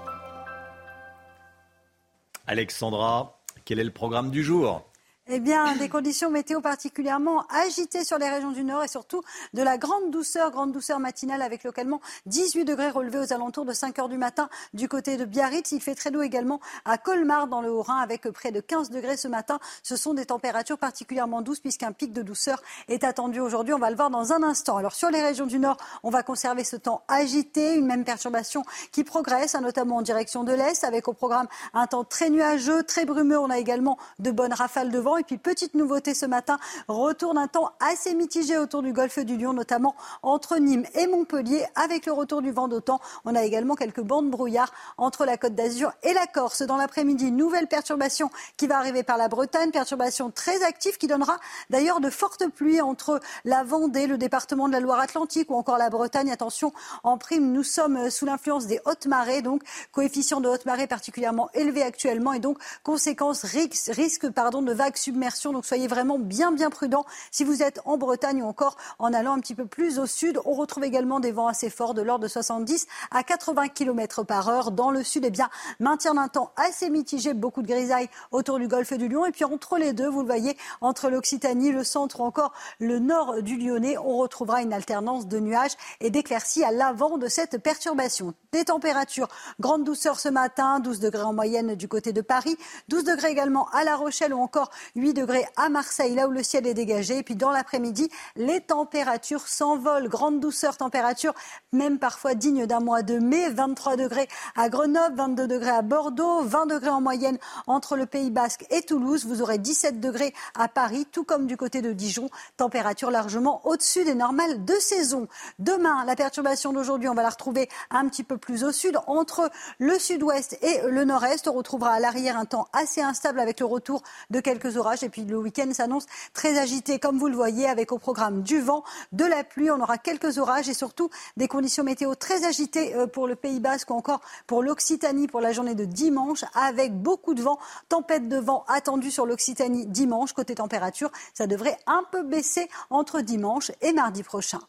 [2.47, 4.83] Alexandra, quel est le programme du jour?
[5.29, 9.21] Eh bien, des conditions météo particulièrement agitées sur les régions du Nord et surtout
[9.53, 13.71] de la grande douceur, grande douceur matinale avec localement 18 degrés relevés aux alentours de
[13.71, 15.71] 5 heures du matin du côté de Biarritz.
[15.71, 19.15] Il fait très doux également à Colmar dans le Haut-Rhin avec près de 15 degrés
[19.15, 19.59] ce matin.
[19.81, 23.73] Ce sont des températures particulièrement douces puisqu'un pic de douceur est attendu aujourd'hui.
[23.73, 24.75] On va le voir dans un instant.
[24.75, 28.65] Alors sur les régions du Nord, on va conserver ce temps agité, une même perturbation
[28.91, 33.05] qui progresse, notamment en direction de l'Est avec au programme un temps très nuageux, très
[33.05, 33.39] brumeux.
[33.39, 35.13] On a également de bonnes rafales de vent.
[35.23, 39.53] Puis, petite nouveauté ce matin, retour d'un temps assez mitigé autour du golfe du Lion,
[39.53, 41.65] notamment entre Nîmes et Montpellier.
[41.75, 45.55] Avec le retour du vent d'autant, on a également quelques bandes brouillard entre la Côte
[45.55, 46.61] d'Azur et la Corse.
[46.61, 51.37] Dans l'après-midi, nouvelle perturbation qui va arriver par la Bretagne, perturbation très active qui donnera
[51.69, 55.89] d'ailleurs de fortes pluies entre la Vendée, le département de la Loire-Atlantique ou encore la
[55.89, 56.31] Bretagne.
[56.31, 56.73] Attention,
[57.03, 61.49] en prime, nous sommes sous l'influence des hautes marées, donc coefficient de haute marée particulièrement
[61.53, 66.69] élevé actuellement et donc conséquence risque, risque pardon, de vagues Donc soyez vraiment bien bien
[66.69, 70.05] prudents si vous êtes en Bretagne ou encore en allant un petit peu plus au
[70.05, 70.39] sud.
[70.45, 74.47] On retrouve également des vents assez forts de l'ordre de 70 à 80 km par
[74.49, 74.71] heure.
[74.71, 75.49] Dans le sud, eh bien,
[75.79, 79.25] maintien d'un temps assez mitigé, beaucoup de grisailles autour du golfe du Lion.
[79.25, 82.99] Et puis entre les deux, vous le voyez, entre l'Occitanie, le centre ou encore le
[82.99, 87.57] nord du Lyonnais, on retrouvera une alternance de nuages et d'éclaircies à l'avant de cette
[87.61, 88.33] perturbation.
[88.51, 89.27] Des températures,
[89.59, 92.57] grande douceur ce matin, 12 degrés en moyenne du côté de Paris,
[92.89, 96.43] 12 degrés également à La Rochelle ou encore 8 degrés à Marseille, là où le
[96.43, 97.17] ciel est dégagé.
[97.17, 100.07] Et puis dans l'après-midi, les températures s'envolent.
[100.07, 101.33] Grande douceur, température
[101.71, 103.49] même parfois digne d'un mois de mai.
[103.49, 108.29] 23 degrés à Grenoble, 22 degrés à Bordeaux, 20 degrés en moyenne entre le Pays
[108.29, 109.25] Basque et Toulouse.
[109.25, 112.29] Vous aurez 17 degrés à Paris, tout comme du côté de Dijon.
[112.57, 115.27] Température largement au-dessus des normales de saison.
[115.57, 119.49] Demain, la perturbation d'aujourd'hui, on va la retrouver un petit peu plus au sud, entre
[119.79, 121.47] le sud-ouest et le nord-est.
[121.47, 124.82] On retrouvera à l'arrière un temps assez instable avec le retour de quelques orages.
[125.03, 128.59] Et puis le week-end s'annonce très agité, comme vous le voyez, avec au programme du
[128.59, 129.71] vent, de la pluie.
[129.71, 133.59] On aura quelques orages et surtout des conditions météo très agitées euh, pour le Pays
[133.59, 138.27] Basque ou encore pour l'Occitanie pour la journée de dimanche, avec beaucoup de vent, tempête
[138.27, 140.33] de vent attendue sur l'Occitanie dimanche.
[140.33, 144.59] Côté température, ça devrait un peu baisser entre dimanche et mardi prochain.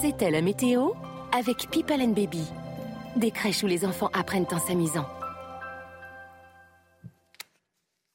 [0.00, 0.90] C'était la météo
[1.36, 2.42] avec People and Baby.
[3.16, 5.06] Des crèches où les enfants apprennent en s'amusant.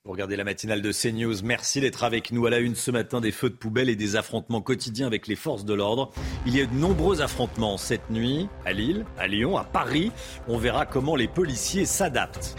[0.03, 1.43] Vous regardez la matinale de CNews.
[1.43, 4.15] Merci d'être avec nous à la une ce matin des feux de poubelle et des
[4.15, 6.11] affrontements quotidiens avec les forces de l'ordre.
[6.45, 10.11] Il y a de nombreux affrontements cette nuit à Lille, à Lyon, à Paris.
[10.47, 12.55] On verra comment les policiers s'adaptent.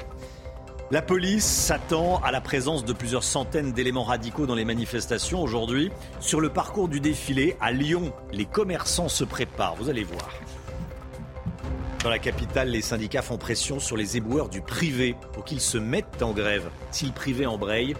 [0.90, 5.90] La police s'attend à la présence de plusieurs centaines d'éléments radicaux dans les manifestations aujourd'hui.
[6.19, 9.77] Sur le parcours du défilé à Lyon, les commerçants se préparent.
[9.77, 10.31] Vous allez voir.
[12.02, 15.77] Dans la capitale, les syndicats font pression sur les éboueurs du privé pour qu'ils se
[15.77, 16.70] mettent en grève.
[16.90, 17.94] Si le privé embraye,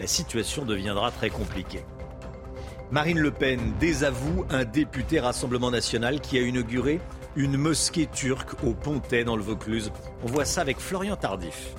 [0.00, 1.84] la situation deviendra très compliquée.
[2.90, 7.00] Marine Le Pen désavoue un député Rassemblement national qui a inauguré
[7.36, 9.92] une mosquée turque au Pontet dans le Vaucluse.
[10.24, 11.76] On voit ça avec Florian Tardif.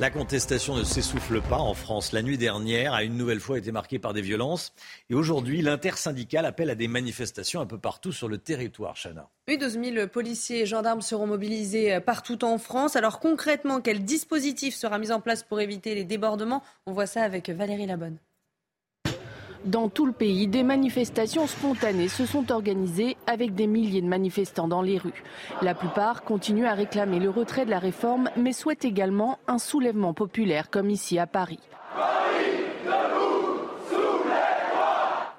[0.00, 2.12] La contestation ne s'essouffle pas en France.
[2.12, 4.72] La nuit dernière a une nouvelle fois été marquée par des violences.
[5.10, 9.28] Et aujourd'hui, l'intersyndicale appelle à des manifestations un peu partout sur le territoire, Chana.
[9.48, 12.94] Oui, 12 000 policiers et gendarmes seront mobilisés euh, partout en France.
[12.94, 16.62] Alors concrètement, quel dispositif sera mis en place pour éviter les débordements?
[16.86, 18.18] On voit ça avec Valérie Labonne.
[19.68, 24.66] Dans tout le pays, des manifestations spontanées se sont organisées avec des milliers de manifestants
[24.66, 25.22] dans les rues.
[25.60, 30.14] La plupart continuent à réclamer le retrait de la réforme, mais souhaitent également un soulèvement
[30.14, 31.60] populaire comme ici à Paris.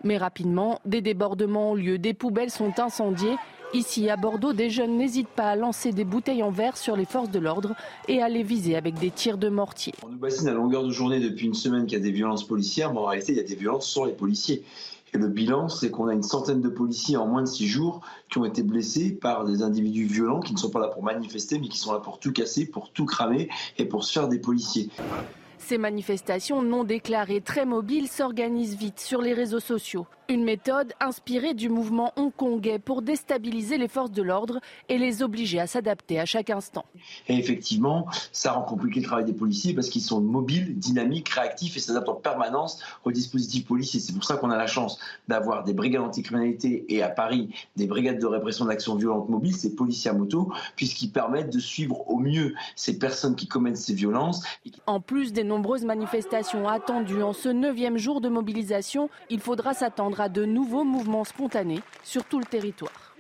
[0.04, 3.36] Mais rapidement, des débordements ont lieu, des poubelles sont incendiées
[3.72, 7.06] Ici, à Bordeaux, des jeunes n'hésitent pas à lancer des bouteilles en verre sur les
[7.06, 7.76] forces de l'ordre
[8.08, 9.94] et à les viser avec des tirs de mortier.
[10.04, 12.48] On nous bassine à longueur de journée depuis une semaine qu'il y a des violences
[12.48, 14.64] policières, mais en réalité, il y a des violences sur les policiers.
[15.14, 18.02] Et le bilan, c'est qu'on a une centaine de policiers en moins de six jours
[18.30, 21.60] qui ont été blessés par des individus violents qui ne sont pas là pour manifester,
[21.60, 24.40] mais qui sont là pour tout casser, pour tout cramer et pour se faire des
[24.40, 24.90] policiers.
[25.60, 30.08] Ces manifestations non déclarées très mobiles s'organisent vite sur les réseaux sociaux.
[30.30, 35.60] Une méthode inspirée du mouvement hongkongais pour déstabiliser les forces de l'ordre et les obliger
[35.60, 36.86] à s'adapter à chaque instant.
[37.28, 41.78] Et effectivement, ça rend compliqué le travail des policiers parce qu'ils sont mobiles, dynamiques, réactifs
[41.78, 44.00] et s'adaptent en permanence aux dispositifs policiers.
[44.00, 47.88] C'est pour ça qu'on a la chance d'avoir des brigades anticriminalité et à Paris des
[47.88, 52.18] brigades de répression d'actions violentes mobiles, ces policiers à moto, puisqu'ils permettent de suivre au
[52.18, 54.44] mieux ces personnes qui commettent ces violences.
[54.86, 60.22] En plus des nombreuses manifestations attendues en ce neuvième jour de mobilisation, il faudra s'attendre
[60.22, 63.16] à de nouveaux mouvements spontanés sur tout le territoire.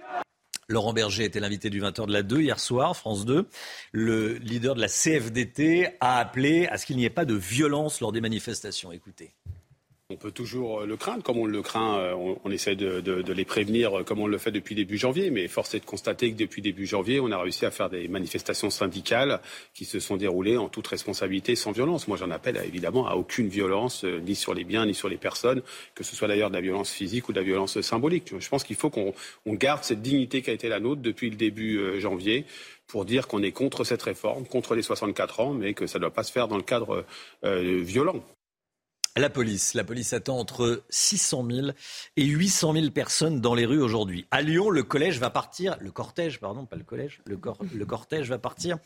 [0.69, 3.47] Laurent Berger était l'invité du 20h de la 2 hier soir, France 2.
[3.91, 7.99] Le leader de la CFDT a appelé à ce qu'il n'y ait pas de violence
[8.01, 8.91] lors des manifestations.
[8.91, 9.33] Écoutez.
[10.11, 13.99] On peut toujours le craindre, comme on le craint, euh, on, essaie de, les prévenir
[13.99, 16.63] euh, comme on le fait depuis début janvier, mais force est de constater que depuis
[16.63, 19.39] début janvier, on a réussi à faire des manifestations syndicales
[19.75, 22.07] qui se sont déroulées en toute responsabilité, sans violence.
[22.07, 25.17] Moi, j'en appelle évidemment à aucune violence, euh, ni sur les biens, ni sur les
[25.17, 25.61] personnes,
[25.93, 28.33] que ce soit d'ailleurs de la violence physique ou de la violence symbolique.
[28.39, 29.13] Je pense qu'il faut qu'on
[29.45, 32.45] garde cette dignité qui a été la nôtre depuis le début janvier
[32.87, 36.01] pour dire qu'on est contre cette réforme, contre les 64 ans, mais que ça ne
[36.01, 37.05] doit pas se faire dans le cadre
[37.43, 38.23] violent.
[39.17, 41.67] La police, la police attend entre 600 000
[42.15, 44.25] et 800 000 personnes dans les rues aujourd'hui.
[44.31, 47.39] À Lyon, le collège va partir, le cortège, pardon, pas le collège, le,
[47.73, 48.77] le cortège va partir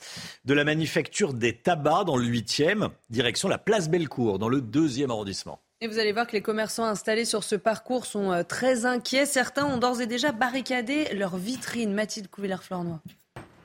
[0.45, 5.09] de la manufacture des tabacs dans le 8e, direction la place Bellecour, dans le 2e
[5.09, 5.59] arrondissement.
[5.81, 9.25] Et vous allez voir que les commerçants installés sur ce parcours sont euh, très inquiets.
[9.25, 11.93] Certains ont d'ores et déjà barricadé leurs vitrines.
[11.93, 13.01] Mathilde Couvillère-Flornois.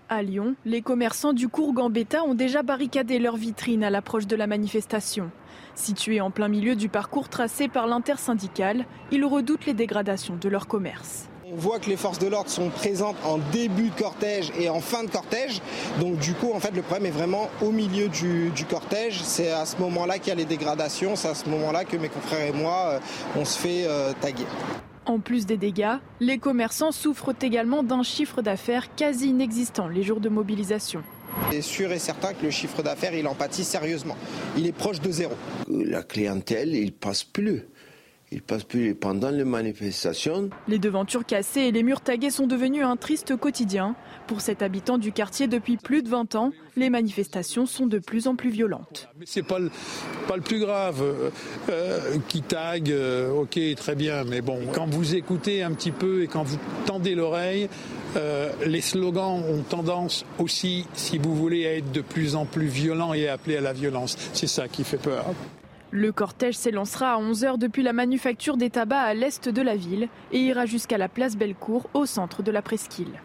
[0.08, 4.34] À Lyon, les commerçants du cours Gambetta ont déjà barricadé leurs vitrines à l'approche de
[4.34, 5.30] la manifestation.
[5.78, 10.66] Situés en plein milieu du parcours tracé par l'intersyndicale, ils redoutent les dégradations de leur
[10.66, 11.28] commerce.
[11.46, 14.80] On voit que les forces de l'ordre sont présentes en début de cortège et en
[14.80, 15.62] fin de cortège.
[16.00, 19.22] Donc du coup, en fait, le problème est vraiment au milieu du, cortège.
[19.22, 21.14] C'est à ce moment-là qu'il y a les dégradations.
[21.14, 23.00] C'est à ce moment-là que mes confrères et moi, euh,
[23.36, 24.46] on se fait euh, taguer.
[25.06, 30.20] En plus des dégâts, les commerçants souffrent également d'un chiffre d'affaires quasi inexistant les jours
[30.20, 31.04] de mobilisation.
[31.50, 34.16] C'est sûr et certain que le chiffre d'affaires, il en pâtit sérieusement.
[34.56, 35.32] Il est proche de zéro.
[35.68, 37.64] La clientèle, il passe plus.
[38.30, 40.50] Il passe plus pendant les manifestations.
[40.68, 43.96] Les devantures cassées et les murs tagués sont devenus un triste quotidien.
[44.26, 48.26] Pour cet habitant du quartier depuis plus de 20 ans, les manifestations sont de plus
[48.26, 49.08] en plus violentes.
[49.24, 49.70] C'est pas le,
[50.26, 51.02] pas le plus grave.
[51.70, 56.22] Euh, qui tag, euh, ok, très bien, mais bon, quand vous écoutez un petit peu
[56.22, 57.70] et quand vous tendez l'oreille,
[58.16, 62.66] euh, les slogans ont tendance aussi, si vous voulez, à être de plus en plus
[62.66, 64.16] violents et à appeler à la violence.
[64.34, 65.24] C'est ça qui fait peur.
[65.90, 70.08] Le cortège s'élancera à 11h depuis la manufacture des tabacs à l'est de la ville
[70.32, 73.22] et ira jusqu'à la place Bellecour au centre de la presqu'île.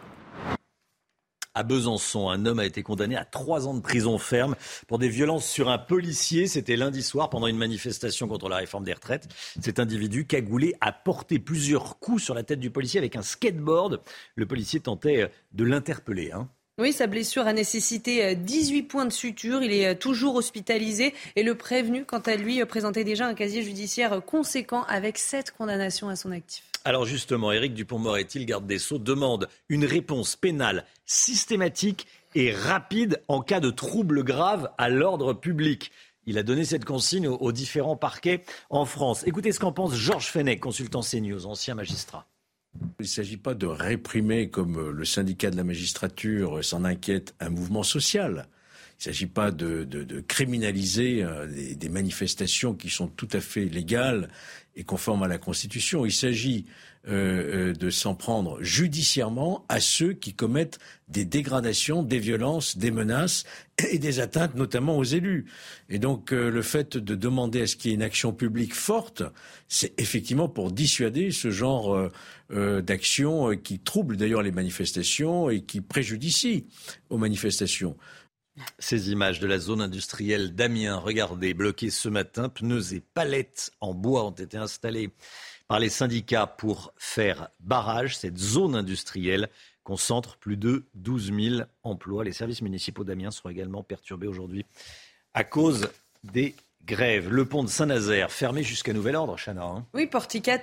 [1.56, 4.56] À Besançon, un homme a été condamné à trois ans de prison ferme
[4.88, 6.48] pour des violences sur un policier.
[6.48, 9.28] C'était lundi soir pendant une manifestation contre la réforme des retraites.
[9.60, 14.00] Cet individu cagoulé a porté plusieurs coups sur la tête du policier avec un skateboard.
[14.34, 16.32] Le policier tentait de l'interpeller.
[16.32, 16.48] Hein.
[16.76, 19.62] Oui, sa blessure a nécessité 18 euh, points de suture.
[19.62, 23.34] Il est euh, toujours hospitalisé et le prévenu, quant à lui, euh, présentait déjà un
[23.34, 26.64] casier judiciaire conséquent avec sept condamnations à son actif.
[26.84, 33.22] Alors justement, Éric Dupont-Moretti, le garde des Sceaux, demande une réponse pénale systématique et rapide
[33.28, 35.92] en cas de troubles graves à l'ordre public.
[36.26, 39.22] Il a donné cette consigne aux, différents parquets en France.
[39.28, 42.26] Écoutez ce qu'en pense Georges Fenech, consultant CNews, ancien magistrat.
[43.00, 47.50] Il ne s'agit pas de réprimer, comme le syndicat de la magistrature s'en inquiète, un
[47.50, 48.48] mouvement social.
[48.94, 54.28] Il ne s'agit pas de, criminaliser euh, des, manifestations qui sont tout à fait légales
[54.76, 56.06] et conformes à la Constitution.
[56.06, 56.64] Il s'agit
[57.08, 60.78] euh, euh, de s'en prendre judiciairement à ceux qui commettent
[61.08, 63.44] des dégradations, des violences, des menaces
[63.90, 65.46] et des atteintes, notamment aux élus.
[65.88, 69.24] Et donc, le fait de demander à ce qu'il y ait une action publique forte,
[69.68, 72.08] c'est effectivement pour dissuader ce genre
[72.54, 76.66] d'action qui trouble d'ailleurs les manifestations et qui préjudicie
[77.10, 77.96] aux manifestations.
[78.78, 83.94] Ces images de la zone industrielle d'Amiens, regardez, bloquées ce matin, pneus et palettes en
[83.94, 85.10] bois ont été installés
[85.66, 88.16] par les syndicats pour faire barrage.
[88.16, 89.48] Cette zone industrielle
[89.82, 92.24] concentre plus de 12 000 emplois.
[92.24, 94.64] Les services municipaux d'Amiens sont également perturbés aujourd'hui
[95.34, 95.88] à cause
[96.22, 96.54] des
[96.86, 97.30] Grève.
[97.30, 99.64] Le pont de Saint-Nazaire fermé jusqu'à nouvel ordre, Chana.
[99.64, 99.84] Hein.
[99.94, 100.06] oui,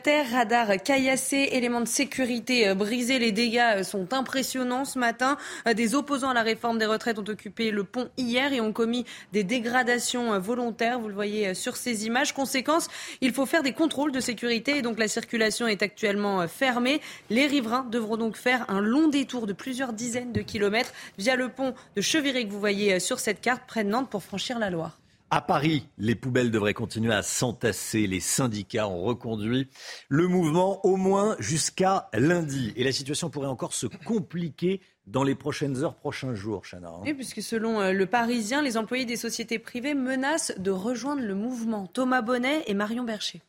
[0.04, 3.18] terre, radar caillassé, éléments de sécurité euh, brisés.
[3.18, 5.38] Les dégâts euh, sont impressionnants ce matin.
[5.68, 8.72] Euh, des opposants à la réforme des retraites ont occupé le pont hier et ont
[8.72, 9.04] commis
[9.34, 11.00] des dégradations volontaires.
[11.00, 12.34] Vous le voyez sur ces images.
[12.34, 12.88] Conséquence,
[13.22, 17.02] il faut faire des contrôles de sécurité et donc la circulation est actuellement fermée.
[17.32, 21.50] Les riverains devront donc faire un long détour de plusieurs dizaines de kilomètres via le
[21.50, 24.70] pont de Cheviré que vous voyez sur cette carte près de Nantes pour franchir la
[24.70, 25.01] Loire.
[25.34, 28.06] À Paris, les poubelles devraient continuer à s'entasser.
[28.06, 29.70] Les syndicats ont reconduit
[30.10, 32.74] le mouvement au moins jusqu'à lundi.
[32.76, 36.90] Et la situation pourrait encore se compliquer dans les prochaines heures, prochains jours, Chana.
[36.90, 37.04] Hein.
[37.04, 41.34] Oui, puisque selon euh, le Parisien, les employés des sociétés privées menacent de rejoindre le
[41.34, 41.88] mouvement.
[41.88, 43.42] Thomas Bonnet et Marion Bercher.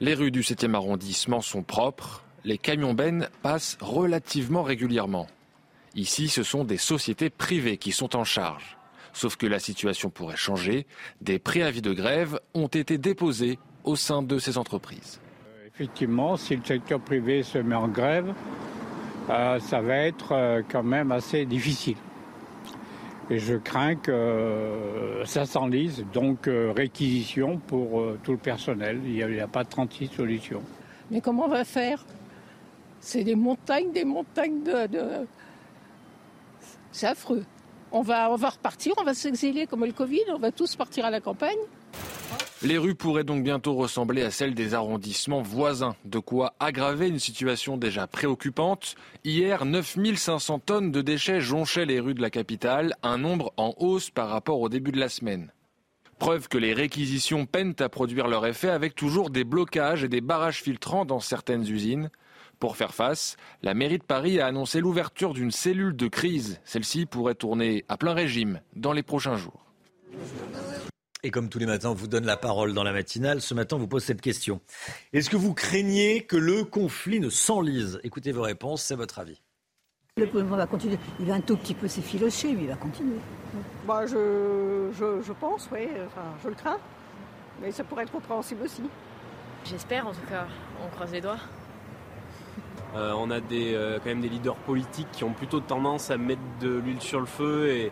[0.00, 2.22] Les rues du 7e arrondissement sont propres.
[2.44, 5.26] Les camions bennes passent relativement régulièrement.
[5.94, 8.76] Ici, ce sont des sociétés privées qui sont en charge.
[9.12, 10.86] Sauf que la situation pourrait changer.
[11.20, 15.20] Des préavis de grève ont été déposés au sein de ces entreprises.
[15.46, 18.32] Euh, effectivement, si le secteur privé se met en grève,
[19.30, 21.96] euh, ça va être euh, quand même assez difficile.
[23.30, 29.00] Et je crains que ça s'enlise, donc réquisition pour tout le personnel.
[29.06, 30.62] Il n'y a, pas 36 solutions.
[31.10, 32.04] Mais comment on va faire?
[33.00, 34.86] C'est des montagnes, des montagnes de...
[34.88, 35.04] de...
[36.90, 37.44] C'est affreux
[37.92, 41.20] on va, repartir, on va s'exiler comme le Covid, on va tous partir à la
[41.20, 41.58] campagne.
[42.62, 47.18] Les rues pourraient donc bientôt ressembler à celles des arrondissements voisins, de quoi aggraver une
[47.18, 48.94] situation déjà préoccupante.
[49.24, 54.10] Hier, 9500 tonnes de déchets jonchaient les rues de la capitale, un nombre en hausse
[54.10, 55.52] par rapport au début de la semaine.
[56.20, 60.20] Preuve que les réquisitions peinent à produire leur effet avec toujours des blocages et des
[60.20, 62.10] barrages filtrants dans certaines usines.
[62.62, 66.60] Pour faire face, la mairie de Paris a annoncé l'ouverture d'une cellule de crise.
[66.64, 69.66] Celle-ci pourrait tourner à plein régime dans les prochains jours.
[71.24, 73.40] Et comme tous les matins, on vous donne la parole dans la matinale.
[73.40, 74.60] Ce matin, on vous pose cette question.
[75.12, 77.98] Est-ce que vous craignez que le conflit ne s'enlise?
[78.04, 79.42] Écoutez vos réponses, c'est votre avis.
[80.16, 80.98] Le mouvement va continuer.
[81.18, 83.18] Il va un tout petit peu s'effilocher, mais il va continuer.
[83.88, 85.88] Bah, je, je, pense, oui.
[86.06, 86.78] Enfin, je le crains.
[87.60, 88.82] Mais ça pourrait être compréhensible aussi.
[89.64, 90.46] J'espère, en tout cas.
[90.80, 91.40] On croise les doigts.
[92.94, 96.42] Euh, on a euh, quand même des leaders politiques qui ont plutôt tendance à mettre
[96.60, 97.90] de l'huile sur le feu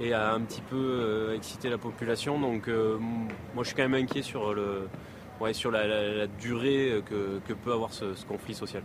[0.00, 2.40] et, à un petit peu euh, exciter la population.
[2.40, 8.24] Donc moi je suis quand même inquiet sur, la, durée que, peut avoir ce, ce
[8.24, 8.82] conflit social.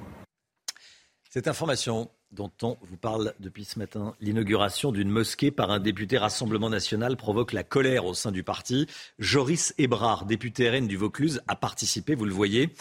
[1.30, 6.18] Cette information dont on vous parle depuis ce matin, l'inauguration d'une mosquée par un député
[6.18, 8.88] Rassemblement national provoque la colère au sein du parti.
[9.20, 12.74] Joris Ebrard, député RN du Vaucluse, a participé, vous le voyez,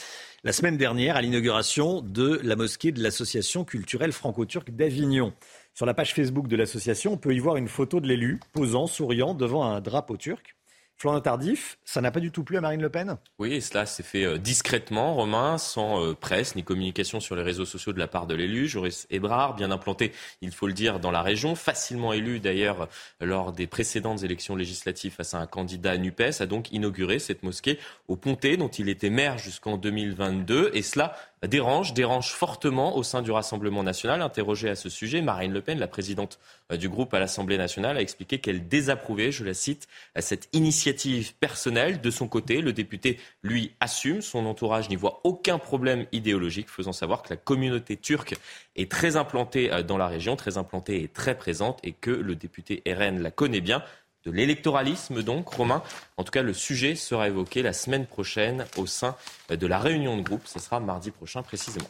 [0.44, 5.32] la semaine dernière à l'inauguration de la mosquée de l'association culturelle franco-turque d'Avignon.
[5.72, 8.86] Sur la page Facebook de l'association, on peut y voir une photo de l'élu posant,
[8.86, 10.53] souriant devant un drapeau turc.
[10.96, 13.16] Florent Tardif, ça n'a pas du tout plu à Marine Le Pen?
[13.38, 17.64] Oui, cela s'est fait euh, discrètement, Romain, sans euh, presse ni communication sur les réseaux
[17.64, 18.68] sociaux de la part de l'élu.
[18.68, 22.88] Joris Ebrard, bien implanté, il faut le dire, dans la région, facilement élu d'ailleurs
[23.20, 27.78] lors des précédentes élections législatives face à un candidat NUPES, a donc inauguré cette mosquée
[28.08, 31.16] au Pontet, dont il était maire jusqu'en 2022, et cela
[31.46, 34.22] dérange, dérange fortement au sein du Rassemblement national.
[34.22, 36.38] Interrogée à ce sujet, Marine Le Pen, la présidente
[36.72, 39.88] euh, du groupe à l'Assemblée nationale, a expliqué qu'elle désapprouvait, je la cite,
[40.18, 42.00] cette initiative personnelle.
[42.00, 44.22] De son côté, le député, lui, assume.
[44.22, 48.34] Son entourage n'y voit aucun problème idéologique, faisant savoir que la communauté turque
[48.76, 52.34] est très implantée euh, dans la région, très implantée et très présente, et que le
[52.34, 53.82] député RN la connaît bien
[54.24, 55.82] de l'électoralisme donc, Romain.
[56.16, 59.16] En tout cas, le sujet sera évoqué la semaine prochaine au sein
[59.50, 60.46] de la réunion de groupe.
[60.46, 61.86] Ce sera mardi prochain précisément.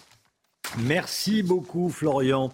[0.78, 2.52] Merci beaucoup Florian.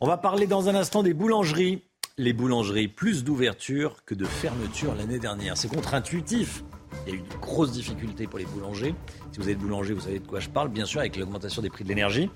[0.00, 1.82] On va parler dans un instant des boulangeries.
[2.18, 5.56] Les boulangeries, plus d'ouverture que de fermeture l'année dernière.
[5.56, 6.62] C'est contre-intuitif.
[7.06, 8.94] Il y a eu de grosses difficultés pour les boulangers.
[9.32, 11.68] Si vous êtes boulanger, vous savez de quoi je parle, bien sûr, avec l'augmentation des
[11.68, 12.30] prix de l'énergie.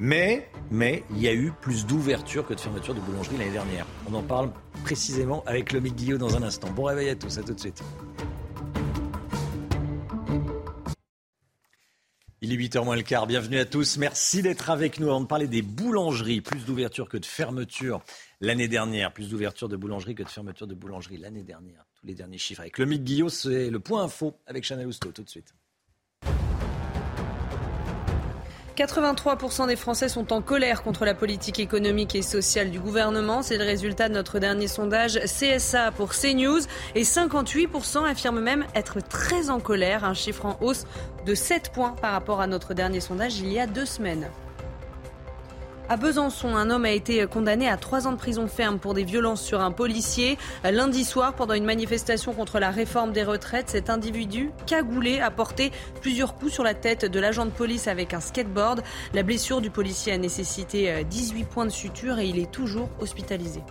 [0.00, 3.84] Mais, mais il y a eu plus d'ouverture que de fermeture de boulangerie l'année dernière.
[4.08, 4.52] On en parle
[4.84, 6.70] précisément avec le Guillot dans un instant.
[6.70, 7.82] Bon réveil à tous, à tout de suite.
[12.40, 15.08] Il est 8h moins le quart, bienvenue à tous, merci d'être avec nous.
[15.08, 18.00] On parler des boulangeries, plus d'ouverture que de fermeture
[18.40, 21.84] l'année dernière, plus d'ouverture de boulangerie que de fermeture de boulangerie l'année dernière.
[22.00, 25.24] Tous les derniers chiffres avec Mick Guillot, c'est le point info avec Chanel Housteau tout
[25.24, 25.52] de suite.
[28.78, 33.42] 83% des Français sont en colère contre la politique économique et sociale du gouvernement.
[33.42, 36.60] C'est le résultat de notre dernier sondage CSA pour CNews.
[36.94, 40.86] Et 58% affirment même être très en colère, un chiffre en hausse
[41.26, 44.28] de 7 points par rapport à notre dernier sondage il y a deux semaines.
[45.90, 49.04] À Besançon, un homme a été condamné à trois ans de prison ferme pour des
[49.04, 50.36] violences sur un policier.
[50.62, 55.72] Lundi soir, pendant une manifestation contre la réforme des retraites, cet individu cagoulé a porté
[56.02, 58.82] plusieurs coups sur la tête de l'agent de police avec un skateboard.
[59.14, 63.62] La blessure du policier a nécessité 18 points de suture et il est toujours hospitalisé.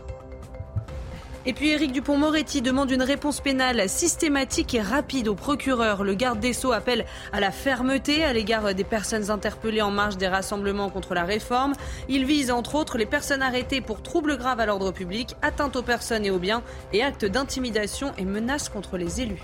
[1.47, 6.03] Et puis Éric Dupont-Moretti demande une réponse pénale systématique et rapide au procureur.
[6.03, 10.17] Le garde des Sceaux appelle à la fermeté à l'égard des personnes interpellées en marge
[10.17, 11.71] des rassemblements contre la réforme.
[12.09, 15.83] Il vise entre autres les personnes arrêtées pour troubles graves à l'ordre public, atteinte aux
[15.83, 19.41] personnes et aux biens et actes d'intimidation et menaces contre les élus.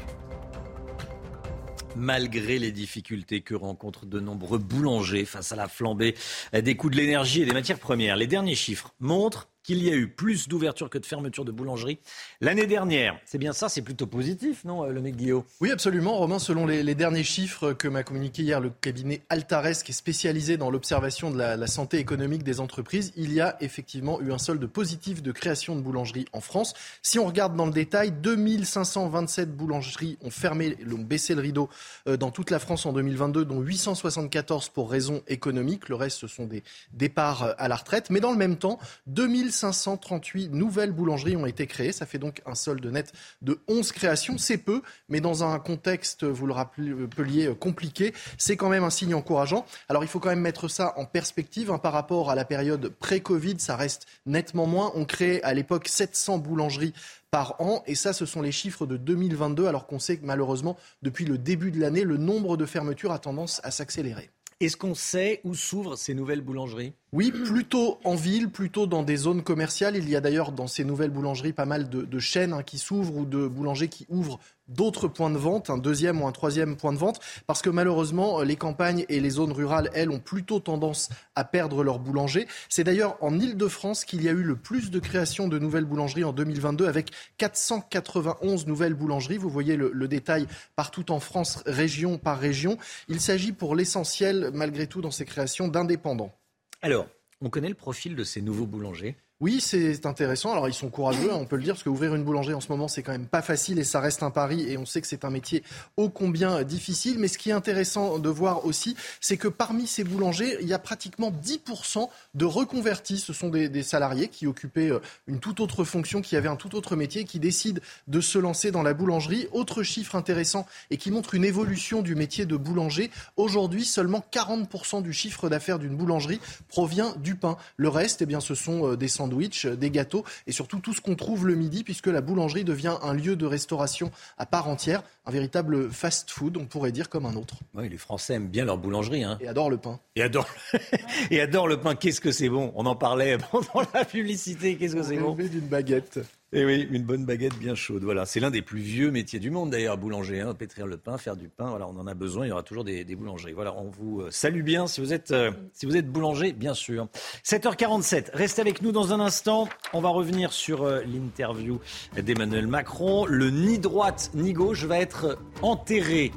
[1.96, 6.16] Malgré les difficultés que rencontrent de nombreux boulangers face à la flambée
[6.52, 9.96] des coûts de l'énergie et des matières premières, les derniers chiffres montrent qu'il y a
[9.96, 12.00] eu plus d'ouverture que de fermeture de boulangerie
[12.42, 13.18] l'année dernière.
[13.26, 15.44] C'est bien ça, c'est plutôt positif, non, euh, le mec Guillaume?
[15.62, 16.40] Oui, absolument, Romain.
[16.40, 20.70] Selon les, derniers chiffres que m'a communiqué hier le cabinet Altares, qui est spécialisé dans
[20.70, 25.24] l'observation de la, santé économique des entreprises, il y a effectivement eu un solde positif
[25.24, 26.74] de création de boulangeries en France.
[27.02, 31.70] Si on regarde dans le détail, 2527 boulangeries ont fermé, ont baissé le rideau
[32.08, 35.90] euh, dans toute la France en 2022, dont 874 pour raisons économiques.
[35.90, 38.10] Le reste, ce sont des départs euh, à la retraite.
[38.10, 38.78] Mais dans le même temps,
[39.08, 41.92] 2000 538 nouvelles boulangeries ont été créées.
[41.92, 44.38] Ça fait donc un solde net de 11 créations.
[44.38, 49.16] C'est peu, mais dans un contexte, vous le rappeliez, compliqué, c'est quand même un signe
[49.16, 49.66] encourageant.
[49.90, 52.90] Alors il faut quand même mettre ça en perspective hein, par rapport à la période
[52.90, 53.56] pré-Covid.
[53.60, 54.92] Ça reste nettement moins.
[54.96, 56.94] On crée à l'époque 700 boulangeries
[57.32, 57.84] par an.
[57.88, 61.40] Et ça, ce sont les chiffres de 2022, alors qu'on sait que malheureusement, depuis le
[61.40, 64.30] début de l'année, le nombre de fermetures a tendance à s'accélérer.
[64.64, 66.94] Est-ce qu'on sait où s'ouvrent ces nouvelles boulangeries?
[67.12, 69.98] Oui, plutôt en ville, plutôt dans des zones commerciales.
[69.98, 73.18] Il y a d'ailleurs dans ces nouvelles boulangeries pas mal de, chaînes hein, qui s'ouvrent
[73.18, 76.94] ou de boulangers qui ouvrent d'autres points de vente, un deuxième ou un troisième point
[76.94, 81.10] de vente, parce que malheureusement, les campagnes et les zones rurales, elles, ont plutôt tendance
[81.36, 82.48] à perdre leurs boulangers.
[82.70, 86.24] C'est d'ailleurs en Ile-de-France qu'il y a eu le plus de création de nouvelles boulangeries
[86.24, 89.38] en 2022, avec 491 nouvelles boulangeries.
[89.38, 92.78] Vous voyez le, le détail partout en France, région par région.
[93.08, 96.34] Il s'agit pour l'essentiel, malgré tout, dans ces créations, d'indépendants.
[96.82, 97.08] Alors,
[97.42, 100.52] on connaît le profil de ces nouveaux boulangers oui, c'est intéressant.
[100.52, 102.70] Alors ils sont courageux, hein, on peut le dire, parce qu'ouvrir une boulangerie en ce
[102.70, 104.70] moment, c'est quand même pas facile et ça reste un pari.
[104.70, 105.64] Et on sait que c'est un métier
[105.98, 107.20] ô combien difficile.
[107.20, 110.74] Mais ce qui est intéressant de voir aussi, c'est que parmi ces boulangers, il y
[110.74, 113.18] a pratiquement 10% de reconvertis.
[113.18, 116.76] Ce sont des, salariés qui occupaient euh, une toute autre fonction, qui avaient un tout
[116.76, 119.48] autre métier, qui décident de se lancer dans la boulangerie.
[119.52, 123.12] Autre chiffre intéressant et qui montre une évolution du métier de boulanger.
[123.36, 126.40] Aujourd'hui, seulement 40% du chiffre d'affaires d'une boulangerie
[126.70, 127.58] provient du pain.
[127.76, 130.94] Le reste, eh bien, ce sont euh, des sandwichs euh, des gâteaux et surtout tout
[130.94, 134.68] ce qu'on trouve le midi puisque la boulangerie devient un lieu de restauration à part
[134.68, 137.56] entière, un véritable fast-food, on pourrait dire comme un autre.
[137.74, 139.24] Oui, les Français aiment bien leur boulangerie.
[139.24, 139.38] Hein.
[139.42, 140.00] Et adorent le pain.
[140.16, 140.48] Et adorent,
[141.32, 141.96] et adorent le pain.
[141.96, 142.72] Qu'est-ce que c'est bon?
[142.76, 144.76] On en parlait pendant la publicité.
[144.76, 145.34] Qu'est-ce que c'est bon?
[145.36, 146.20] d'une baguette.
[146.56, 148.04] Et eh oui, une bonne baguette bien chaude.
[148.04, 150.40] Voilà, c'est l'un des plus vieux métiers du monde d'ailleurs, boulanger.
[150.40, 151.68] Hein, pétrir le pain, faire du pain.
[151.72, 152.46] Voilà, on en a besoin.
[152.46, 153.54] Il y aura toujours des, des boulangeries.
[153.54, 156.76] Voilà, on vous euh, salue bien si vous êtes euh, si vous êtes boulanger, bien
[156.76, 157.08] sûr.
[157.44, 158.30] 7h47.
[158.36, 159.68] Restez avec nous dans un instant.
[159.94, 161.80] On va revenir sur euh, l'interview
[162.16, 163.26] d'Emmanuel Macron.
[163.26, 166.32] Le ni droite ni gauche va être enterré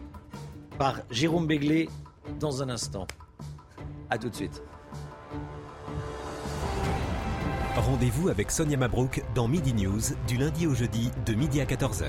[0.78, 1.90] par Jérôme Béglé
[2.40, 3.06] dans un instant.
[4.08, 4.62] À tout de suite.
[7.76, 12.06] Rendez-vous avec Sonia Mabrouk dans Midi News du lundi au jeudi de midi à 14h.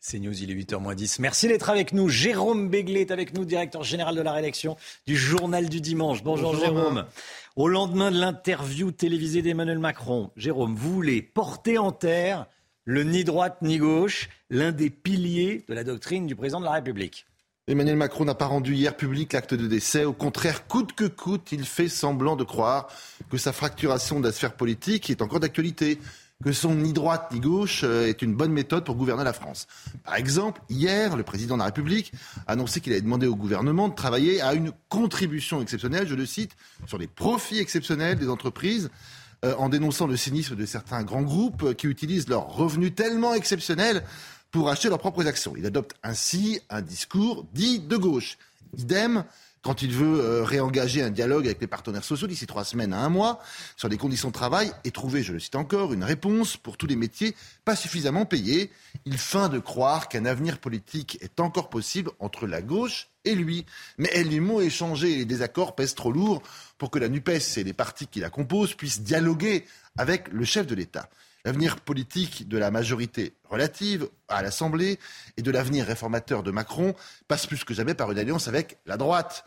[0.00, 1.20] C'est News, il est 8h10.
[1.20, 2.08] Merci d'être avec nous.
[2.08, 4.76] Jérôme Béglé est avec nous, directeur général de la rédaction
[5.06, 6.24] du Journal du Dimanche.
[6.24, 7.06] Bonjour, Jérôme.
[7.54, 12.46] Au lendemain de l'interview télévisée d'Emmanuel Macron, Jérôme, vous voulez porter en terre
[12.84, 16.72] le ni droite ni gauche, l'un des piliers de la doctrine du président de la
[16.72, 17.26] République.
[17.68, 20.04] Emmanuel Macron n'a pas rendu hier public l'acte de décès.
[20.04, 22.88] Au contraire, coûte que coûte, il fait semblant de croire
[23.30, 26.00] que sa fracturation de la sphère politique est encore d'actualité,
[26.42, 29.68] que son ni droite ni gauche euh, est une bonne méthode pour gouverner la France.
[30.02, 32.12] Par exemple, hier, le président de la République
[32.48, 36.26] a annoncé qu'il avait demandé au gouvernement de travailler à une contribution exceptionnelle, je le
[36.26, 36.56] cite,
[36.88, 38.90] sur les profits exceptionnels des entreprises
[39.44, 44.04] euh, en dénonçant le cynisme de certains grands groupes qui utilisent leurs revenus tellement exceptionnels
[44.50, 45.54] pour acheter leurs propres actions.
[45.56, 48.38] Il adopte ainsi un discours dit de gauche.
[48.76, 49.24] Idem
[49.62, 52.98] quand il veut euh, réengager un dialogue avec les partenaires sociaux d'ici trois semaines à
[52.98, 53.38] un mois
[53.76, 56.86] sur les conditions de travail et trouver, je le cite encore, une réponse pour tous
[56.86, 57.34] les métiers
[57.64, 58.70] pas suffisamment payés.
[59.04, 63.64] Il feint de croire qu'un avenir politique est encore possible entre la gauche et lui.
[63.98, 66.42] Mais les mots échangés et les désaccords pèsent trop lourd
[66.76, 69.64] pour que la NUPES et les partis qui la composent puissent dialoguer
[69.96, 71.08] avec le chef de l'État.
[71.44, 75.00] L'avenir politique de la majorité relative à l'Assemblée
[75.36, 76.94] et de l'avenir réformateur de Macron
[77.26, 79.44] passe plus que jamais par une alliance avec la droite,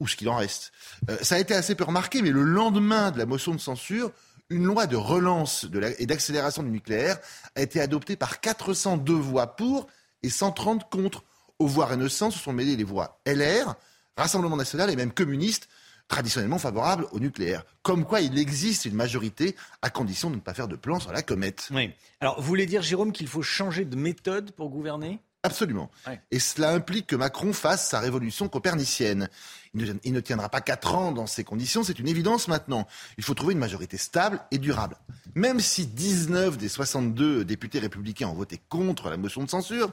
[0.00, 0.72] ou ce qu'il en reste.
[1.10, 4.12] Euh, ça a été assez peu remarqué, mais le lendemain de la motion de censure,
[4.50, 5.66] une loi de relance
[5.98, 7.18] et d'accélération du nucléaire
[7.54, 9.86] a été adoptée par 402 voix pour
[10.22, 11.24] et 130 contre.
[11.58, 13.76] Aux voix Renaissance se sont mêlées les voix LR,
[14.16, 15.68] Rassemblement national et même communistes,
[16.08, 17.64] traditionnellement favorables au nucléaire.
[17.82, 21.12] Comme quoi il existe une majorité à condition de ne pas faire de plan sur
[21.12, 21.68] la comète.
[21.72, 21.90] Oui.
[22.20, 25.20] Alors, vous voulez dire, Jérôme, qu'il faut changer de méthode pour gouverner?
[25.46, 25.90] Absolument.
[26.32, 29.28] Et cela implique que Macron fasse sa révolution copernicienne.
[29.74, 32.86] Il ne, tiendra pas quatre ans dans ces conditions, c'est une évidence maintenant.
[33.18, 34.96] Il faut trouver une majorité stable et durable.
[35.34, 39.92] Même si 19 des 62 députés républicains ont voté contre la motion de censure,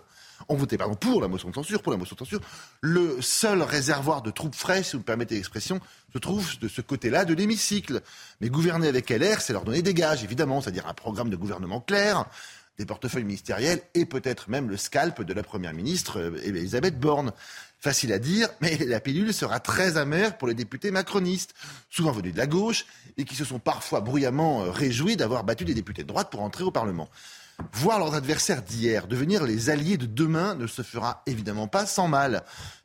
[0.49, 2.39] ont voté pardon, pour la motion de censure, pour la motion de censure.
[2.81, 5.79] Le seul réservoir de troupes fraîches, si vous me permettez l'expression,
[6.13, 8.01] se trouve de ce côté-là de l'hémicycle.
[8.41, 11.81] Mais gouverner avec LR, c'est leur donner des gages, évidemment, c'est-à-dire un programme de gouvernement
[11.81, 12.25] clair,
[12.77, 17.31] des portefeuilles ministériels et peut-être même le scalp de la Première ministre euh, Elisabeth Borne.
[17.79, 21.53] Facile à dire, mais la pilule sera très amère pour les députés macronistes,
[21.89, 22.85] souvent venus de la gauche,
[23.17, 26.41] et qui se sont parfois bruyamment euh, réjouis d'avoir battu des députés de droite pour
[26.41, 27.09] entrer au Parlement.
[27.73, 32.07] Voir leurs adversaires d'hier devenir les alliés de demain ne se fera évidemment pas sans
[32.07, 32.43] mal.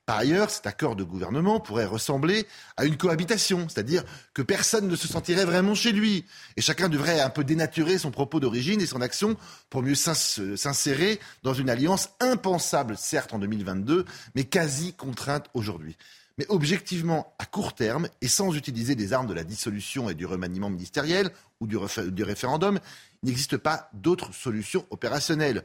[0.08, 2.46] Par ailleurs, cet accord de gouvernement pourrait ressembler
[2.78, 6.24] à une cohabitation, c'est-à-dire que personne ne se sentirait vraiment chez lui,
[6.56, 9.36] et chacun devrait un peu dénaturer son propos d'origine et son action
[9.68, 15.98] pour mieux s'insérer dans une alliance impensable, certes en 2022, mais quasi contrainte aujourd'hui.
[16.38, 20.24] Mais objectivement, à court terme, et sans utiliser des armes de la dissolution et du
[20.24, 21.28] remaniement ministériel
[21.60, 21.76] ou du,
[22.12, 22.80] du référendum,
[23.22, 25.64] il n'existe pas d'autre solution opérationnelle.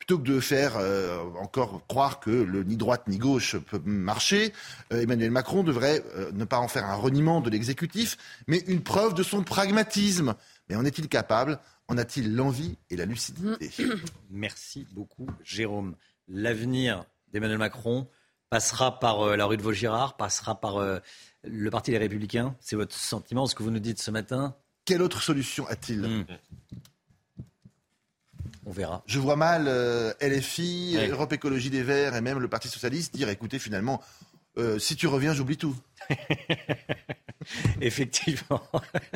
[0.00, 4.54] Plutôt que de faire euh, encore croire que le ni droite ni gauche peut marcher,
[4.94, 8.16] euh, Emmanuel Macron devrait euh, ne pas en faire un reniement de l'exécutif,
[8.46, 10.34] mais une preuve de son pragmatisme.
[10.70, 11.58] Mais en est-il capable?
[11.86, 13.70] En a-t-il l'envie et la lucidité?
[14.30, 15.94] Merci beaucoup, Jérôme.
[16.28, 18.08] L'avenir d'Emmanuel Macron
[18.48, 20.78] passera par la rue de Vaugirard, passera par
[21.44, 22.56] le Parti des Républicains.
[22.58, 24.56] C'est votre sentiment, ce que vous nous dites ce matin?
[24.86, 26.00] Quelle autre solution a-t-il?
[26.00, 26.24] Hmm.
[28.66, 29.02] On verra.
[29.06, 33.28] Je vois mal euh, LFI, Europe Écologie des Verts et même le Parti Socialiste dire
[33.28, 34.00] écoutez, finalement,
[34.58, 35.76] euh, si tu reviens, j'oublie tout.
[37.80, 38.62] Effectivement.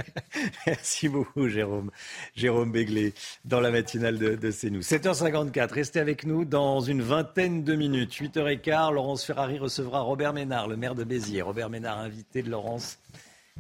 [0.67, 1.91] Merci beaucoup, Jérôme.
[2.35, 3.13] Jérôme Béglé,
[3.45, 4.81] dans la matinale de, de CNews.
[4.81, 8.15] 7h54, restez avec nous dans une vingtaine de minutes.
[8.15, 11.43] 8h15, Laurence Ferrari recevra Robert Ménard, le maire de Béziers.
[11.43, 12.99] Robert Ménard, invité de Laurence,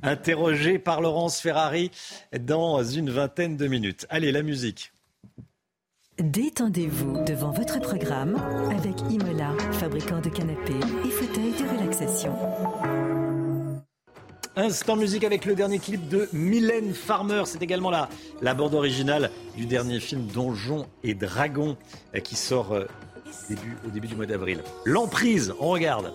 [0.02, 1.90] interrogé par Laurence Ferrari
[2.38, 4.06] dans une vingtaine de minutes.
[4.08, 4.93] Allez, la musique.
[6.20, 8.36] Détendez-vous devant votre programme
[8.70, 10.72] avec Imola, fabricant de canapés
[11.04, 12.32] et fauteuils de relaxation.
[14.54, 17.42] Instant musique avec le dernier clip de Mylène Farmer.
[17.46, 18.08] C'est également la,
[18.42, 21.76] la bande originale du dernier film Donjons et Dragons
[22.14, 22.84] euh, qui sort euh,
[23.48, 24.62] début, au début du mois d'avril.
[24.84, 26.12] L'emprise, on regarde.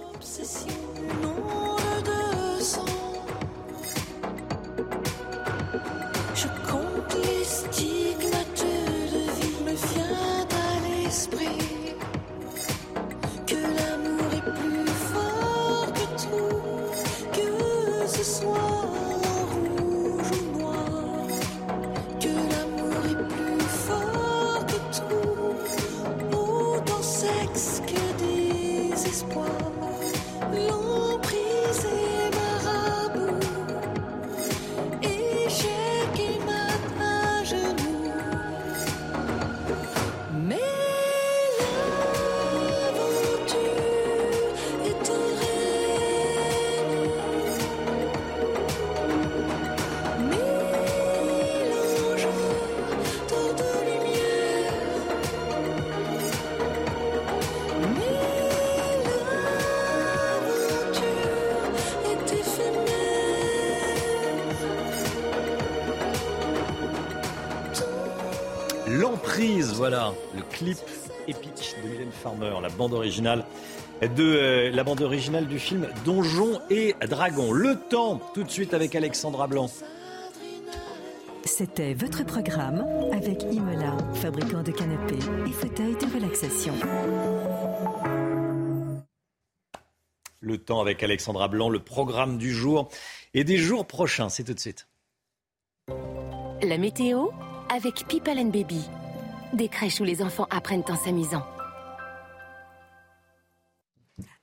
[69.90, 70.78] Voilà, le clip
[71.28, 73.44] épique de Mylène Farmer, la bande originale
[74.03, 77.52] de euh, la bande originale du film Donjon et Dragon.
[77.52, 79.68] Le temps, tout de suite avec Alexandra Blanc.
[81.44, 85.18] C'était votre programme avec Imola, fabricant de canapés
[85.48, 86.76] et fauteuils de relaxation.
[90.40, 92.90] Le temps avec Alexandra Blanc, le programme du jour
[93.34, 94.30] et des jours prochains.
[94.30, 94.88] C'est tout de suite.
[96.61, 97.30] La météo
[97.76, 98.86] avec People and Baby.
[99.53, 101.43] Des crèches où les enfants apprennent en s'amusant.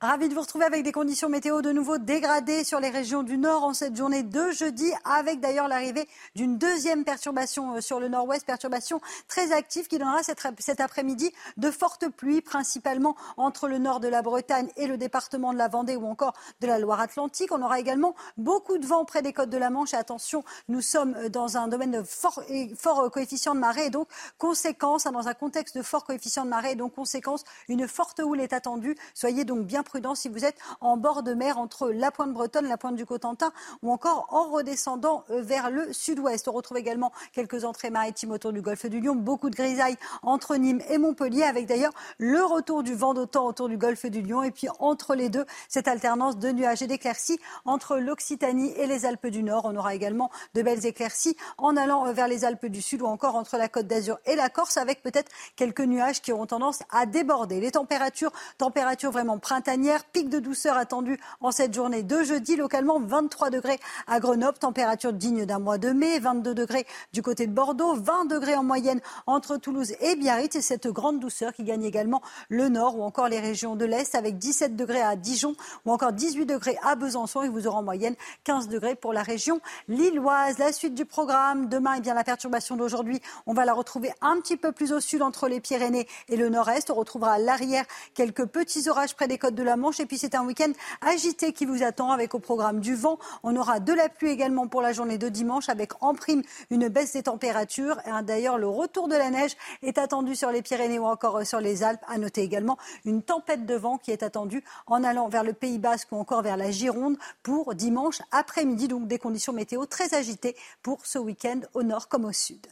[0.03, 3.39] Ravi de vous retrouver avec des conditions météo de nouveau dégradées sur les régions du
[3.39, 8.09] nord en cette journée de jeudi, avec d'ailleurs l'arrivée d'une deuxième perturbation euh, sur le
[8.09, 14.01] nord-ouest, perturbation très active qui donnera cet après-midi de fortes pluies, principalement entre le nord
[14.01, 17.51] de la Bretagne et le département de la Vendée ou encore de la Loire-Atlantique.
[17.51, 19.95] On aura également beaucoup de vent près des côtes de la Manche.
[19.95, 22.43] Attention, nous sommes euh, dans un domaine de fort,
[22.77, 26.45] fort euh, coefficient de marée et donc conséquence, hein, dans un contexte de fort coefficient
[26.45, 28.95] de marée et donc conséquence, une forte houle est attendue.
[29.15, 32.69] Soyez donc bien prudent si vous êtes en bord de mer entre la pointe bretonne,
[32.69, 33.53] la pointe du Cotentin
[33.83, 36.49] ou encore en redescendant euh, vers le sud-ouest.
[36.49, 40.57] On retrouve également quelques entrées maritimes autour du golfe du Lion, beaucoup de grisailles entre
[40.57, 44.43] Nîmes et Montpellier avec d'ailleurs le retour du vent d'autant autour du golfe du Lion
[44.43, 49.07] et puis entre les deux, cette alternance de nuages et d'éclaircies entre l'Occitanie et les
[49.07, 49.65] Alpes du Nord.
[49.65, 53.07] On aura également de belles éclaircies en allant euh, vers les Alpes du Sud ou
[53.07, 56.81] encore entre la Côte d'Azur et la Corse avec peut-être quelques nuages qui auront tendance
[56.91, 57.61] à déborder.
[57.61, 59.76] Les températures, températures vraiment printanières
[60.13, 62.57] Pic de douceur attendu en cette journée de jeudi.
[62.57, 66.19] Localement, 23 degrés à Grenoble, température digne d'un mois de mai.
[66.19, 70.57] 22 degrés du côté de Bordeaux, 20 degrés en moyenne entre Toulouse et Biarritz.
[70.57, 74.15] Et cette grande douceur qui gagne également le nord ou encore les régions de l'Est
[74.15, 75.55] avec 17 degrés à Dijon
[75.85, 77.43] ou encore 18 degrés à Besançon.
[77.43, 80.57] Et vous aurez en moyenne 15 degrés pour la région lilloise.
[80.59, 81.69] La suite du programme.
[81.69, 84.95] Demain, et eh bien, la perturbation d'aujourd'hui, on va la retrouver un petit peu plus
[84.95, 86.91] au sud entre les Pyrénées et le nord-est.
[86.91, 87.85] On retrouvera à l'arrière
[88.15, 90.01] quelques petits orages près des côtes de la Manche.
[90.01, 90.73] Et puis c'est un week-end
[91.03, 93.19] agité qui vous attend avec au programme du vent.
[93.43, 96.89] On aura de la pluie également pour la journée de dimanche avec en prime une
[96.89, 97.99] baisse des températures.
[98.07, 101.61] Et d'ailleurs, le retour de la neige est attendu sur les Pyrénées ou encore sur
[101.61, 102.03] les Alpes.
[102.09, 105.79] À noter également une tempête de vent qui est attendue en allant vers le Pays
[105.79, 108.89] Basque ou encore vers la Gironde pour dimanche après-midi.
[108.89, 112.67] Donc des conditions météo très agitées pour ce week-end au nord comme au sud.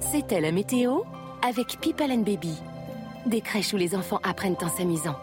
[0.00, 1.02] C'était la météo
[1.42, 2.54] avec People and Baby.
[3.26, 5.16] Des crèches où les enfants apprennent en s'amusant.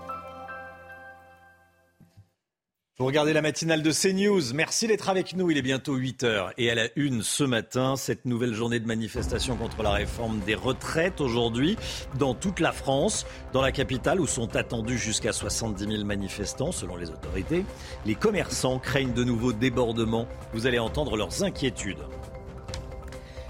[3.02, 4.53] Vous regardez la matinale de CNews.
[4.53, 5.49] Merci d'être avec nous.
[5.49, 6.53] Il est bientôt 8 heures.
[6.60, 10.53] Et à la une ce matin, cette nouvelle journée de manifestation contre la réforme des
[10.53, 11.78] retraites aujourd'hui
[12.19, 13.26] dans toute la France.
[13.53, 17.65] Dans la capitale où sont attendus jusqu'à 70 000 manifestants selon les autorités.
[18.06, 20.28] Les commerçants craignent de nouveaux débordements.
[20.53, 22.06] Vous allez entendre leurs inquiétudes.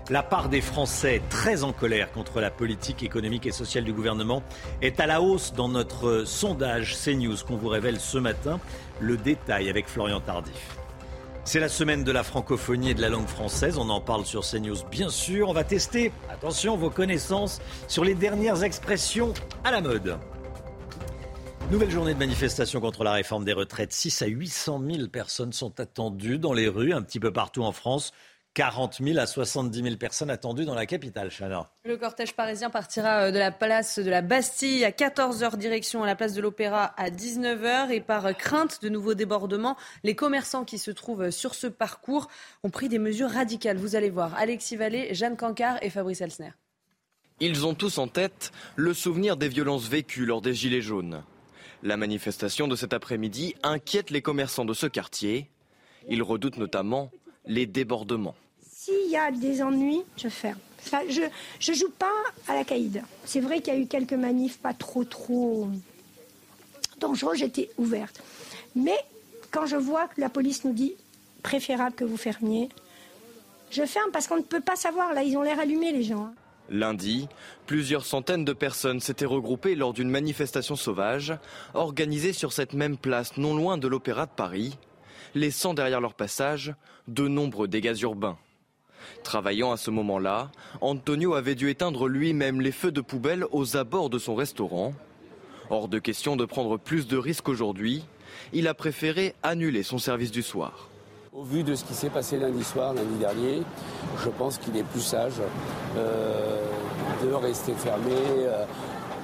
[0.09, 4.43] La part des Français très en colère contre la politique économique et sociale du gouvernement
[4.81, 8.59] est à la hausse dans notre sondage CNews qu'on vous révèle ce matin.
[9.01, 10.77] Le détail avec Florian Tardif.
[11.43, 13.79] C'est la semaine de la francophonie et de la langue française.
[13.79, 15.49] On en parle sur CNews, bien sûr.
[15.49, 19.33] On va tester, attention, vos connaissances sur les dernières expressions
[19.63, 20.19] à la mode.
[21.71, 23.91] Nouvelle journée de manifestation contre la réforme des retraites.
[23.91, 27.71] 6 à 800 000 personnes sont attendues dans les rues, un petit peu partout en
[27.71, 28.11] France.
[28.53, 31.69] 40 000 à 70 000 personnes attendues dans la capitale, Chana.
[31.85, 36.05] Le cortège parisien partira euh, de la place de la Bastille à 14h, direction à
[36.05, 37.91] la place de l'Opéra à 19h.
[37.91, 42.27] Et par crainte de nouveaux débordements, les commerçants qui se trouvent sur ce parcours
[42.63, 43.77] ont pris des mesures radicales.
[43.77, 46.51] Vous allez voir Alexis Vallée, Jeanne Cancard et Fabrice Elsner.
[47.39, 51.23] Ils ont tous en tête le souvenir des violences vécues lors des Gilets jaunes.
[51.83, 55.49] La manifestation de cet après-midi inquiète les commerçants de ce quartier.
[56.07, 57.11] Ils redoutent notamment
[57.51, 58.35] les débordements.
[58.65, 60.57] S'il y a des ennuis, je ferme.
[61.09, 62.07] je ne joue pas
[62.47, 63.03] à la caïd.
[63.25, 65.67] C'est vrai qu'il y a eu quelques manifs pas trop trop
[66.99, 68.23] dangereux, j'étais ouverte.
[68.75, 68.97] Mais
[69.51, 70.93] quand je vois que la police nous dit
[71.43, 72.69] préférable que vous fermiez,
[73.69, 75.13] je ferme parce qu'on ne peut pas savoir.
[75.13, 76.25] Là, ils ont l'air allumés, les gens.
[76.25, 76.33] Hein.
[76.69, 77.27] Lundi,
[77.65, 81.33] plusieurs centaines de personnes s'étaient regroupées lors d'une manifestation sauvage
[81.73, 84.77] organisée sur cette même place non loin de l'Opéra de Paris
[85.35, 86.73] laissant derrière leur passage
[87.07, 88.37] de nombreux dégâts urbains.
[89.23, 90.51] Travaillant à ce moment-là,
[90.81, 94.93] Antonio avait dû éteindre lui-même les feux de poubelle aux abords de son restaurant.
[95.69, 98.03] Hors de question de prendre plus de risques aujourd'hui,
[98.53, 100.89] il a préféré annuler son service du soir.
[101.33, 103.61] Au vu de ce qui s'est passé lundi soir, lundi dernier,
[104.23, 105.41] je pense qu'il est plus sage
[105.95, 106.65] euh,
[107.23, 108.11] de rester fermé.
[108.11, 108.65] Euh,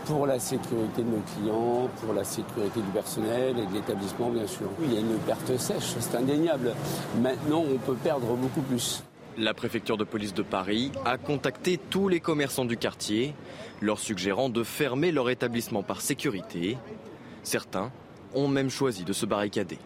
[0.07, 4.47] pour la sécurité de nos clients, pour la sécurité du personnel et de l'établissement, bien
[4.47, 4.69] sûr.
[4.81, 6.73] Il y a une perte sèche, c'est indéniable.
[7.21, 9.03] Maintenant, on peut perdre beaucoup plus.
[9.37, 13.35] La préfecture de police de Paris a contacté tous les commerçants du quartier,
[13.81, 16.77] leur suggérant de fermer leur établissement par sécurité.
[17.43, 17.91] Certains
[18.33, 19.77] ont même choisi de se barricader.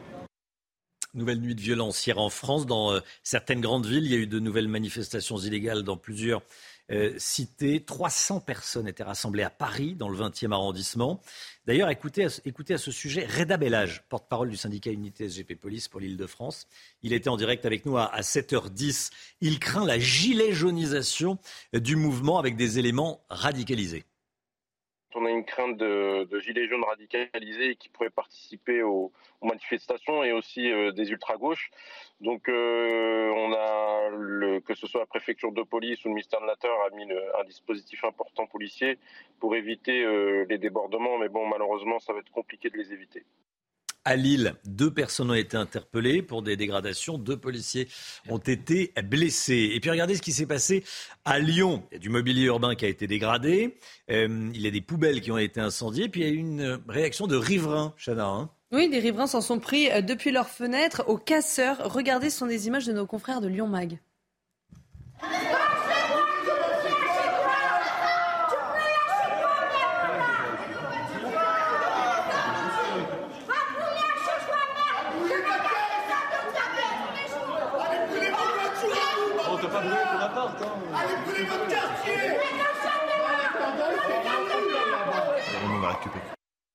[1.14, 2.66] Nouvelle nuit de violence hier en France.
[2.66, 6.42] Dans euh, certaines grandes villes, il y a eu de nouvelles manifestations illégales dans plusieurs
[6.90, 7.84] euh, cités.
[7.84, 11.22] 300 personnes étaient rassemblées à Paris, dans le 20e arrondissement.
[11.66, 16.00] D'ailleurs, écoutez, écoutez, à ce sujet Reda Bellage, porte-parole du syndicat Unité SGP Police pour
[16.00, 16.68] l'Île-de-France.
[17.04, 19.12] Il était en direct avec nous à, à 7h10.
[19.42, 21.38] Il craint la gilet jaunisation
[21.74, 24.06] du mouvement avec des éléments radicalisés.
[25.16, 29.12] On a une crainte de, gilets jaunes radicalisés qui pourraient participer aux,
[29.44, 31.72] manifestations et aussi euh, des ultra-gauches.
[32.20, 36.46] Donc euh, on a, que ce soit la préfecture de police ou le ministère de
[36.46, 39.00] l'Intérieur, a mis un dispositif important policier
[39.40, 41.18] pour éviter euh, les débordements.
[41.18, 43.26] Mais bon, malheureusement, ça va être compliqué de les éviter.
[44.04, 47.20] À Lille, deux personnes ont été interpellées pour des dégradations.
[47.20, 47.88] Deux policiers
[48.30, 49.72] ont été blessés.
[49.74, 50.84] Et puis regardez ce qui s'est passé
[51.24, 51.84] à Lyon.
[51.92, 53.78] Il y a du mobilier urbain qui a été dégradé.
[54.10, 56.10] Euh, il y a des poubelles qui ont été incendiées.
[56.10, 58.26] Puis il y a eu une réaction de riverains, Chana.
[58.26, 61.94] Hein oui, des riverains s'en sont pris euh, depuis leurs fenêtres aux casseurs.
[61.94, 64.00] Regardez, ce sont des images de nos confrères de Lyon Mag.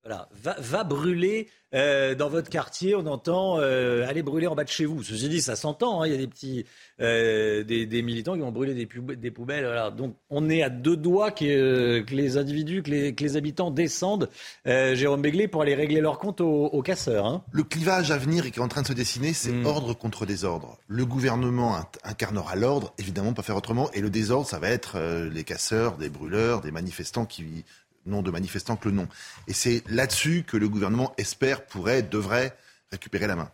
[0.07, 2.95] Voilà, va, va brûler euh, dans votre quartier.
[2.95, 5.03] On entend euh, aller brûler en bas de chez vous.
[5.03, 6.01] Ceci dit, ça s'entend.
[6.03, 6.65] hein, Il y a des petits,
[7.01, 9.65] euh, des, des militants qui vont brûler des, poub- des poubelles.
[9.65, 9.91] Voilà.
[9.91, 13.73] Donc, on est à deux doigts que, que les individus, que les, que les habitants
[13.73, 14.29] descendent,
[14.65, 17.27] Jérôme Béglé, pour aller régler leur compte aux, aux casseurs.
[17.27, 17.43] Hein.
[17.51, 19.67] Le clivage à venir et qui est en train de se dessiner, c'est Mm.
[19.67, 20.79] ordre contre désordre.
[20.87, 25.01] Le gouvernement incarnera l'ordre, évidemment, pas faire autrement, et le désordre, ça va être
[25.33, 27.65] les casseurs, des brûleurs, des manifestants qui
[28.07, 29.09] n'ont de manifestants que le nom.
[29.49, 32.57] Et c'est là-dessus que le gouvernement espère, pourrait, devrait
[32.91, 33.51] récupérer la main.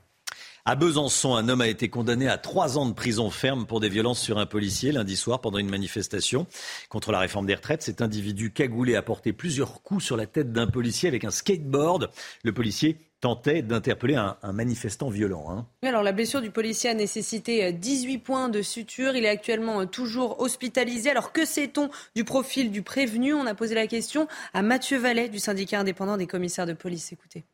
[0.64, 3.88] À Besançon, un homme a été condamné à trois ans de prison ferme pour des
[3.88, 6.46] violences sur un policier lundi soir pendant une manifestation
[6.88, 7.82] contre la réforme des retraites.
[7.82, 12.10] Cet individu cagoulé a porté plusieurs coups sur la tête d'un policier avec un skateboard.
[12.44, 15.47] Le policier tentait d'interpeller un, un manifestant violent.
[15.49, 15.66] hein.
[15.82, 19.15] Oui, alors la blessure du policier a nécessité euh, 18 points de suture.
[19.15, 21.09] Il est actuellement euh, toujours hospitalisé.
[21.09, 23.32] Alors que sait-on du profil du prévenu?
[23.32, 27.12] On a posé la question à Mathieu Vallet du syndicat indépendant des commissaires de police.
[27.12, 27.44] Écoutez.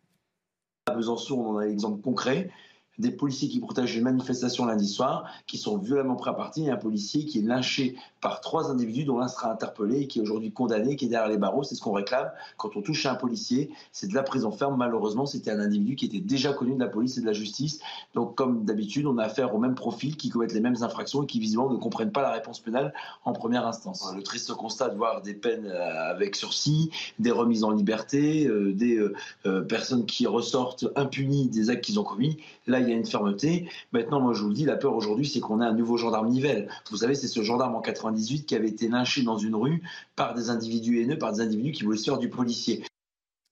[0.87, 2.51] À Besançon, on en a l'exemple concret
[2.99, 6.71] des policiers qui protègent une manifestation lundi soir, qui sont violemment pris à partie, et
[6.71, 10.23] un policier qui est lynché par trois individus, dont l'un sera interpellé, et qui est
[10.23, 11.63] aujourd'hui condamné, qui est derrière les barreaux.
[11.63, 12.31] C'est ce qu'on réclame.
[12.57, 14.77] Quand on touche à un policier, c'est de la prison ferme.
[14.77, 17.81] Malheureusement, c'était un individu qui était déjà connu de la police et de la justice.
[18.15, 21.27] Donc, comme d'habitude, on a affaire au même profil, qui commettent les mêmes infractions et
[21.27, 22.93] qui visiblement ne comprennent pas la réponse pénale
[23.25, 24.13] en première instance.
[24.15, 28.73] Le triste constat de voir des peines euh, avec sursis, des remises en liberté, euh,
[28.73, 28.99] des
[29.47, 32.39] euh, personnes qui ressortent impunies des actes qu'ils ont commis.
[32.67, 33.69] Là, il y a une fermeté.
[33.93, 36.29] Maintenant, moi, je vous le dis, la peur aujourd'hui, c'est qu'on a un nouveau gendarme
[36.29, 36.69] Nivelle.
[36.91, 39.83] Vous savez, c'est ce gendarme en 98 qui avait été lynché dans une rue
[40.17, 42.83] par des individus haineux, par des individus qui voulaient se faire du policier.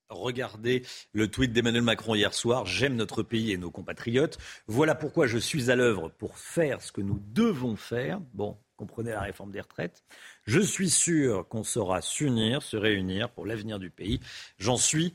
[0.09, 2.65] Regardez le tweet d'Emmanuel Macron hier soir.
[2.65, 4.39] J'aime notre pays et nos compatriotes.
[4.69, 8.21] Voilà pourquoi je suis à l'œuvre pour faire ce que nous devons faire.
[8.33, 10.05] Bon, comprenez la réforme des retraites.
[10.47, 14.21] Je suis sûr qu'on saura s'unir, se réunir pour l'avenir du pays.
[14.59, 15.15] J'en suis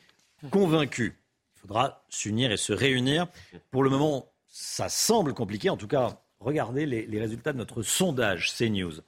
[0.50, 1.21] convaincu.
[1.64, 3.28] Il faudra s'unir et se réunir.
[3.70, 5.70] Pour le moment, ça semble compliqué.
[5.70, 9.02] En tout cas, regardez les, résultats de notre sondage CNews.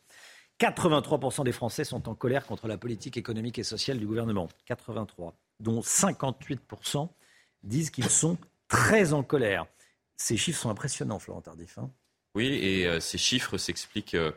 [0.59, 4.47] 83% des Français sont en colère contre la politique économique et sociale du gouvernement.
[4.65, 7.09] 83, dont 58%
[7.63, 9.65] disent qu'ils sont très en colère.
[10.15, 11.77] Ces chiffres sont impressionnants, Florent Tardif.
[11.79, 11.89] hein.
[12.35, 14.31] Oui, et euh, ces chiffres s'expliquent euh,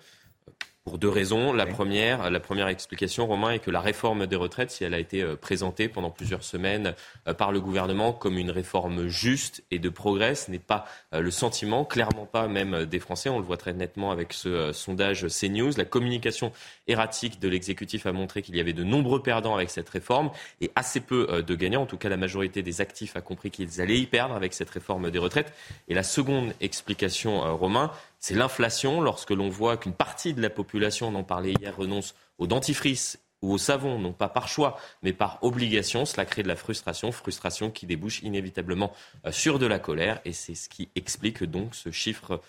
[0.86, 1.52] pour deux raisons.
[1.52, 5.00] La première, la première explication, Romain, est que la réforme des retraites, si elle a
[5.00, 6.94] été euh, présentée pendant plusieurs semaines
[7.26, 11.20] euh, par le gouvernement comme une réforme juste et de progrès, ce n'est pas euh,
[11.20, 13.28] le sentiment, clairement pas même des Français.
[13.28, 15.72] On le voit très nettement avec ce sondage CNews.
[15.76, 16.52] La communication
[16.86, 20.30] erratique de l'exécutif a montré qu'il y avait de nombreux perdants avec cette réforme
[20.60, 21.82] et assez peu de gagnants.
[21.82, 24.70] En tout cas, la majorité des actifs a compris qu'ils allaient y perdre avec cette
[24.70, 25.52] réforme des retraites.
[25.88, 29.00] Et la seconde explication, Romain, c'est l'inflation.
[29.00, 33.18] Lorsque l'on voit qu'une partie de la population, on en parlait hier, renonce au dentifrice
[33.42, 37.12] ou au savon, non pas par choix, mais par obligation, cela crée de la frustration,
[37.12, 38.92] frustration qui débouche inévitablement
[39.26, 40.20] euh, sur de la colère.
[40.24, 42.40] Et c'est ce qui explique donc ce chiffre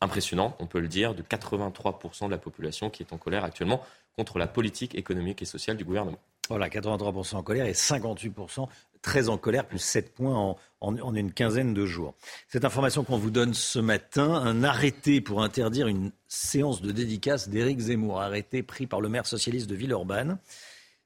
[0.00, 3.82] impressionnant, on peut le dire, de 83% de la population qui est en colère actuellement
[4.16, 6.18] contre la politique économique et sociale du gouvernement.
[6.48, 8.66] Voilà, 83% en colère et 58%
[9.02, 12.14] très en colère, plus 7 points en, une quinzaine de jours.
[12.48, 17.48] Cette information qu'on vous donne ce matin, un arrêté pour interdire une séance de dédicace
[17.48, 20.38] d'Éric Zemmour, arrêté pris par le maire socialiste de Villeurbanne,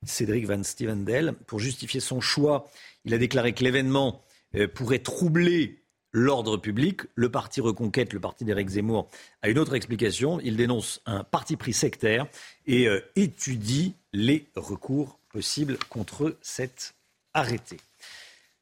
[0.05, 1.33] Cédric Van Stevendel.
[1.47, 2.69] Pour justifier son choix,
[3.05, 4.23] il a déclaré que l'événement
[4.55, 5.83] euh, pourrait troubler
[6.13, 7.03] l'ordre public.
[7.15, 9.09] Le parti Reconquête, le parti d'Éric Zemmour,
[9.43, 10.41] a une autre explication.
[10.41, 12.27] Il dénonce un parti pris sectaire
[12.67, 16.96] et euh, étudie les recours possibles contre cet
[17.37, 17.77] arrêté.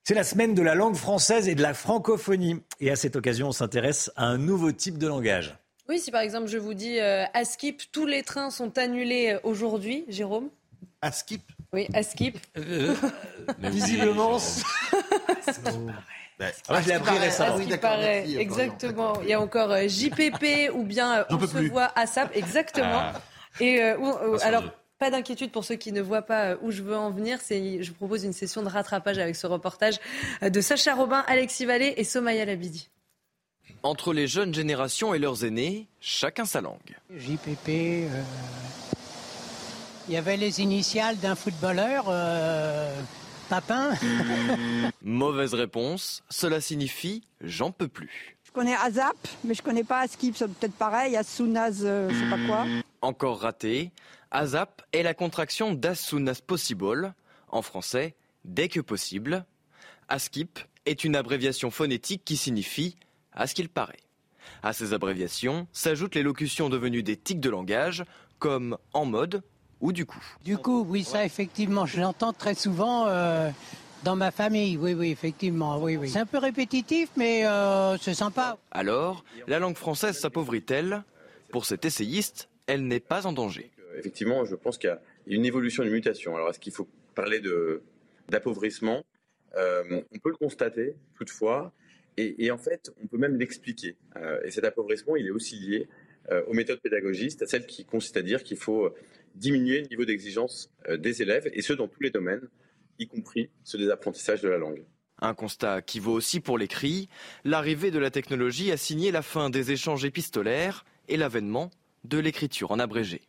[0.03, 2.61] C'est la semaine de la langue française et de la francophonie.
[2.81, 5.57] Et à cette occasion, on s'intéresse à un nouveau type de langage.
[5.89, 9.39] Oui, si par exemple je vous dis euh, à Skip, tous les trains sont annulés
[9.43, 10.49] aujourd'hui, Jérôme
[11.03, 11.43] À Skip?
[11.73, 12.39] Oui, à Skip.
[13.59, 14.39] visiblement.
[16.39, 17.57] Ben, ah, je l'ai appris récemment.
[17.57, 19.15] Oui, paraît, exactement.
[19.23, 23.13] Il y a encore euh, JPP ou bien euh, on se voit ASAP, exactement.
[23.15, 23.21] Ah.
[23.61, 24.65] Et euh, alors.
[24.99, 27.39] Pas d'inquiétude pour ceux qui ne voient pas où je veux en venir.
[27.43, 29.99] C'est, je propose une session de rattrapage avec ce reportage
[30.41, 32.89] de Sacha Robin, Alexis Vallée et Somaya Labidi.
[33.83, 36.97] Entre les jeunes générations et leurs aînés, chacun sa langue.
[37.15, 37.69] JPP,
[40.09, 42.05] il y avait les initiales d'un footballeur.
[43.49, 43.91] Papin
[45.03, 46.23] Mauvaise réponse.
[46.31, 48.37] Cela signifie j'en peux plus.
[48.45, 51.17] Je connais Azap, mais je connais pas Askip, c'est peut-être pareil.
[51.17, 52.67] As soon as, euh, je sais pas quoi.
[53.03, 53.91] Encore raté.
[54.35, 57.15] Azap est la contraction d'as soon as possible.
[57.49, 59.47] En français, dès que possible.
[60.09, 62.97] Askip est une abréviation phonétique qui signifie
[63.33, 64.01] à ce qu'il paraît.
[64.65, 68.05] À ces abréviations s'ajoutent les locutions devenues des tics de langage,
[68.41, 69.45] comme en mode
[69.81, 73.51] ou du coup Du coup, oui, ça effectivement, je l'entends très souvent euh,
[74.03, 76.11] dans ma famille, oui, oui, effectivement, oui, oui.
[76.11, 78.59] C'est un peu répétitif, mais euh, c'est sympa.
[78.73, 81.05] Alors, la langue française s'appauvrit-elle?
[81.53, 83.71] Pour cet essayiste, elle n'est pas en danger.
[83.97, 86.37] Effectivement, je pense qu'il y a une évolution, une mutation.
[86.37, 87.41] Alors, est-ce qu'il faut parler
[88.29, 89.05] d'appauvrissement?
[89.57, 91.73] Euh, On peut le constater, toutefois,
[92.17, 93.97] et, en fait, on peut même l'expliquer.
[94.45, 95.89] et cet appauvrissement, il est aussi lié
[96.47, 98.95] aux méthodes pédagogistes, à celles qui consistent à dire qu'il faut
[99.35, 102.49] diminuer le niveau d'exigence euh, des élèves, et ce dans tous les domaines,
[102.99, 104.85] y compris ceux des apprentissages de la langue.
[105.21, 107.09] Un constat qui vaut aussi pour l'écrit.
[107.45, 111.71] L'arrivée de la technologie a signé la fin des échanges épistolaires et l'avènement
[112.05, 113.23] de l'écriture en abrégé.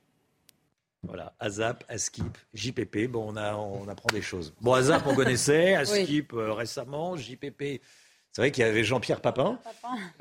[1.08, 4.54] Voilà, ASAP, ASKIP, JPP, bon, on, a, on apprend des choses.
[4.62, 7.82] Bon, ASAP, on connaissait, ASKIP euh, récemment, JPP,
[8.36, 9.60] c'est vrai qu'il y avait Jean-Pierre Papin,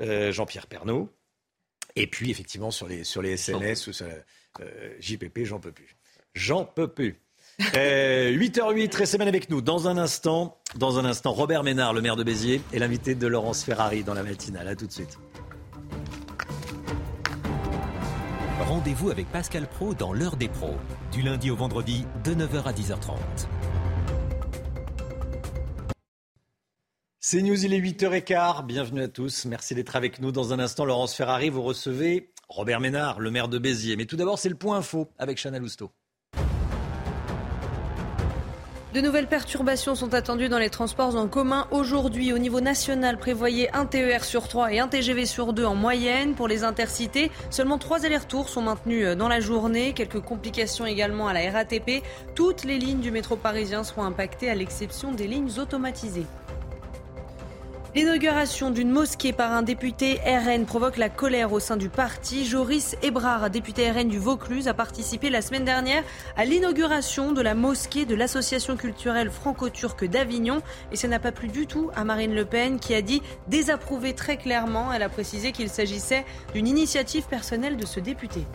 [0.01, 1.09] euh, Jean-Pierre Pernaud,
[1.97, 3.89] et puis effectivement sur les, sur les SNS,
[4.61, 5.97] euh, JPP, j'en peux plus.
[6.33, 7.19] J'en peux plus.
[7.59, 9.61] 8h08, euh, restez bien avec nous.
[9.61, 13.27] Dans un instant, dans un instant, Robert Ménard, le maire de Béziers, est l'invité de
[13.27, 14.67] Laurence Ferrari dans la matinale.
[14.69, 15.17] A tout de suite.
[18.85, 20.75] Rendez-vous avec Pascal Pro dans l'heure des pros,
[21.11, 23.17] du lundi au vendredi de 9h à 10h30.
[27.19, 28.63] C'est News, il est 8h15.
[28.67, 29.45] Bienvenue à tous.
[29.45, 30.31] Merci d'être avec nous.
[30.31, 33.95] Dans un instant, Laurence Ferrari, vous recevez Robert Ménard, le maire de Béziers.
[33.95, 35.89] Mais tout d'abord, c'est le point info avec Chana Lousteau.
[38.95, 42.31] De nouvelles perturbations sont attendues dans les transports en commun aujourd'hui.
[42.31, 46.33] Au niveau national, prévoyez un TER sur 3 et un TGV sur 2 en moyenne.
[46.33, 49.91] Pour les intercités, seulement trois allers-retours sont maintenus dans la journée.
[49.91, 52.03] Quelques complications également à la RATP.
[52.35, 56.25] Toutes les lignes du métro parisien seront impactées à l'exception des lignes automatisées.
[57.95, 62.43] L'inauguration d'une mosquée par un député RN provoque la colère au sein du parti.
[62.43, 66.03] Joris Ebrard, député RN du Vaucluse, a participé la semaine dernière
[66.35, 70.61] à l'inauguration de la mosquée de l'association culturelle franco-turque d'Avignon.
[70.91, 74.13] Et ça n'a pas plu du tout à Marine Le Pen qui a dit désapprouver
[74.13, 74.91] très clairement.
[74.91, 78.45] Elle a précisé qu'il s'agissait d'une initiative personnelle de ce député.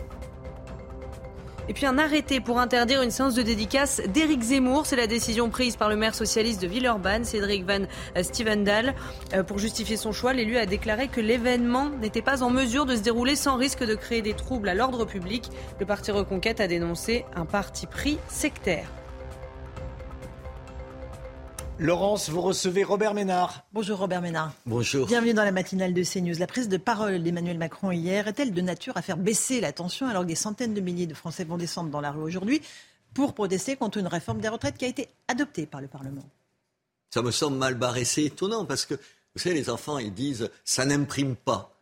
[1.71, 4.85] Et puis un arrêté pour interdire une séance de dédicace d'Éric Zemmour.
[4.85, 7.85] C'est la décision prise par le maire socialiste de Villeurbanne, Cédric Van
[8.21, 8.93] Stevendal.
[9.33, 12.97] Euh, pour justifier son choix, l'élu a déclaré que l'événement n'était pas en mesure de
[12.97, 15.45] se dérouler sans risque de créer des troubles à l'ordre public.
[15.79, 18.89] Le parti Reconquête a dénoncé un parti pris sectaire.
[21.81, 23.65] Laurence, vous recevez Robert Ménard.
[23.73, 24.53] Bonjour Robert Ménard.
[24.67, 25.07] Bonjour.
[25.07, 26.37] Bienvenue dans la matinale de CNews.
[26.37, 30.07] La prise de parole d'Emmanuel Macron hier est-elle de nature à faire baisser la tension
[30.07, 32.61] alors que des centaines de milliers de Français vont descendre dans la rue aujourd'hui
[33.15, 36.21] pour protester contre une réforme des retraites qui a été adoptée par le Parlement?
[37.09, 38.05] Ça me semble mal barré.
[38.05, 41.75] C'est étonnant parce que, vous savez, les enfants, ils disent ça n'imprime pas.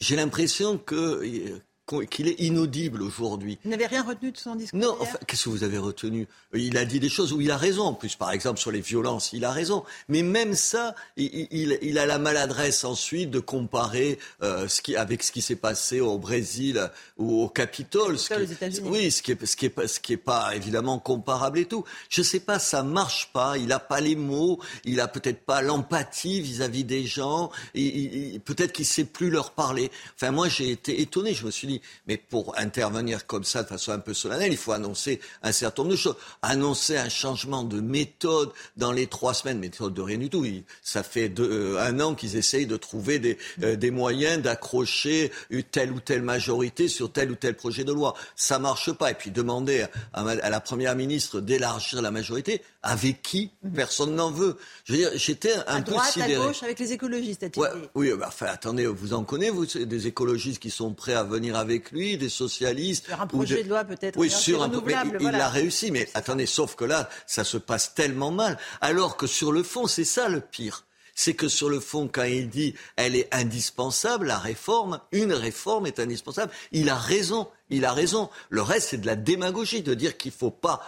[0.00, 3.58] J'ai l'impression que qu'il est inaudible aujourd'hui.
[3.64, 4.96] Vous n'avez rien retenu de son discours Non,
[5.26, 6.26] qu'est-ce que vous avez retenu?
[6.52, 7.84] Il a dit des choses où il a raison.
[7.84, 9.84] En plus, par exemple, sur les violences, il a raison.
[10.08, 15.30] Mais même ça, il, a la maladresse ensuite de comparer euh, ce qui, avec ce
[15.30, 18.18] qui s'est passé au Brésil ou au Capitole.
[18.18, 21.58] Ce qui, oui, ce qui est, ce qui est, ce qui est pas évidemment comparable
[21.58, 21.84] et tout.
[22.08, 23.58] Je sais pas, ça marche pas.
[23.58, 24.58] Il a pas les mots.
[24.84, 27.50] Il a peut-être pas l'empathie vis-à-vis des gens.
[27.74, 29.90] Peut-être qu'il sait plus leur parler.
[30.16, 31.32] Enfin, moi, j'ai été étonné.
[31.32, 31.75] Je me suis dit,
[32.06, 35.82] mais pour intervenir comme ça de façon un peu solennelle, il faut annoncer un certain
[35.82, 36.16] nombre de choses.
[36.42, 40.44] Annoncer un changement de méthode dans les trois semaines, méthode de rien du tout.
[40.82, 45.32] Ça fait euh, un an qu'ils essayent de trouver des, euh, des moyens d'accrocher
[45.70, 48.14] telle ou telle majorité sur tel ou tel projet de loi.
[48.36, 49.10] Ça marche pas.
[49.10, 53.50] Et puis demander à, à la première ministre d'élargir la majorité, avec qui?
[53.74, 54.56] Personne n'en veut.
[54.84, 56.34] Je veux dire, j'étais un à peu droite, sidéré.
[56.34, 60.06] à gauche, avec les écologistes, ouais, Oui, bah, enfin, attendez, vous en connaissez, vous, des
[60.06, 63.06] écologistes qui sont prêts à venir avec lui, des socialistes.
[63.06, 63.68] Sur un projet de...
[63.68, 64.18] loi, peut-être.
[64.18, 65.90] Oui, sur un mais il, il a réussi.
[65.90, 68.58] Mais attendez, sauf que là, ça se passe tellement mal.
[68.80, 70.86] Alors que sur le fond, c'est ça le pire
[71.16, 75.86] c'est que sur le fond, quand il dit elle est indispensable, la réforme, une réforme
[75.86, 77.48] est indispensable, il a raison.
[77.70, 78.30] Il a raison.
[78.48, 80.86] Le reste, c'est de la démagogie de dire qu'il faut pas,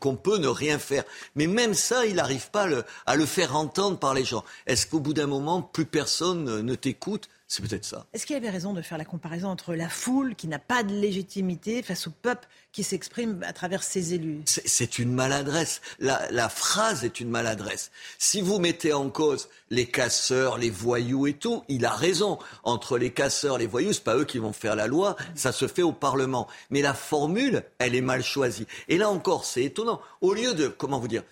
[0.00, 1.04] qu'on peut ne rien faire.
[1.34, 2.66] Mais même ça, il n'arrive pas
[3.04, 4.42] à le, faire entendre par les gens.
[4.66, 7.28] Est-ce qu'au bout d'un moment, plus personne ne t'écoute?
[7.54, 8.06] C'est peut-être ça.
[8.12, 10.92] Est-ce qu'il avait raison de faire la comparaison entre la foule qui n'a pas de
[10.92, 14.40] légitimité face au peuple qui s'exprime à travers ses élus?
[14.46, 15.80] C'est une maladresse.
[16.00, 17.92] La, phrase est une maladresse.
[18.18, 22.40] Si vous mettez en cause les casseurs, les voyous et tout, il a raison.
[22.64, 25.68] Entre les casseurs, les voyous, c'est pas eux qui vont faire la loi, ça se
[25.68, 26.48] fait au Parlement.
[26.70, 28.66] Mais la formule, elle est mal choisie.
[28.88, 30.00] Et là encore, c'est étonnant.
[30.22, 31.22] Au lieu de, comment vous dire,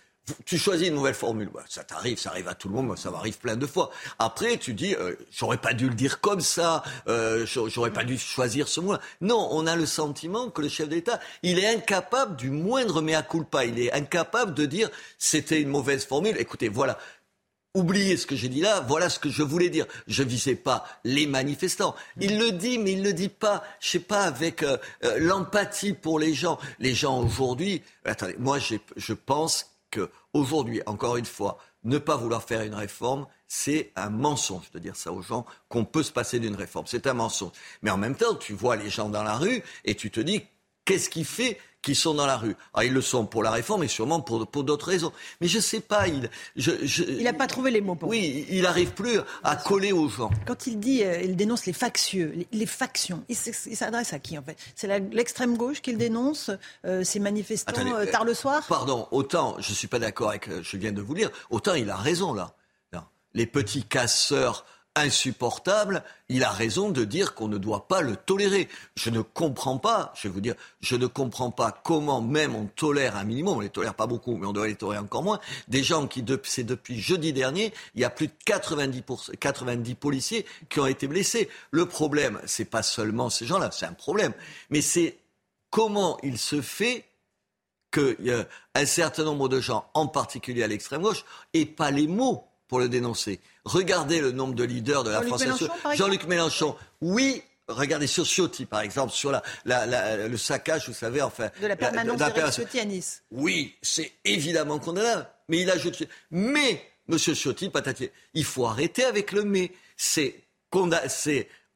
[0.45, 1.51] tu choisis une nouvelle formule.
[1.69, 3.91] ça t'arrive, ça arrive à tout le monde, ça m'arrive plein de fois.
[4.19, 8.19] Après, tu dis, euh, j'aurais pas dû le dire comme ça, euh, j'aurais pas dû
[8.19, 8.95] choisir ce mot.
[9.21, 13.23] Non, on a le sentiment que le chef d'État, il est incapable du moindre mea
[13.23, 13.65] culpa.
[13.65, 16.37] Il est incapable de dire, c'était une mauvaise formule.
[16.39, 16.99] Écoutez, voilà.
[17.75, 19.87] Oubliez ce que j'ai dit là, voilà ce que je voulais dire.
[20.07, 21.97] Je visais pas les manifestants.
[22.21, 24.77] Il le dit, mais il le dit pas, je sais pas, avec euh,
[25.19, 26.59] l'empathie pour les gens.
[26.81, 32.63] Les gens aujourd'hui, attendez, moi je pense qu'aujourd'hui, encore une fois, ne pas vouloir faire
[32.63, 36.55] une réforme, c'est un mensonge de dire ça aux gens qu'on peut se passer d'une
[36.55, 36.87] réforme.
[36.87, 37.53] C'est un mensonge.
[37.83, 40.43] Mais en même temps, tu vois les gens dans la rue et tu te dis
[40.85, 42.55] qu'est-ce qui fait qui sont dans la rue?
[42.75, 45.13] Ah, ils le sont pour la réforme et sûrement pour, pour d'autres raisons.
[45.41, 46.31] Mais je ne sais pas, il...
[46.55, 50.31] il n'a pas trouvé les mots pour Oui, il n'arrive plus à coller aux gens.
[50.47, 54.43] Quand il dit, euh, il dénonce les factieux, les, factions, il s'adresse à qui en
[54.43, 54.57] fait?
[54.77, 56.53] C'est l'extrême gauche qu'il dénonce,
[56.87, 58.65] euh, ces manifestants euh, tard le soir?
[58.69, 61.91] Pardon, autant, je ne suis pas d'accord avec, je viens de vous lire, autant il
[61.91, 62.55] a raison là.
[63.35, 68.69] Les petits casseurs insupportable, il a raison de dire qu'on ne doit pas le tolérer.
[68.95, 72.67] Je ne comprends pas, je vais vous dire, je ne comprends pas comment même on
[72.67, 75.41] tolère un minimum, on les tolère pas beaucoup, mais on doit les tolérer encore moins,
[75.69, 79.03] des gens qui, c'est depuis jeudi dernier, il y a plus de 90,
[79.41, 81.49] 90 policiers qui ont été blessés.
[81.71, 84.33] Le problème, c'est pas seulement ces gens-là, c'est un problème,
[84.71, 85.19] mais c'est
[85.71, 87.07] comment il se fait
[87.91, 91.25] qu'un certain nombre de gens, en particulier à l'extrême gauche,
[91.55, 93.39] aient pas les mots pour le dénoncer.
[93.67, 95.45] Regardez le nombre de leaders de la France
[95.93, 101.51] Jean-Luc Mélenchon, oui, Regardez sur Ciotti, par exemple, sur la, le saccage, vous savez, enfin.
[101.61, 103.25] De la permanence de Ciotti à Nice.
[103.31, 105.27] Oui, c'est évidemment condamnable.
[105.49, 106.09] Mais il a jeté.
[106.31, 109.71] Mais, monsieur Ciotti, patatier, il faut arrêter avec le mais.
[109.97, 110.43] C'est,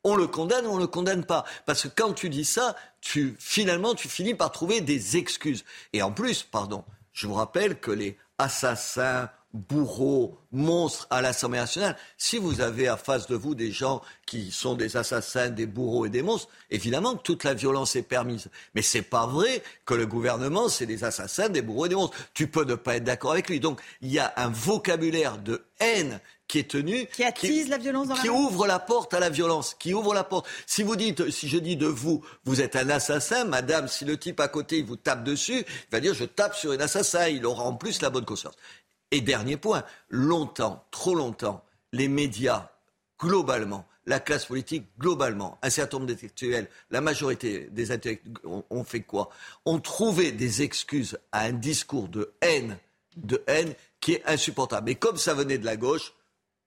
[0.02, 1.44] on le condamne ou on ne le condamne pas.
[1.66, 5.64] Parce que quand tu dis ça, tu, finalement, tu finis par trouver des excuses.
[5.92, 11.96] Et en plus, pardon, je vous rappelle que les assassins, bourreaux, monstres à l'Assemblée nationale.
[12.18, 16.06] Si vous avez à face de vous des gens qui sont des assassins, des bourreaux
[16.06, 18.48] et des monstres, évidemment que toute la violence est permise.
[18.74, 22.16] Mais c'est pas vrai que le gouvernement, c'est des assassins, des bourreaux et des monstres.
[22.34, 23.60] Tu peux ne pas être d'accord avec lui.
[23.60, 28.08] Donc, il y a un vocabulaire de haine qui est tenu, qui attise la violence
[28.08, 30.46] dans qui ouvre la porte à la violence, qui ouvre la porte.
[30.66, 34.16] Si vous dites, si je dis de vous, vous êtes un assassin, madame, si le
[34.16, 37.28] type à côté il vous tape dessus, il va dire je tape sur un assassin,
[37.28, 38.54] il aura en plus la bonne conscience.
[39.10, 42.70] Et dernier point, longtemps, trop longtemps, les médias,
[43.20, 49.00] globalement, la classe politique, globalement, un certain nombre d'intellectuels, la majorité des intellectuels ont, fait
[49.00, 49.30] quoi?
[49.64, 52.78] Ont trouvé des excuses à un discours de haine,
[53.16, 54.90] de haine qui est insupportable.
[54.90, 56.12] Et comme ça venait de la gauche,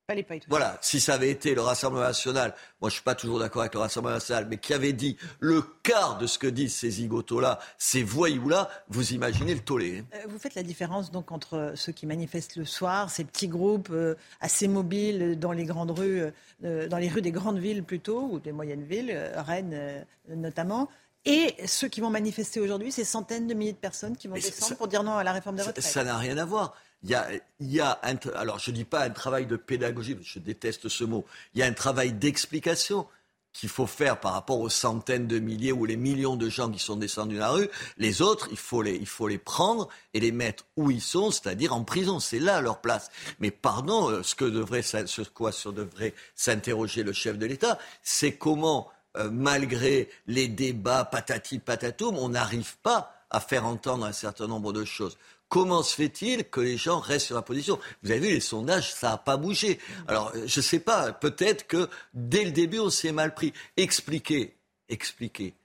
[0.09, 0.33] Fallait pas.
[0.47, 3.75] Voilà, si ça avait été le Rassemblement national, moi je suis pas toujours d'accord avec
[3.75, 7.59] le Rassemblement national, mais qui avait dit le quart de ce que disent ces zigotos-là,
[7.77, 9.99] ces voyous-là, vous imaginez le tollé.
[9.99, 10.05] hein.
[10.15, 13.89] Euh, Vous faites la différence donc entre ceux qui manifestent le soir, ces petits groupes
[13.91, 16.23] euh, assez mobiles dans les grandes rues,
[16.63, 20.01] euh, dans les rues des grandes villes plutôt, ou des moyennes villes, euh, Rennes euh,
[20.35, 20.89] notamment,
[21.25, 24.39] et ceux qui vont manifester aujourd'hui, ces centaines de milliers de personnes qui vont Mais
[24.41, 25.83] descendre ça- pour dire non à la réforme des retraites.
[25.83, 26.73] Ça n'a rien à voir.
[27.03, 27.09] Il
[27.61, 31.25] y a, un, alors je dis pas un travail de pédagogie, je déteste ce mot.
[31.53, 33.07] Il y a un travail d'explication
[33.53, 36.79] qu'il faut faire par rapport aux centaines de milliers ou les millions de gens qui
[36.79, 37.69] sont descendus dans la rue.
[37.97, 42.19] Les autres, il faut les, prendre et les mettre où ils sont, c'est-à-dire en prison.
[42.19, 43.09] C'est là leur place.
[43.39, 44.83] Mais pardon, euh, ce que devrait,
[45.33, 52.17] quoi devrait s'interroger le chef de l'État, c'est comment, euh, malgré les débats patati patatoum,
[52.17, 55.17] on n'arrive pas à faire entendre un certain nombre de choses.
[55.49, 57.79] Comment se fait-il que les gens restent sur la position?
[58.03, 59.79] Vous avez vu les sondages, ça n'a pas bougé.
[60.07, 63.33] Alors, euh, je ne sais pas, peut-être que dès le début, on s'y est mal
[63.33, 63.51] pris.
[63.75, 64.55] Expliquer,
[64.89, 65.55] expliquer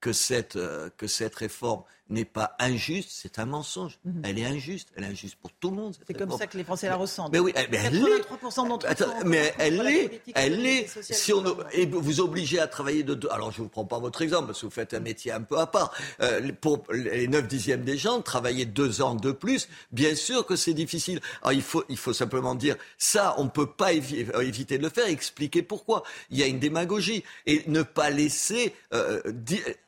[0.00, 3.98] que cette, euh, que cette réforme n'est pas injuste, c'est un mensonge.
[4.24, 4.88] Elle est injuste.
[4.96, 5.96] Elle est injuste pour tout le monde.
[6.06, 7.32] C'est comme ça que les Français la ressentent.
[7.32, 8.20] Mais oui, eh, mais elle l'est.
[8.20, 10.86] 83% d'entre eux Attends, sont encore mais elle l'est, elle l'est.
[11.02, 13.28] Si on et vous obligez à travailler de deux.
[13.30, 15.40] Alors je ne vous prends pas votre exemple parce que vous faites un métier un
[15.40, 15.92] peu à part.
[16.20, 20.56] Euh, pour les 9 dixièmes des gens, travailler deux ans de plus, bien sûr que
[20.56, 21.20] c'est difficile.
[21.42, 24.76] Alors il faut, il faut simplement dire ça, on ne peut pas évi- euh, éviter
[24.78, 25.06] de le faire.
[25.06, 26.02] Expliquer pourquoi.
[26.30, 29.22] Il y a une démagogie et ne pas laisser euh,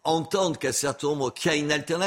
[0.04, 2.05] entendre qu'un certain nombre, qu'il y a une alternative.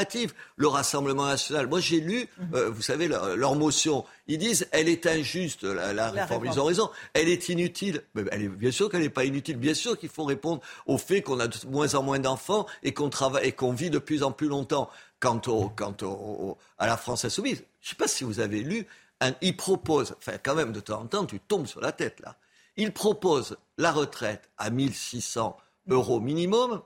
[0.56, 1.66] Le Rassemblement national.
[1.68, 4.04] Moi j'ai lu, euh, vous savez, leur, leur motion.
[4.26, 6.46] Ils disent elle est injuste la, la La réforme.
[6.46, 6.90] Ils ont raison.
[7.14, 8.02] Elle est inutile.
[8.14, 9.56] Mais elle est, bien sûr qu'elle n'est pas inutile.
[9.56, 12.92] Bien sûr qu'il faut répondre au fait qu'on a de moins en moins d'enfants et
[12.94, 14.88] qu'on travaille et qu'on vit de plus en plus longtemps.
[15.20, 18.40] Quant, au, quant au- au- à la France insoumise, je ne sais pas si vous
[18.40, 18.86] avez lu,
[19.20, 22.20] un, il propose, enfin quand même de temps en temps, tu tombes sur la tête
[22.20, 22.36] là.
[22.78, 25.58] Il propose la retraite à 1600
[25.88, 26.80] euros minimum.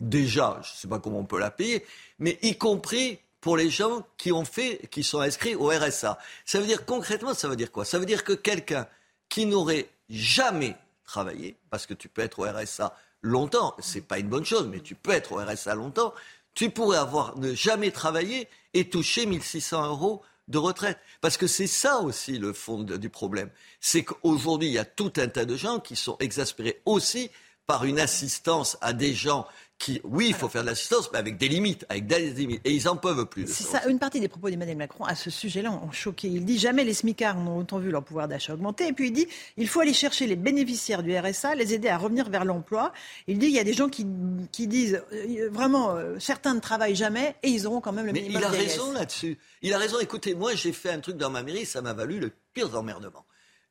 [0.00, 1.84] Déjà, je ne sais pas comment on peut la payer,
[2.18, 6.18] mais y compris pour les gens qui ont fait, qui sont inscrits au RSA.
[6.44, 7.84] Ça veut dire concrètement, ça veut dire quoi?
[7.84, 8.86] Ça veut dire que quelqu'un
[9.28, 14.28] qui n'aurait jamais travaillé, parce que tu peux être au RSA longtemps, c'est pas une
[14.28, 16.14] bonne chose, mais tu peux être au RSA longtemps,
[16.54, 20.98] tu pourrais avoir ne jamais travaillé et toucher 1600 euros de retraite.
[21.20, 23.50] Parce que c'est ça aussi le fond du problème.
[23.80, 27.30] C'est qu'aujourd'hui, il y a tout un tas de gens qui sont exaspérés aussi
[27.66, 29.46] par une assistance à des gens
[29.80, 32.60] qui, oui, il faut faire de l'assistance, mais avec des limites, avec des limites.
[32.66, 33.46] Et ils en peuvent plus.
[33.48, 36.28] C'est ça une partie des propos d'Emmanuel Macron à ce sujet-là ont choqué.
[36.28, 38.88] Il dit jamais les smicards n'ont autant vu leur pouvoir d'achat augmenter.
[38.88, 39.26] Et puis il dit
[39.56, 42.92] il faut aller chercher les bénéficiaires du RSA, les aider à revenir vers l'emploi.
[43.26, 44.06] Il dit il y a des gens qui,
[44.52, 48.12] qui disent euh, vraiment euh, certains ne travaillent jamais et ils auront quand même le
[48.12, 49.38] Mais minimum il a raison là-dessus.
[49.62, 49.98] Il a raison.
[49.98, 53.24] Écoutez, moi, j'ai fait un truc dans ma mairie, ça m'a valu le pire emmerdement.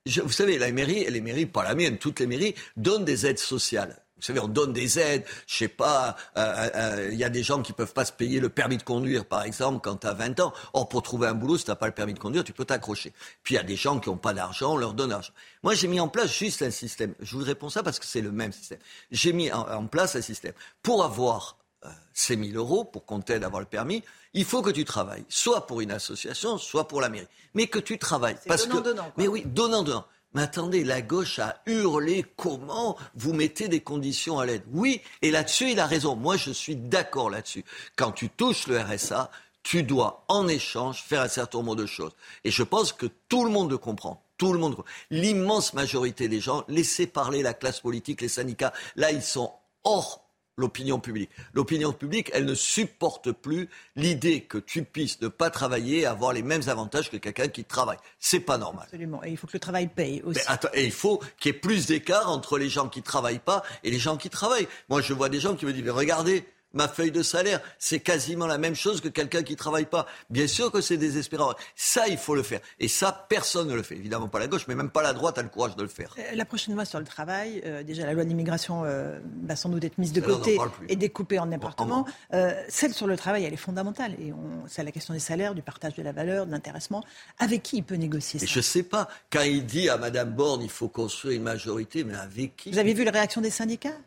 [0.08, 3.28] Je- vous savez, la mairie, les mairies, pas la mienne, toutes les mairies, donnent des
[3.28, 4.02] aides sociales.
[4.20, 7.44] Vous savez, on donne des aides, je sais pas, euh, euh, il y a des
[7.44, 10.14] gens qui peuvent pas se payer le permis de conduire, par exemple, quand tu as
[10.14, 10.54] 20 ans.
[10.74, 13.14] Or, pour trouver un boulot, si tu pas le permis de conduire, tu peux t'accrocher.
[13.44, 15.34] Puis il y a des gens qui n'ont pas d'argent, on leur donne l'argent.
[15.64, 17.14] Moi, j'ai mis en place juste un système.
[17.20, 18.80] Je vous réponds ça parce que c'est le même système.
[19.12, 20.54] J'ai mis en, en place un système.
[20.84, 24.62] Pour avoir euh, ces 1000 euros, pour qu'on t'aide à avoir le permis, il faut
[24.62, 27.28] que tu travailles, soit pour une association, soit pour la mairie.
[27.54, 28.38] Mais que tu travailles.
[28.48, 29.14] Parce que, donnant-donnant, quoi.
[29.18, 30.06] Mais oui, donnant-donnant.
[30.34, 34.64] Mais attendez, la gauche a hurlé comment vous mettez des conditions à l'aide.
[34.72, 36.16] Oui, et là-dessus, il a raison.
[36.16, 37.66] Moi, je suis d'accord là-dessus.
[37.96, 39.32] Quand tu touches le RSA,
[39.64, 42.16] tu dois, en échange, faire un certain nombre de choses.
[42.44, 44.24] Et je pense que tout le monde le comprend.
[44.38, 44.78] Tout le monde.
[45.10, 48.74] L'immense majorité des gens, laissez parler la classe politique, les syndicats.
[48.96, 49.52] Là, ils sont
[49.84, 50.29] hors
[50.60, 51.30] l'opinion publique.
[51.54, 56.34] L'opinion publique, elle ne supporte plus l'idée que tu puisses ne pas travailler et avoir
[56.34, 57.98] les mêmes avantages que quelqu'un qui travaille.
[58.20, 58.84] C'est pas normal.
[58.84, 59.24] Absolument.
[59.24, 60.42] Et il faut que le travail paye aussi.
[60.48, 63.64] Attends, et il faut qu'il y ait plus d'écart entre les gens qui travaillent pas
[63.84, 64.68] et les gens qui travaillent.
[64.90, 68.00] Moi, je vois des gens qui me disent, mais regardez, ma feuille de salaire, c'est
[68.00, 70.06] quasiment la même chose que quelqu'un qui travaille pas.
[70.30, 71.54] Bien sûr que c'est désespérant.
[71.76, 72.60] Ça, il faut le faire.
[72.80, 73.96] Et ça, personne ne le fait.
[73.96, 76.14] Évidemment pas la gauche, mais même pas la droite a le courage de le faire.
[76.20, 79.70] Euh, La prochaine loi sur le travail, euh, déjà la loi d'immigration euh, va sans
[79.70, 82.06] doute être mise de côté et découpée en départements.
[82.34, 84.14] Euh, celle sur le travail, elle est fondamentale.
[84.20, 87.04] Et on- c'est la question des salaires, du partage de la valeur, de l'intéressement.
[87.40, 90.32] Avec qui il peut négocier ça Et je sais pas, quand il dit à Madame
[90.32, 93.50] Borne, il faut construire une majorité, mais avec qui Vous avez vu la réaction des
[93.50, 93.98] syndicats?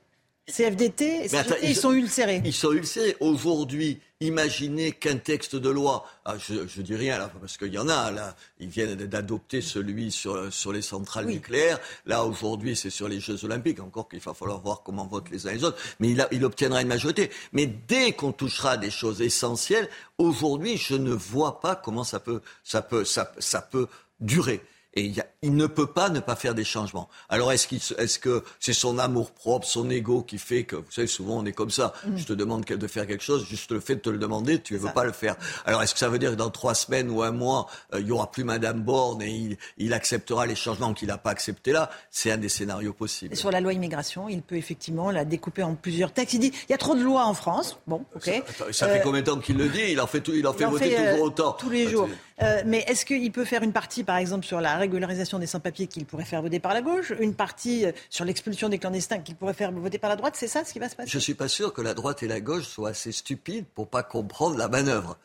[0.50, 2.42] CFDT attends, ils sont ulcérés.
[2.44, 3.16] Ils sont ulcérés.
[3.20, 7.78] Aujourd'hui, imaginez qu'un texte de loi, ah, je, je dis rien là, parce qu'il y
[7.78, 11.78] en a là, ils viennent d'adopter celui sur, sur les centrales nucléaires.
[12.06, 13.78] Là, aujourd'hui, c'est sur les Jeux Olympiques.
[13.80, 15.78] Encore qu'il va falloir voir comment votent les uns et les autres.
[16.00, 17.30] Mais il, a- il obtiendra une majorité.
[17.52, 19.88] Mais dès qu'on touchera à des choses essentielles,
[20.18, 23.86] aujourd'hui, je ne vois pas comment ça peut, ça peut, ça, ça peut
[24.18, 24.60] durer.
[24.94, 27.08] Et il, y a, il, ne peut pas ne pas faire des changements.
[27.28, 30.90] Alors est-ce, qu'il, est-ce que c'est son amour propre, son ego qui fait que, vous
[30.90, 31.92] savez, souvent on est comme ça.
[32.06, 32.16] Mmh.
[32.16, 34.74] Je te demande de faire quelque chose, juste le fait de te le demander, tu
[34.74, 35.36] ne veux pas le faire.
[35.64, 38.06] Alors est-ce que ça veut dire que dans trois semaines ou un mois, euh, il
[38.06, 41.72] y aura plus Madame Borne et il, il acceptera les changements qu'il n'a pas acceptés
[41.72, 41.90] là?
[42.10, 43.32] C'est un des scénarios possibles.
[43.32, 46.34] Et sur la loi immigration, il peut effectivement la découper en plusieurs textes.
[46.34, 47.78] Il dit il y a trop de lois en France.
[47.86, 48.24] Bon, ok.
[48.24, 49.82] Ça, ça fait euh, combien de temps qu'il le dit?
[49.90, 51.52] Il en fait, il en fait il voter fait, toujours autant.
[51.52, 52.08] Tous les jours.
[52.42, 55.86] Euh, mais est-ce qu'il peut faire une partie, par exemple, sur la régularisation des sans-papiers
[55.86, 59.36] qu'il pourrait faire voter par la gauche, une partie euh, sur l'expulsion des clandestins qu'il
[59.36, 61.10] pourrait faire voter par la droite C'est ça ce qui va se passer?
[61.10, 63.88] Je ne suis pas sûr que la droite et la gauche soient assez stupides pour
[63.88, 65.18] pas comprendre la manœuvre.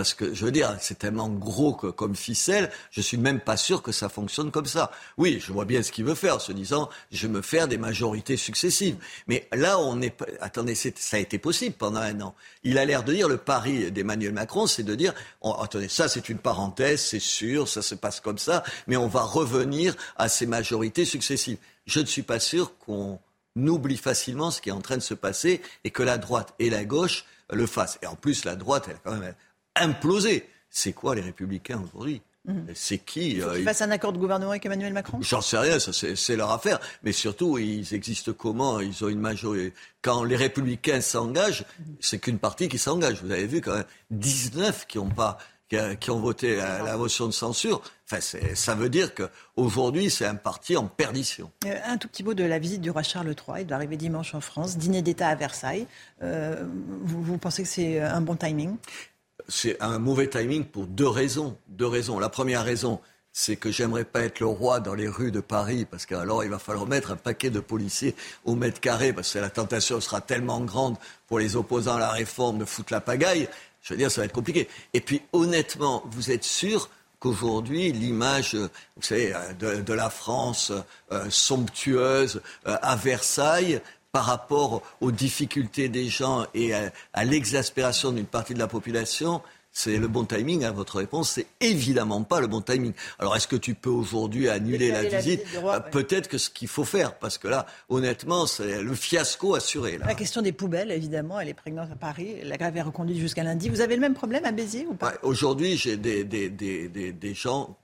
[0.00, 3.58] Parce que, je veux dire, c'est tellement gros que, comme ficelle, je suis même pas
[3.58, 4.90] sûr que ça fonctionne comme ça.
[5.18, 7.68] Oui, je vois bien ce qu'il veut faire, en se disant, je vais me faire
[7.68, 8.96] des majorités successives.
[9.26, 12.34] Mais là, on est, attendez, ça a été possible pendant un an.
[12.62, 15.12] Il a l'air de dire, le pari d'Emmanuel Macron, c'est de dire,
[15.42, 19.20] attendez, ça c'est une parenthèse, c'est sûr, ça se passe comme ça, mais on va
[19.20, 21.58] revenir à ces majorités successives.
[21.84, 23.18] Je ne suis pas sûr qu'on
[23.54, 26.70] oublie facilement ce qui est en train de se passer et que la droite et
[26.70, 27.98] la gauche le fassent.
[28.00, 29.34] Et en plus, la droite, elle quand même
[29.76, 30.48] imploser.
[30.68, 32.66] C'est quoi les républicains aujourd'hui mhm.
[32.74, 35.58] C'est qui Il faut qu'ils fassent un accord de gouvernement avec Emmanuel Macron J'en sais
[35.58, 36.78] rien, ça c'est leur affaire.
[37.02, 39.72] Mais surtout, ils existent comment Ils ont une majorité.
[40.02, 41.64] Quand les républicains s'engagent,
[42.00, 43.22] c'est qu'une partie qui s'engage.
[43.22, 45.38] Vous avez vu quand même 19 qui ont pas
[46.00, 47.80] qui, ont voté la, motion de censure.
[48.10, 51.50] Enfin, ça veut dire qu'aujourd'hui, c'est un parti en perdition.
[51.64, 53.60] Euh, un tout petit mot de la visite du roi Charles III.
[53.60, 55.86] Il doit arriver dimanche en France, dîner d'État à Versailles.
[56.22, 56.64] Euh,
[57.02, 58.76] vous, vous, pensez que c'est un bon timing?
[59.50, 61.56] C'est un mauvais timing pour deux raisons.
[61.68, 62.18] Deux raisons.
[62.18, 63.00] La première raison,
[63.32, 66.50] c'est que j'aimerais pas être le roi dans les rues de Paris, parce qu'alors il
[66.50, 68.14] va falloir mettre un paquet de policiers
[68.44, 70.96] au mètre carré, parce que la tentation sera tellement grande
[71.26, 73.48] pour les opposants à la réforme de foutre la pagaille.
[73.82, 74.68] Je veux dire, ça va être compliqué.
[74.94, 80.72] Et puis, honnêtement, vous êtes sûr qu'aujourd'hui, l'image, vous savez, de, la France
[81.12, 83.80] euh, somptueuse euh, à Versailles,
[84.12, 89.40] par rapport aux difficultés des gens et à, l'exaspération d'une partie de la population,
[89.72, 92.92] c'est le bon timing à hein, votre réponse, c'est évidemment pas le bon timing.
[93.20, 96.84] Alors est-ce que tu peux aujourd'hui annuler la visite, euh, Peut-être que ce qu'il faut
[96.84, 99.98] faire, parce que là, honnêtement, c'est le fiasco assuré.
[99.98, 102.38] La question des poubelles, évidemment, elle est prégnante à Paris.
[102.42, 103.68] La grève est reconduite jusqu'à lundi.
[103.68, 105.14] Vous avez le même problème à Béziers ou pas?
[105.22, 107.76] Aujourd'hui, j'ai des, des, des, des gens,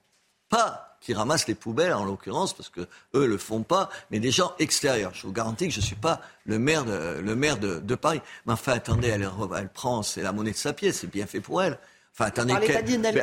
[0.48, 2.80] pas qui ramassent les poubelles, en l'occurrence, parce que
[3.14, 5.12] eux le font pas, mais des gens extérieurs.
[5.14, 8.20] Je vous garantis que je suis pas le maire de, le maire de, de Paris.
[8.46, 11.40] Mais enfin, attendez, elle, elle prend, c'est la monnaie de sa pièce, c'est bien fait
[11.40, 11.78] pour elle.
[12.18, 12.54] Enfin, attendez,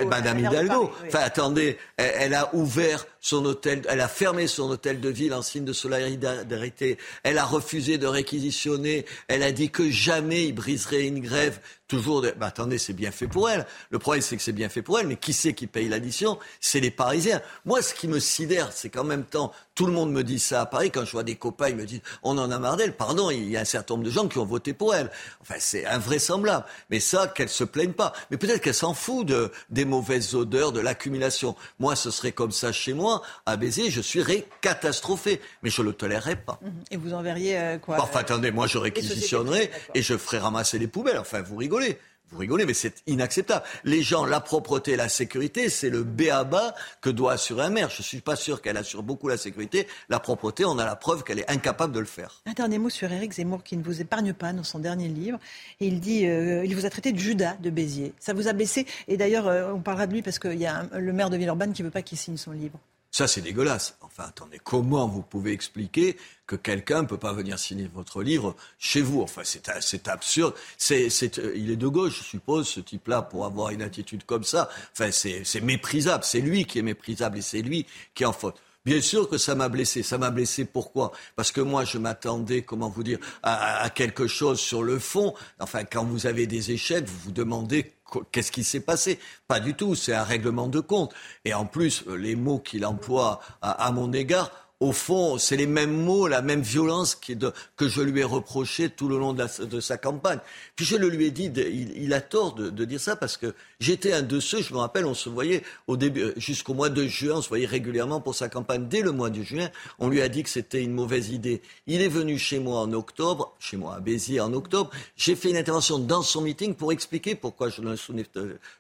[0.06, 0.92] Madame Hidalgo.
[1.08, 5.42] Enfin, attendez, elle, a ouvert son hôtel, elle a fermé son hôtel de ville en
[5.42, 6.98] signe de solidarité.
[7.24, 9.06] Elle a refusé de réquisitionner.
[9.30, 12.32] Elle a dit que jamais il briserait une grève toujours de...
[12.32, 13.66] Bah, attendez, c'est bien fait pour elle.
[13.92, 16.38] Le problème, c'est que c'est bien fait pour elle, mais qui c'est qui paye l'addition?
[16.60, 17.42] C'est les Parisiens.
[17.64, 20.62] Moi, ce qui me sidère, c'est qu'en même temps, tout le monde me dit ça
[20.62, 20.92] à Paris.
[20.92, 22.96] Quand je vois des copains, ils me disent on en a marre d'elle.
[22.96, 25.10] Pardon, il y a un certain nombre de gens qui ont voté pour elle.
[25.42, 26.66] Enfin, c'est invraisemblable.
[26.90, 28.14] Mais ça, qu'elle se plaigne pas.
[28.32, 31.56] Mais peut-être qu'elle s'en fout de, des mauvaises odeurs, de l'accumulation.
[31.80, 33.13] Moi, ce serait comme ça chez moi.
[33.46, 34.24] À Béziers, je suis
[34.62, 35.42] catastrophé.
[35.62, 36.60] Mais je le tolérerais pas.
[36.62, 36.72] Mhm.
[36.92, 40.88] Et vous enverriez euh, quoi Enfin, attendez, moi, je réquisitionnerai et je ferai ramasser les
[40.88, 41.18] poubelles.
[41.18, 41.98] Enfin, vous rigolez.
[42.34, 43.64] Vous rigolez, mais c'est inacceptable.
[43.84, 47.92] Les gens, la propreté, la sécurité, c'est le béaba que doit assurer un maire.
[47.92, 49.88] Je ne suis pas sûr qu'elle assure beaucoup la sécurité.
[50.10, 52.42] La propreté, on a la preuve qu'elle est incapable de le faire.
[52.48, 55.38] Un dernier mot sur Éric Zemmour qui ne vous épargne pas dans son dernier livre.
[55.80, 58.14] il dit, euh, il vous a traité de Judas de Béziers.
[58.20, 58.88] Ça vous a blessé.
[59.08, 61.74] Et d'ailleurs, euh, on parlera de lui parce qu'il y a le maire de Villeurbanne
[61.74, 62.80] qui ne veut pas qu'il signe son livre.
[63.14, 63.96] Ça, c'est dégueulasse.
[64.02, 66.18] Enfin, attendez, comment vous pouvez expliquer
[66.48, 69.22] que quelqu'un ne peut pas venir signer votre livre chez vous?
[69.22, 70.56] Enfin, c'est absurde.
[70.80, 74.44] C'est, euh, il est de gauche, je suppose, ce type-là, pour avoir une attitude comme
[74.44, 74.68] ça.
[74.94, 76.24] Enfin, c'est méprisable.
[76.24, 77.86] C'est lui qui est méprisable et c'est lui
[78.16, 78.60] qui est en faute.
[78.84, 80.02] Bien sûr que ça m'a blessé.
[80.02, 81.12] Ça m'a blessé pourquoi?
[81.36, 85.36] Parce que moi, je m'attendais, comment vous dire, à, à, quelque chose sur le fond.
[85.60, 87.94] Enfin, quand vous avez des échecs, vous vous demandez
[88.32, 89.20] Qu'est-ce qui s'est passé?
[89.48, 91.14] Pas du tout, c'est un règlement de compte.
[91.46, 94.52] Et en plus, euh, les mots qu'il emploie à, mon égard,
[94.84, 99.08] au fond, c'est les mêmes mots, la même violence que je lui ai reproché tout
[99.08, 100.40] le long de, sa campagne.
[100.76, 101.50] Puis je le lui ai dit,
[101.96, 105.06] il, a tort de, dire ça parce que j'étais un de ceux, je me rappelle,
[105.06, 108.90] on se voyait euh, jusqu'au mois de juin, on se voyait régulièrement pour sa campagne.
[108.90, 109.70] Dès le mois de juin,
[110.00, 111.62] on lui a dit que c'était une mauvaise idée.
[111.88, 114.92] Il est venu chez moi en octobre, chez moi à Béziers en octobre.
[115.16, 118.26] J'ai fait une intervention dans son meeting pour expliquer pourquoi je ne le soutenais,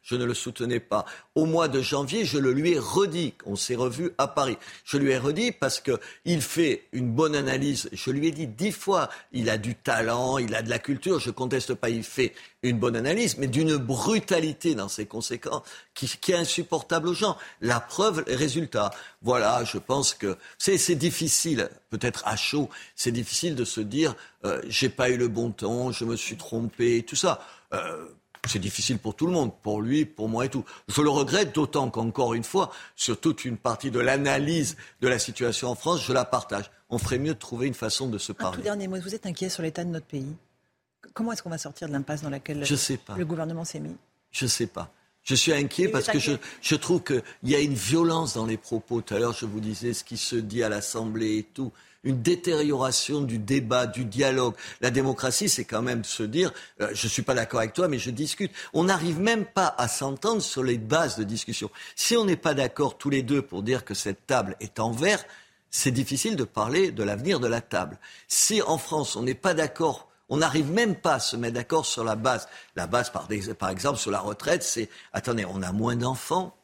[0.02, 1.06] je ne le soutenais pas.
[1.34, 3.36] Au mois de janvier, je le lui ai redit.
[3.46, 4.58] On s'est revu à Paris.
[4.84, 5.93] Je lui ai redit parce que
[6.26, 7.90] qu'il fait une bonne analyse.
[7.91, 11.20] Je lui ai dit dix fois, il a du talent, il a de la culture,
[11.20, 12.34] je conteste pas, il fait
[12.64, 15.64] une bonne analyse, mais d'une brutalité dans ses conséquences
[15.94, 17.38] qui, est insupportable aux gens.
[17.61, 18.91] La preuve, les résultats.
[19.22, 24.15] Voilà, je pense que c'est difficile, peut-être à chaud, c'est difficile de se dire
[24.45, 27.45] euh, j'ai pas eu le bon temps, je me suis trompé, tout ça.
[27.74, 28.06] Euh,
[28.48, 30.65] c'est difficile pour tout le monde, pour lui, pour moi et tout.
[30.88, 35.20] Je le regrette d'autant qu'encore une fois, sur toute une partie de l'analyse de la
[35.20, 36.70] situation en France, je la partage.
[36.90, 38.56] On ferait mieux de trouver une façon de se parler.
[38.56, 40.36] Un tout dernier mot, vous êtes inquiet sur l'état de notre pays
[41.14, 43.95] Comment est-ce qu'on va sortir de l'impasse dans laquelle le gouvernement s'est mis?
[44.32, 44.91] Je ne sais pas.
[45.22, 48.57] Je suis inquiet parce que je, je trouve qu'il y a une violence dans les
[48.57, 49.02] propos.
[49.02, 51.72] Tout à l'heure, je vous disais ce qui se dit à l'Assemblée et tout
[52.04, 54.56] une détérioration du débat, du dialogue.
[54.82, 58.00] La démocratie, c'est quand même se dire, euh, je suis pas d'accord avec toi, mais
[58.00, 58.52] je discute.
[58.74, 61.70] On n'arrive même pas à s'entendre sur les bases de discussion.
[61.96, 64.92] Si on n'est pas d'accord tous les deux pour dire que cette table est en
[64.92, 65.24] verre,
[65.70, 67.98] c'est difficile de parler de l'avenir de la table.
[68.28, 71.86] Si en France, on n'est pas d'accord on n'arrive même pas à se mettre d'accord
[71.86, 72.48] sur la base.
[72.76, 73.28] La base, par,
[73.70, 76.56] exemple, sur la retraite, c'est attendez, on a moins d'enfants,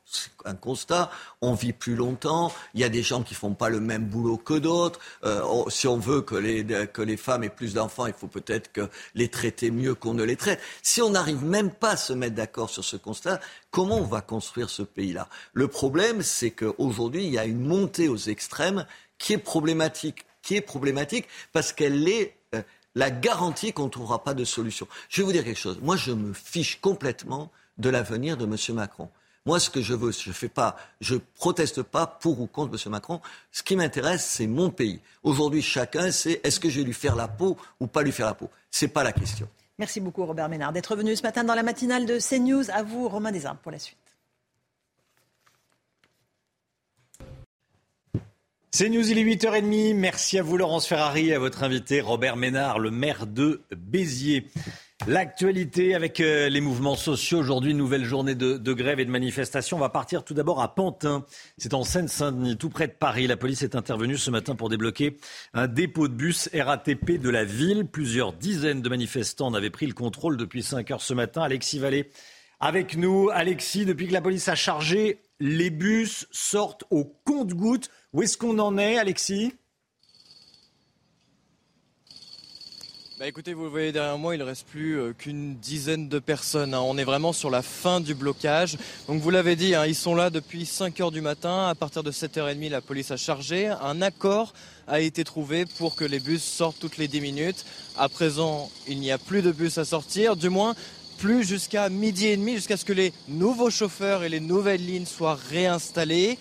[0.46, 1.12] un constat.
[1.42, 2.54] On vit plus longtemps.
[2.74, 5.00] Il y a des gens qui font pas le même boulot que d'autres.
[5.24, 8.72] Euh, si on veut que les, que les femmes aient plus d'enfants, il faut peut-être
[8.72, 10.60] que les traiter mieux qu'on ne les traite.
[10.82, 13.40] Si on n'arrive même pas à se mettre d'accord sur ce constat,
[13.72, 15.28] comment on va construire ce pays-là?
[15.54, 18.86] Le problème, c'est qu'aujourd'hui, il y a une montée aux extrêmes
[19.18, 22.62] qui est problématique, qui est problématique parce qu'elle est euh,
[22.96, 24.88] la garantie qu'on ne trouvera pas de solution.
[25.10, 25.80] Je vais vous dire quelque chose.
[25.82, 28.56] Moi, je me fiche complètement de l'avenir de M.
[28.76, 29.10] Macron.
[29.46, 32.92] Moi, ce que je veux, je fais pas, je proteste pas pour ou contre M.
[32.92, 33.22] Macron.
[33.52, 35.00] Ce qui m'intéresse, c'est mon pays.
[35.24, 38.28] Aujourd'hui, chacun sait est-ce que je vais lui faire la peau ou pas lui faire
[38.28, 38.50] la peau?
[38.70, 39.48] C'est pas la question.
[39.78, 42.70] Merci beaucoup, Robert Ménard, d'être venu ce matin dans la matinale de CNews.
[42.70, 43.98] À vous, Romain Desarmes, pour la suite.
[48.72, 49.96] CNews, il est 8h30.
[49.96, 54.48] Merci à vous, Laurence Ferrari, et à votre invité, Robert Ménard, le maire de Béziers.
[55.08, 57.40] L'actualité avec euh, les mouvements sociaux.
[57.40, 59.78] Aujourd'hui, nouvelle journée de, grève et de manifestation.
[59.78, 61.26] On va partir tout d'abord à Pantin.
[61.58, 63.26] C'est en Seine-Saint-Denis, tout près de Paris.
[63.26, 65.18] La police est intervenue ce matin pour débloquer
[65.54, 67.86] un dépôt de bus RATP de la ville.
[67.86, 71.44] Plusieurs dizaines de manifestants en avaient pris le contrôle depuis 5 heures ce matin.
[71.44, 72.10] Alexis Vallée
[72.60, 73.30] avec nous.
[73.32, 77.90] Alexis, depuis que la police a chargé, les bus sortent au compte-gouttes.
[78.12, 79.54] Où est-ce qu'on en est, Alexis?
[83.20, 86.20] Bah écoutez, vous le voyez derrière moi, il ne reste plus euh, qu'une dizaine de
[86.20, 86.74] personnes.
[86.74, 86.80] Hein.
[86.80, 88.78] On est vraiment sur la fin du blocage.
[89.10, 91.68] Donc vous l'avez dit, hein, ils sont là depuis 5 heures du matin.
[91.68, 93.68] À partir de 7h30, la police a chargé.
[93.68, 94.54] Un accord
[94.88, 97.66] a été trouvé pour que les bus sortent toutes les 10 minutes.
[97.98, 100.74] À présent, il n'y a plus de bus à sortir, du moins
[101.18, 105.06] plus jusqu'à midi et demi, jusqu'à ce que les nouveaux chauffeurs et les nouvelles lignes
[105.06, 106.38] soient réinstallés.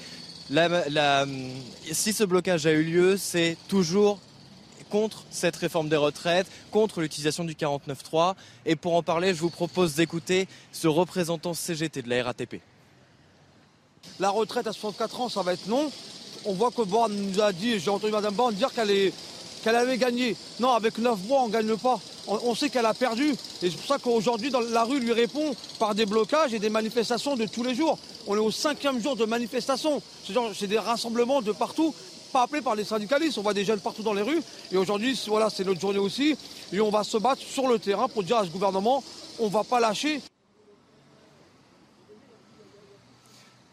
[1.90, 4.20] si ce blocage a eu lieu, c'est toujours
[4.88, 8.34] contre cette réforme des retraites, contre l'utilisation du 49.3.
[8.66, 12.60] Et pour en parler, je vous propose d'écouter ce représentant CGT de la RATP.
[14.20, 15.90] La retraite à 64 ans, ça va être non.
[16.44, 19.12] On voit que Borne nous a dit, j'ai entendu Mme Borne dire qu'elle
[19.62, 20.36] qu'elle avait gagné.
[20.60, 22.00] Non, avec 9 mois, on ne gagne pas.
[22.26, 23.30] On, sait qu'elle a perdu.
[23.62, 27.36] Et c'est pour ça qu'aujourd'hui, la rue lui répond par des blocages et des manifestations
[27.36, 27.98] de tous les jours.
[28.26, 30.02] On est au cinquième jour de manifestation.
[30.54, 31.94] C'est des rassemblements de partout
[32.28, 33.38] pas appelé par les syndicalistes.
[33.38, 34.42] On voit des jeunes partout dans les rues.
[34.70, 36.36] Et aujourd'hui, voilà, c'est notre journée aussi.
[36.72, 39.02] Et on va se battre sur le terrain pour dire à ce gouvernement,
[39.38, 40.20] on ne va pas lâcher.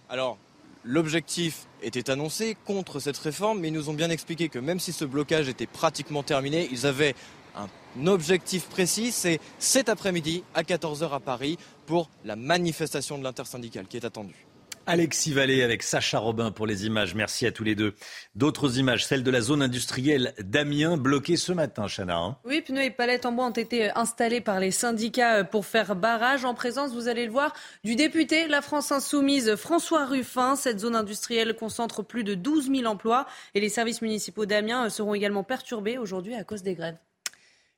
[0.09, 0.37] Alors,
[0.83, 4.93] l'objectif était annoncé contre cette réforme, mais ils nous ont bien expliqué que même si
[4.93, 7.15] ce blocage était pratiquement terminé, ils avaient
[7.55, 13.87] un objectif précis, c'est cet après-midi à 14h à Paris pour la manifestation de l'intersyndicale
[13.87, 14.44] qui est attendue.
[14.87, 17.15] Alexis Vallée avec Sacha Robin pour les images.
[17.15, 17.95] Merci à tous les deux.
[18.35, 22.17] D'autres images, celle de la zone industrielle d'Amiens, bloquée ce matin, Chana.
[22.17, 22.37] Hein.
[22.45, 26.45] oui, pneus et palettes en bois ont été installés par les syndicats pour faire barrage
[26.45, 27.53] en présence, vous allez le voir,
[27.83, 30.55] du député La France Insoumise François Ruffin.
[30.55, 35.13] Cette zone industrielle concentre plus de 12 000 emplois et les services municipaux d'Amiens seront
[35.13, 36.97] également perturbés aujourd'hui à cause des grèves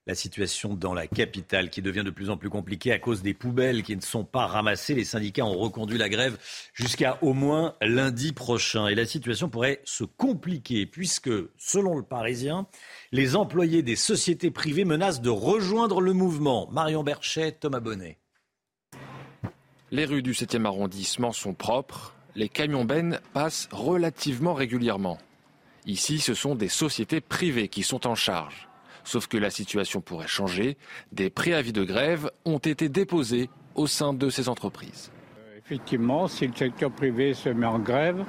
[0.07, 3.33] la situation dans la capitale qui devient de plus en plus compliquée à cause des
[3.33, 4.95] poubelles qui ne sont pas ramassées.
[4.95, 6.37] Les syndicats ont reconduit la grève
[6.73, 8.87] jusqu'à au moins lundi prochain.
[8.87, 12.67] Et la situation pourrait se compliquer puisque, selon le Parisien,
[13.11, 16.69] les employés des sociétés privées menacent de rejoindre le mouvement.
[16.71, 18.17] Marion Berchet, Thomas Bonnet.
[19.91, 22.13] Les rues du 7e arrondissement sont propres.
[22.35, 25.17] Les camions bennes passent relativement régulièrement.
[25.85, 28.66] Ici, ce sont des sociétés privées qui sont en charge.
[29.07, 30.75] Sauf que la situation pourrait changer.
[31.13, 35.13] Des préavis de grève ont été déposés au sein de ces entreprises.
[35.39, 38.25] Euh, effectivement, si le secteur privé se met en grève,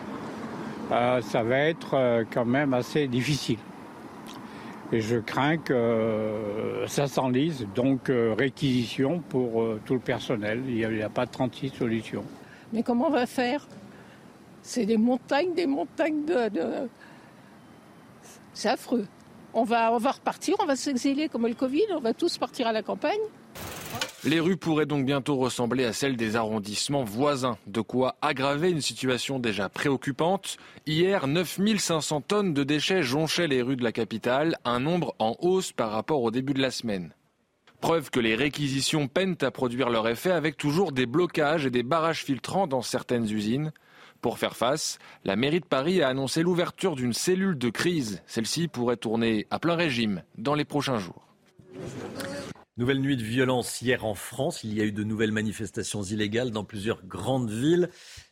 [0.92, 3.58] euh, ça va être euh, quand même assez difficile.
[4.92, 10.62] Et je crains que euh, ça s'enlise, donc réquisition pour tout le personnel.
[10.68, 12.24] Il n'y a, pas 36 solutions.
[12.72, 13.66] Mais comment on va faire?
[14.62, 16.88] C'est des montagnes, des montagnes de...
[18.54, 19.08] C'est affreux.
[19.60, 22.84] On va, repartir, on va s'exiler comme le Covid, on va tous partir à la
[22.84, 23.18] campagne.
[24.22, 28.80] Les rues pourraient donc bientôt ressembler à celles des arrondissements voisins, de quoi aggraver une
[28.80, 30.58] situation déjà préoccupante.
[30.86, 35.72] Hier, 9500 tonnes de déchets jonchaient les rues de la capitale, un nombre en hausse
[35.72, 37.12] par rapport au début de la semaine.
[37.80, 41.82] Preuve que les réquisitions peinent à produire leur effet avec toujours des blocages et des
[41.82, 43.72] barrages filtrants dans certaines usines.
[44.20, 48.22] Pour faire face, la mairie de Paris a annoncé l'ouverture d'une cellule de crise.
[48.26, 51.28] Celle-ci pourrait tourner à plein régime dans les prochains jours.
[52.76, 54.64] Nouvelle nuit de violence hier en France.
[54.64, 57.90] Il y a eu de nouvelles manifestations illégales dans plusieurs grandes villes.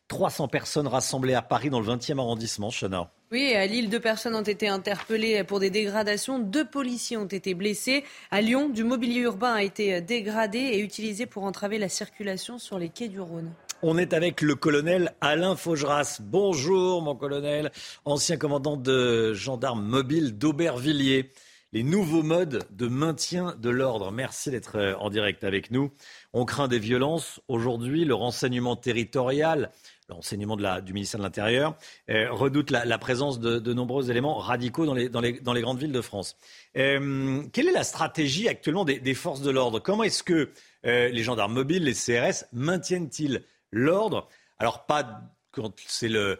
[0.08, 3.10] 300 personnes rassemblées à Paris dans le 20e arrondissement, Chana.
[3.32, 6.38] Oui, à Lille, deux personnes ont été interpellées pour des dégradations.
[6.38, 8.04] Deux policiers ont été blessés.
[8.30, 12.78] À Lyon, du mobilier urbain a été dégradé et utilisé pour entraver la circulation sur
[12.78, 13.52] les quais du Rhône.
[13.82, 16.20] On est avec le colonel Alain Faugeras.
[16.22, 17.70] Bonjour, mon colonel,
[18.06, 21.30] ancien commandant de gendarmes mobiles d'Aubervilliers
[21.72, 24.10] les nouveaux modes de maintien de l'ordre.
[24.10, 25.92] Merci d'être euh, en direct avec nous.
[26.32, 27.40] On craint des violences.
[27.48, 29.70] Aujourd'hui, le renseignement territorial,
[30.08, 31.76] le renseignement du ministère de l'Intérieur,
[32.08, 36.38] euh, redoute la, présence de, nombreux éléments radicaux dans les, grandes villes de France.
[36.78, 39.78] Euh, quelle est la stratégie actuellement des, forces de l'ordre?
[39.78, 40.50] Comment est-ce que
[40.84, 43.42] les gendarmes mobiles, les CRS, maintiennent-ils?
[43.72, 44.28] L'ordre
[44.58, 46.38] Alors, pas quand c'est le,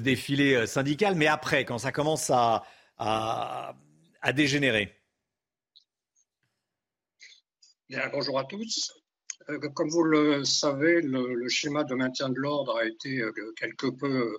[0.00, 2.64] défilé syndical, mais après, quand ça commence à
[4.20, 4.94] a dégénéré
[8.12, 8.92] Bonjour à tous.
[9.48, 13.86] Euh, comme vous le savez, le, schéma de maintien de l'ordre a été euh, quelque
[13.86, 14.38] peu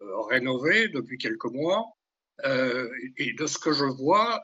[0.00, 1.84] euh, rénové depuis quelques mois.
[2.44, 4.42] et de ce que je vois,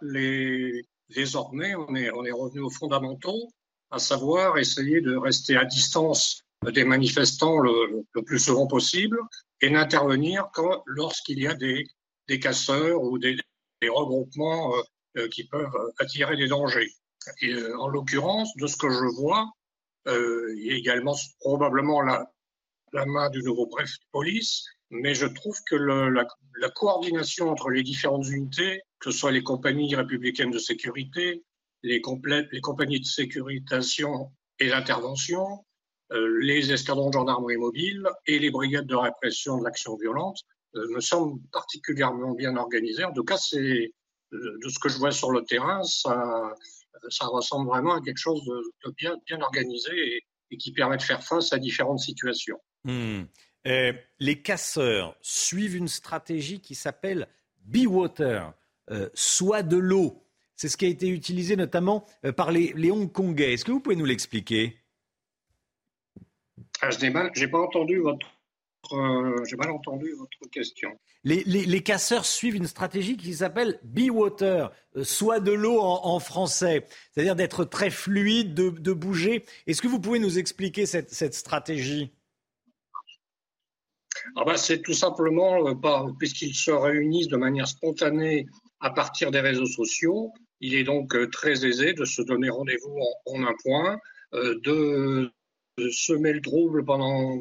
[1.08, 3.50] désormais, on est, on est revenu aux fondamentaux,
[3.90, 9.18] à savoir essayer de rester à distance des manifestants le, plus souvent possible
[9.60, 11.86] et n'intervenir que lorsqu'il y a des,
[12.28, 13.36] des casseurs ou des,
[13.82, 14.82] regroupements euh,
[15.18, 16.90] euh, qui peuvent attirer des dangers.
[17.42, 19.50] Et, euh, en l'occurrence, de ce que je vois,
[20.06, 22.32] il y a également probablement la,
[22.92, 26.24] la main du nouveau préfet de police, mais je trouve que la,
[26.74, 31.44] coordination entre les différentes unités, que ce soit les compagnies républicaines de sécurité,
[31.82, 32.00] les,
[32.50, 35.64] les compagnies de sécurisation et d'intervention,
[36.10, 40.44] les escadrons de gendarmerie mobile et les brigades de répression de l'action violente,
[40.76, 43.04] euh, me semble particulièrement bien organisé.
[43.04, 43.88] En tout cas, euh,
[44.32, 46.54] de ce que je vois sur le terrain, ça,
[47.20, 51.58] ressemble vraiment à quelque chose de, bien, organisé et, qui permet de faire face à
[51.58, 52.58] différentes situations.
[52.84, 53.22] Hmm.
[53.66, 57.28] Euh, les casseurs suivent une stratégie qui s'appelle
[57.64, 58.52] Be Water,
[59.14, 60.22] soit de l'eau.
[60.56, 62.06] C'est ce qui a été utilisé notamment
[62.36, 63.52] par les, les Hongkongais.
[63.52, 64.76] Est-ce que vous pouvez nous l'expliquer?
[66.82, 68.26] Ah, Je n'ai pas entendu votre
[68.92, 70.90] euh, j'ai mal entendu votre question.
[71.24, 76.86] Les, casseurs suivent une stratégie qui s'appelle Be Water, euh, soit de l'eau en, français,
[77.12, 79.44] c'est-à-dire d'être très fluide, de, bouger.
[79.66, 82.12] Est-ce que vous pouvez nous expliquer cette, stratégie?
[84.36, 88.46] Ah bah, C'est tout simplement euh, puisqu'ils se réunissent de manière spontanée
[88.80, 90.32] à partir des réseaux sociaux.
[90.60, 93.98] Il est donc très aisé de se donner rendez-vous en, un point,
[94.32, 95.30] de
[95.90, 97.40] semer le trouble pendant,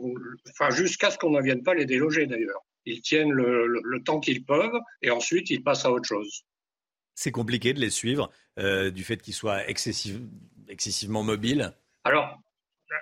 [0.50, 2.66] enfin, jusqu'à ce qu'on ne vienne pas les déloger d'ailleurs.
[2.86, 6.46] Ils tiennent le, temps qu'ils peuvent et ensuite ils passent à autre chose.
[7.16, 11.74] C'est compliqué de les suivre euh, du fait qu'ils soient excessivement mobiles?
[12.04, 12.40] Alors,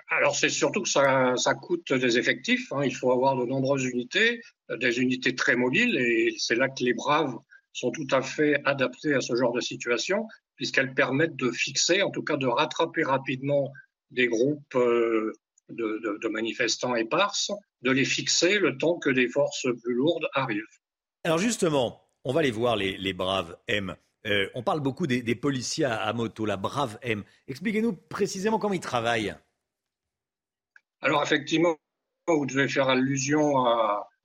[0.08, 2.72] alors c'est surtout que ça, coûte des effectifs.
[2.72, 2.84] Hein.
[2.84, 4.40] Il faut avoir de nombreuses unités,
[4.80, 7.36] des unités très mobiles, et c'est là que les braves
[7.72, 10.26] sont tout à fait adaptés à ce genre de situation,
[10.56, 13.72] puisqu'elles permettent de fixer, en tout cas de rattraper rapidement
[14.10, 15.32] des groupes euh,
[15.68, 17.50] de, manifestants éparses,
[17.82, 20.62] de les fixer le temps que des forces plus lourdes arrivent.
[21.24, 23.96] Alors justement, on va les voir, les, braves M.
[24.26, 27.24] Euh, on parle beaucoup des, policiers à, moto, la brave M.
[27.48, 29.34] Expliquez-nous précisément comment ils travaillent.
[31.00, 31.76] Alors effectivement,
[32.26, 33.54] vous devez faire allusion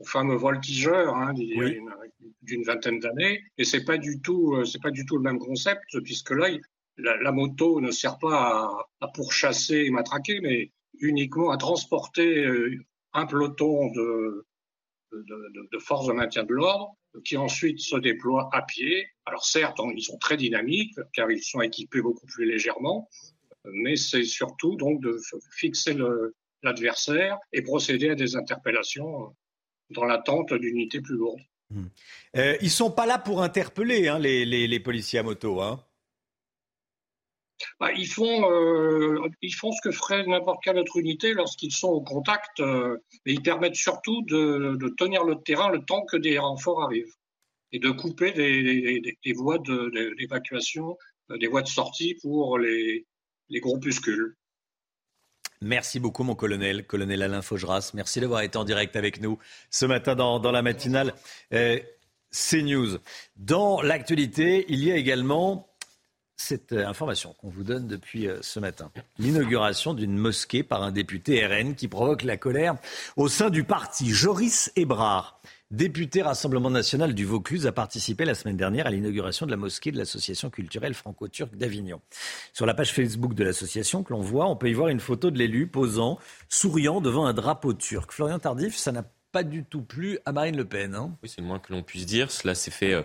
[0.01, 4.91] au fameux voltigeur hein, d'une vingtaine d'années, et c'est pas du tout, euh, c'est pas
[4.91, 6.49] du tout le même concept, puisque là,
[6.97, 8.69] la, moto ne sert pas
[8.99, 12.77] à, pourchasser et matraquer, mais uniquement à transporter euh,
[13.13, 14.45] un peloton de,
[15.79, 16.95] forces de maintien de l'ordre
[17.25, 19.07] qui ensuite se déploient à pied.
[19.25, 23.09] Alors certes, ils sont très dynamiques car ils sont équipés beaucoup plus légèrement,
[23.65, 25.19] mais c'est surtout donc de
[25.51, 25.95] fixer
[26.63, 29.35] l'adversaire et procéder à des interpellations
[29.89, 31.41] dans l'attente d'unités plus lourdes.
[32.35, 35.61] Euh, ils sont pas là pour interpeller hein, les, les, les, policiers à moto.
[35.61, 35.83] Hein.
[37.79, 41.89] Bah, ils, font, euh, ils font ce que ferait n'importe quelle autre unité lorsqu'ils sont
[41.89, 46.37] au contact, euh, mais ils permettent surtout de, tenir le terrain le temps que des
[46.37, 47.15] renforts arrivent
[47.71, 50.97] et de couper des, voies d'évacuation,
[51.31, 53.05] euh, des voies de sortie pour les,
[53.49, 54.35] les groupuscules.
[55.63, 57.91] Merci beaucoup, mon colonel, colonel Alain Faugeras.
[57.93, 59.37] Merci d'avoir été en direct avec nous
[59.69, 61.13] ce matin dans, dans la matinale
[61.53, 61.79] euh,
[62.31, 62.97] CNews.
[63.35, 65.70] Dans l'actualité, il y a également
[66.41, 68.91] cette euh, information qu'on vous donne depuis euh, ce matin.
[69.19, 72.75] L'inauguration d'une mosquée par un député RN qui provoque la colère
[73.15, 74.09] au sein du parti.
[74.09, 75.39] Joris Ebrard
[75.71, 79.91] député Rassemblement national du Vaucluse, a participé la semaine dernière à l'inauguration de la mosquée
[79.91, 82.01] de l'association culturelle franco-turque d'Avignon.
[82.51, 85.31] Sur la page Facebook de l'association que l'on voit, on peut y voir une photo
[85.31, 86.19] de l'élu posant,
[86.49, 88.11] souriant devant un drapeau turc.
[88.11, 90.93] Florian Tardif, ça n'a pas du tout plu à Marine Le Pen.
[90.93, 92.31] Hein oui, c'est le moins que l'on puisse dire.
[92.31, 93.03] Cela s'est fait euh,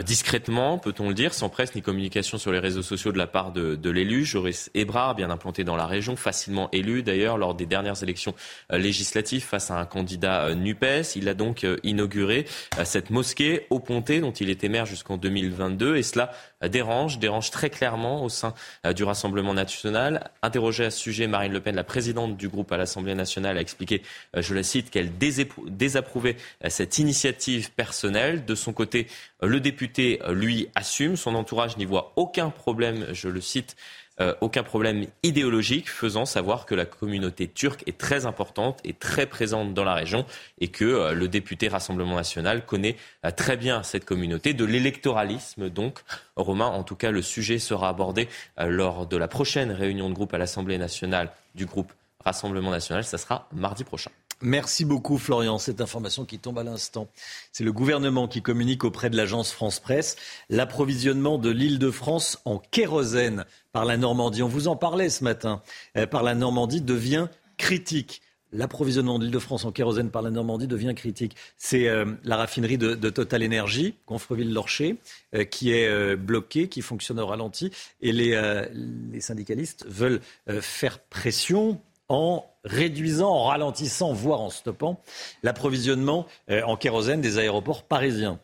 [0.00, 3.52] discrètement, peut-on le dire, sans presse ni communication sur les réseaux sociaux de la part
[3.52, 4.24] de, de l'élu.
[4.24, 8.34] Joris Ebrard, bien implanté dans la région, facilement élu d'ailleurs lors des dernières élections
[8.72, 11.16] euh, législatives face à un candidat euh, NUPES.
[11.16, 12.46] Il a donc inauguré
[12.84, 16.32] cette mosquée au Pontet dont il était maire jusqu'en 2022 et cela
[16.68, 18.54] dérange, dérange très clairement au sein
[18.94, 20.30] du Rassemblement national.
[20.42, 23.60] Interrogée à ce sujet, Marine Le Pen, la présidente du groupe à l'Assemblée nationale, a
[23.60, 24.02] expliqué,
[24.36, 26.36] je la cite, qu'elle désapprouvait
[26.68, 28.44] cette initiative personnelle.
[28.44, 29.06] De son côté,
[29.40, 31.16] le député, lui, assume.
[31.16, 33.76] Son entourage n'y voit aucun problème, je le cite,
[34.20, 39.26] euh, aucun problème idéologique, faisant savoir que la communauté turque est très importante et très
[39.26, 40.26] présente dans la région
[40.60, 45.70] et que euh, le député Rassemblement national connaît euh, très bien cette communauté, de l'électoralisme
[45.70, 46.00] donc.
[46.36, 48.26] Romain, en tout cas, le sujet sera abordé
[48.58, 51.92] lors de la prochaine réunion de groupe à l'Assemblée nationale du groupe
[52.24, 53.04] Rassemblement national.
[53.04, 54.10] Ça sera mardi prochain.
[54.42, 55.58] Merci beaucoup Florian.
[55.58, 57.06] Cette information qui tombe à l'instant,
[57.52, 60.16] c'est le gouvernement qui communique auprès de l'agence France Presse
[60.50, 64.42] l'approvisionnement de l'île de France en kérosène par la Normandie.
[64.42, 65.62] On vous en parlait ce matin.
[65.96, 68.20] Euh, par la Normandie devient critique.
[68.52, 71.36] L'approvisionnement de l'île de France en kérosène par la Normandie devient critique.
[71.56, 74.96] C'est euh, la raffinerie de, Total Energy, Confreville-Lorcher,
[75.36, 77.70] euh, qui est bloquée, qui fonctionne au ralenti.
[78.00, 80.20] Et les syndicalistes veulent
[80.60, 81.80] faire pression
[82.12, 85.00] en réduisant, en ralentissant, voire en stoppant
[85.42, 88.38] l'approvisionnement euh, en kérosène des aéroports parisiens.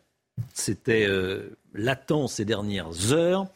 [0.55, 3.47] C'était euh, latent ces dernières heures.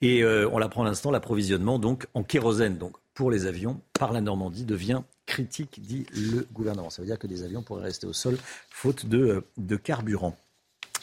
[0.00, 4.12] Et euh, on l'apprend à l'instant, l'approvisionnement donc en kérosène donc pour les avions par
[4.12, 6.90] la Normandie devient critique, dit le gouvernement.
[6.90, 8.36] Ça veut dire que des avions pourraient rester au sol
[8.68, 10.36] faute de, de carburant.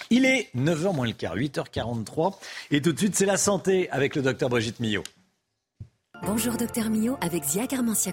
[0.09, 2.35] Il est 9h moins le quart, 8h43.
[2.69, 5.03] Et tout de suite, c'est la santé avec le docteur Brigitte Millot.
[6.23, 7.65] Bonjour Docteur Mio avec Zia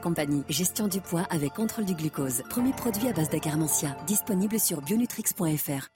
[0.03, 0.43] Compagnie.
[0.49, 2.43] Gestion du poids avec contrôle du glucose.
[2.49, 3.95] Premier produit à base d'acarmentia.
[4.07, 5.89] Disponible sur bionutrix.fr.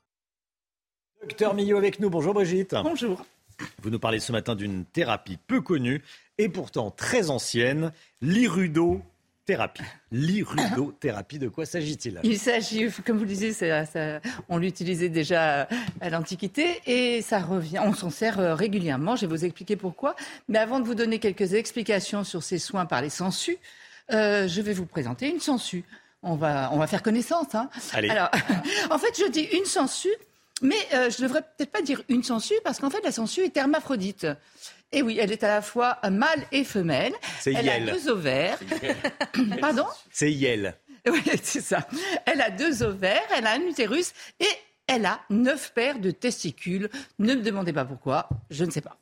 [1.23, 2.11] Docteur Millot avec nous.
[2.11, 2.77] Bonjour Brigitte.
[2.83, 3.25] Bonjour.
[3.83, 6.03] Vous nous parlez ce matin d'une thérapie peu connue
[6.37, 9.01] et pourtant très ancienne, l'irudo
[9.45, 9.83] thérapie.
[10.11, 13.53] L'irudothérapie, de quoi s'agit-il Il s'agit, comme vous le disiez,
[14.49, 15.69] on l'utilisait déjà
[16.01, 19.17] à l'Antiquité et ça revient, on s'en sert euh, régulièrement.
[19.17, 20.15] Je vais vous expliquer pourquoi.
[20.49, 23.59] Mais avant de vous donner quelques explications sur ces soins par les sangsues,
[24.13, 25.85] euh, je vais vous présenter une sangsue.
[26.23, 27.55] On va, on va faire connaissance.
[27.55, 27.69] Hein.
[28.09, 28.31] Alors,
[28.91, 30.15] en fait, je dis une sangsue,
[30.61, 33.43] mais euh, je ne devrais peut-être pas dire une sangsue parce qu'en fait, la sangsue
[33.43, 34.27] est hermaphrodite.
[34.93, 37.15] Et oui, elle est à la fois mâle et femelle.
[37.47, 38.59] Elle a deux ovaires.
[39.61, 40.77] Pardon C'est Yel.
[41.09, 41.87] Oui, c'est ça.
[42.27, 44.49] Elle a deux ovaires, elle a un utérus et
[44.87, 46.89] elle a neuf paires de testicules.
[47.19, 48.99] Ne me demandez pas pourquoi, je ne sais pas.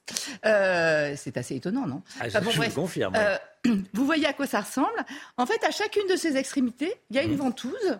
[0.46, 2.02] Euh, c'est assez étonnant, non?
[2.20, 3.14] Ah, Je, vous confirme.
[3.16, 3.36] Euh,
[3.92, 5.04] vous voyez à quoi ça ressemble?
[5.36, 7.38] En fait, à chacune de ces extrémités, il y a une mhm.
[7.38, 7.98] ventouse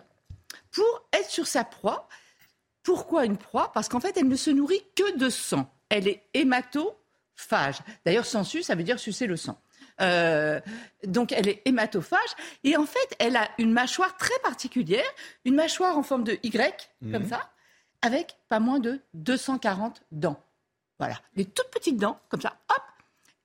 [0.71, 2.07] pour être sur sa proie.
[2.83, 3.71] Pourquoi une proie?
[3.73, 5.71] Parce qu'en fait, elle ne se nourrit que de sang.
[5.89, 6.95] Elle est hémato
[7.41, 7.77] phage.
[8.05, 9.59] D'ailleurs, sensu, ça veut dire sucer le sang.
[9.99, 10.59] Euh,
[11.05, 12.19] donc elle est hématophage
[12.63, 15.05] et en fait elle a une mâchoire très particulière,
[15.45, 17.29] une mâchoire en forme de Y comme mhm.
[17.29, 17.51] ça,
[18.01, 20.41] avec pas moins de 240 dents.
[20.97, 22.83] Voilà, des toutes petites dents comme ça, hop.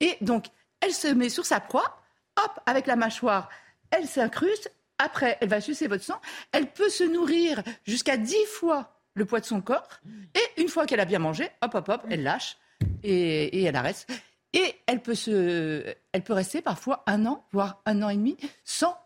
[0.00, 0.47] Et donc
[0.81, 2.00] elle se met sur sa proie,
[2.42, 3.49] hop, avec la mâchoire,
[3.91, 4.73] elle s'incruste.
[4.99, 6.18] Après, elle va sucer votre sang.
[6.52, 9.89] Elle peut se nourrir jusqu'à 10 fois le poids de son corps.
[10.34, 12.57] Et une fois qu'elle a bien mangé, hop, hop, hop, elle lâche
[13.03, 14.11] et, elle reste.
[14.53, 18.37] Et elle peut, se, elle peut rester parfois un an, voire un an et demi,
[18.65, 18.97] sans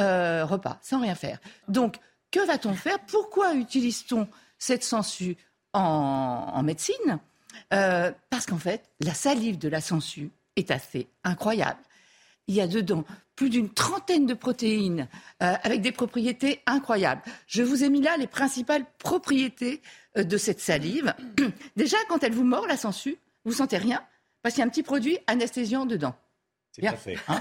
[0.00, 1.38] euh, repas, sans rien faire.
[1.68, 1.96] Donc,
[2.30, 2.98] que va-t-on faire?
[3.06, 5.36] Pourquoi utilise-t-on cette sangsue
[5.72, 7.20] en, médecine?
[7.72, 11.80] Euh, Parce qu'en fait, la salive de la sangsue est assez incroyable.
[12.48, 13.04] Il y a dedans
[13.36, 15.06] plus d'une trentaine de protéines
[15.44, 17.22] euh, avec des propriétés incroyables.
[17.46, 19.80] Je vous ai mis là les principales propriétés
[20.16, 21.14] euh, de cette salive.
[21.76, 24.02] Déjà, quand elle vous mord la sangsue, vous sentez rien
[24.42, 26.16] parce qu'il y a un petit produit anesthésiant dedans.
[26.72, 27.16] C'est parfait.
[27.28, 27.40] Hein?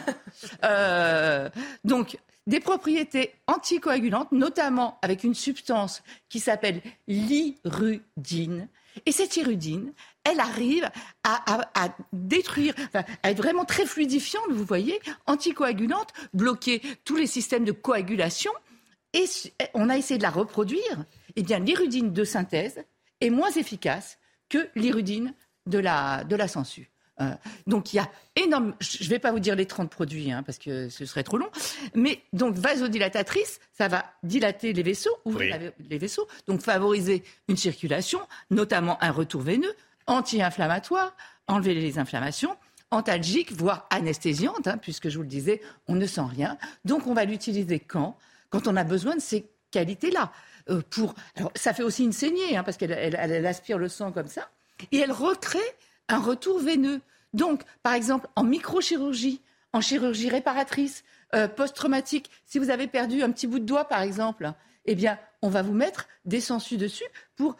[0.63, 1.49] Euh,
[1.83, 8.69] donc, des propriétés anticoagulantes, notamment avec une substance qui s'appelle l'irudine.
[9.05, 9.93] Et cette irudine,
[10.23, 10.89] elle arrive
[11.23, 17.71] à, détruire, à être vraiment très fluidifiante, vous voyez, anticoagulante, bloquer tous les systèmes de
[17.71, 18.51] coagulation.
[19.13, 19.25] Et
[19.73, 21.05] on a essayé de la reproduire.
[21.35, 22.83] Eh bien, l'irudine de synthèse
[23.21, 24.17] est moins efficace
[24.49, 25.33] que l'irudine
[25.65, 26.89] de la, de la sangsue.
[27.19, 27.31] Euh,
[27.65, 28.75] donc il y a énorme.
[28.79, 31.37] Je ne vais pas vous dire les 30 produits hein, parce que ce serait trop
[31.37, 31.49] long.
[31.95, 38.19] Mais donc vasodilatatrice, ça va dilater les vaisseaux, ouvrir les vaisseaux, donc favoriser une circulation,
[38.51, 39.73] notamment un retour veineux,
[40.05, 41.15] anti-inflammatoire,
[41.47, 42.55] enlever les inflammations
[42.91, 46.57] antalgique, voire anesthésiante, hein, puisque je vous le disais, on ne sent rien.
[46.85, 48.17] Donc on va l'utiliser quand?
[48.49, 50.31] Quand on a besoin de ces qualités-là.
[50.69, 51.13] Euh, pour...
[51.35, 54.49] Alors, ça fait aussi une saignée, hein, parce qu'elle elle aspire le sang comme ça,
[54.91, 55.59] et elle recrée
[56.09, 57.01] un retour veineux.
[57.33, 59.41] Donc, par exemple, en microchirurgie,
[59.73, 61.03] en chirurgie réparatrice,
[61.35, 64.53] euh, post-traumatique, si vous avez perdu un petit bout de doigt, par exemple,
[64.85, 67.03] eh bien, on va vous mettre des sangsues dessus
[67.35, 67.57] pour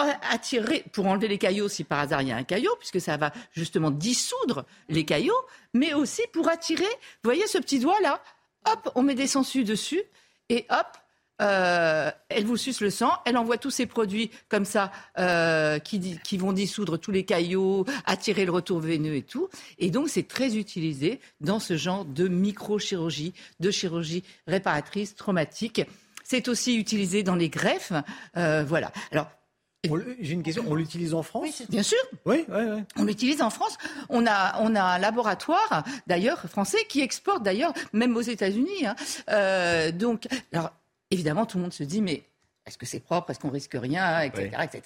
[0.00, 3.00] euh, attirer, pour enlever les caillots si par hasard il y a un caillot, puisque
[3.00, 8.00] ça va justement dissoudre les caillots, mais aussi pour attirer, vous voyez ce petit doigt
[8.02, 8.20] là,
[8.66, 10.02] hop, on met des sangsues dessus,
[10.48, 10.98] et hop,
[11.42, 16.18] euh, elle vous suce le sang, elle envoie tous ces produits comme ça euh, qui,
[16.22, 19.48] qui, vont dissoudre tous les caillots, attirer le retour veineux et tout.
[19.78, 25.82] Et donc c'est très utilisé dans ce genre de microchirurgie, de chirurgie réparatrice, traumatique.
[26.22, 27.92] C'est aussi utilisé dans les greffes.
[28.36, 28.92] Euh, voilà.
[29.10, 29.28] Alors
[30.20, 30.64] j'ai une question.
[30.66, 31.42] On l'utilise en France?
[31.44, 31.98] Oui, Bien sûr.
[32.24, 32.82] Oui, oui, oui.
[32.96, 33.76] On l'utilise en France.
[34.08, 38.86] On a, on a un laboratoire, d'ailleurs, français, qui exporte, d'ailleurs, même aux États-Unis.
[38.86, 38.96] Hein.
[39.30, 40.72] Euh, donc, alors,
[41.14, 42.24] évidemment, tout le monde se dit, mais
[42.66, 43.30] est-ce que c'est propre?
[43.30, 44.20] Est-ce qu'on risque rien?
[44.20, 44.82] Etc., etc.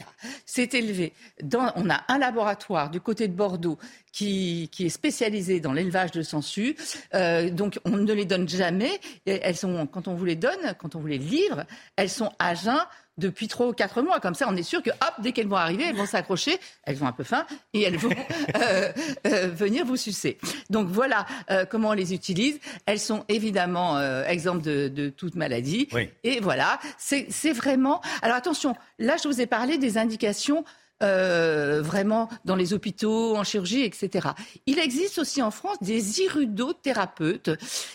[0.46, 1.12] C'est élevé.
[1.52, 3.78] on a un laboratoire du côté de Bordeaux
[4.12, 6.76] qui, est spécialisé dans l'élevage de sangsues.
[7.14, 9.00] Euh, donc, on ne les donne jamais.
[9.26, 11.64] elles sont, quand on vous les donne, quand on vous les livre,
[11.96, 12.80] elles sont à jeun
[13.18, 14.20] depuis trois ou quatre mois.
[14.20, 17.02] Comme ça, on est sûr que, hop, dès qu'elles vont arriver, elles vont s'accrocher, elles
[17.02, 18.10] ont un peu faim et elles vont
[18.56, 18.92] euh,
[19.26, 20.38] euh, venir vous sucer.
[20.70, 22.58] Donc voilà euh, comment on les utilise.
[22.86, 25.88] Elles sont évidemment exemples de, de, toute maladie.
[26.22, 28.00] Et voilà, c'est vraiment.
[28.22, 30.64] Alors attention, là, je vous ai parlé des indications
[31.02, 34.28] euh, vraiment dans les hôpitaux, en chirurgie, etc.
[34.66, 37.50] Il existe aussi en France des iridothérapeutes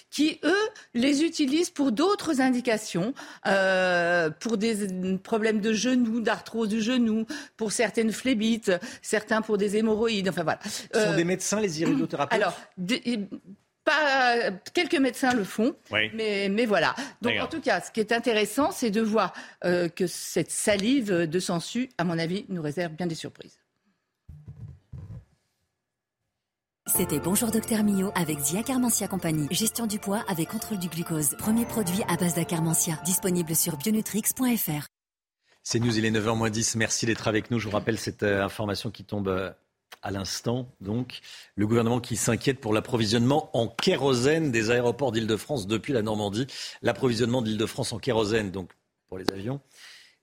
[0.10, 3.14] qui, eux, les utilisent pour d'autres indications,
[3.48, 7.26] euh, pour des problèmes de genoux, d'arthrose du genou,
[7.58, 10.60] pour certaines phlébites, certains pour des hémorroïdes, enfin voilà.
[10.64, 12.58] Ce sont euh, des médecins, les iridothérapeutes Alors,
[13.84, 16.96] pas, quelques médecins le font, mais, mais, voilà.
[17.22, 19.34] Donc en tout cas, ce qui est intéressant, c'est de voir
[19.66, 23.60] euh, que cette salive de sangsue, à mon avis, nous réserve bien des surprises.
[26.88, 29.48] C'était Bonjour Docteur Mio avec Zia Carmentia Compagnie.
[29.52, 31.30] Gestion du poids avec contrôle du glucose.
[31.38, 33.00] Premier produit à base d'Acarmentia.
[33.06, 34.86] Disponible sur bionutrix.fr.
[35.64, 36.78] C'est News, il est 9h10.
[36.78, 37.58] Merci d'être avec nous.
[37.58, 39.50] Je vous rappelle cette euh, information qui tombe euh,
[40.02, 41.20] à l'instant, donc,
[41.56, 46.48] le gouvernement qui s'inquiète pour l'approvisionnement en kérosène des aéroports d'Île-de-France depuis la Normandie.
[46.82, 48.72] L'approvisionnement d'Île-de-France en kérosène, donc,
[49.08, 49.62] pour les avions,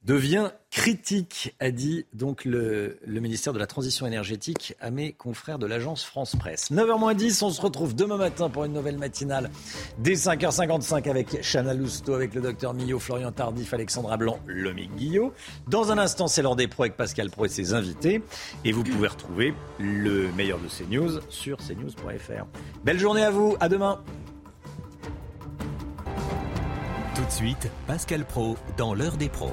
[0.05, 5.67] devient critique, a dit donc le, ministère de la Transition énergétique à mes confrères de
[5.67, 6.71] l'agence France Presse.
[6.71, 9.51] 9h10, on se retrouve demain matin pour une nouvelle matinale
[9.99, 15.35] dès 5h55 avec Chana Lousteau, avec le docteur Millot, Florian Tardif, Alexandra Blanc, Lomique Guillot.
[15.69, 18.23] Dans un instant, c'est l'heure des pros avec Pascal Pro et ses invités.
[18.65, 22.47] Et vous pouvez retrouver le meilleur de ces news sur cnews.fr.
[22.85, 24.01] Belle journée à vous, à demain.
[27.15, 29.53] Tout de suite, Pascal Pro dans l'heure des pros.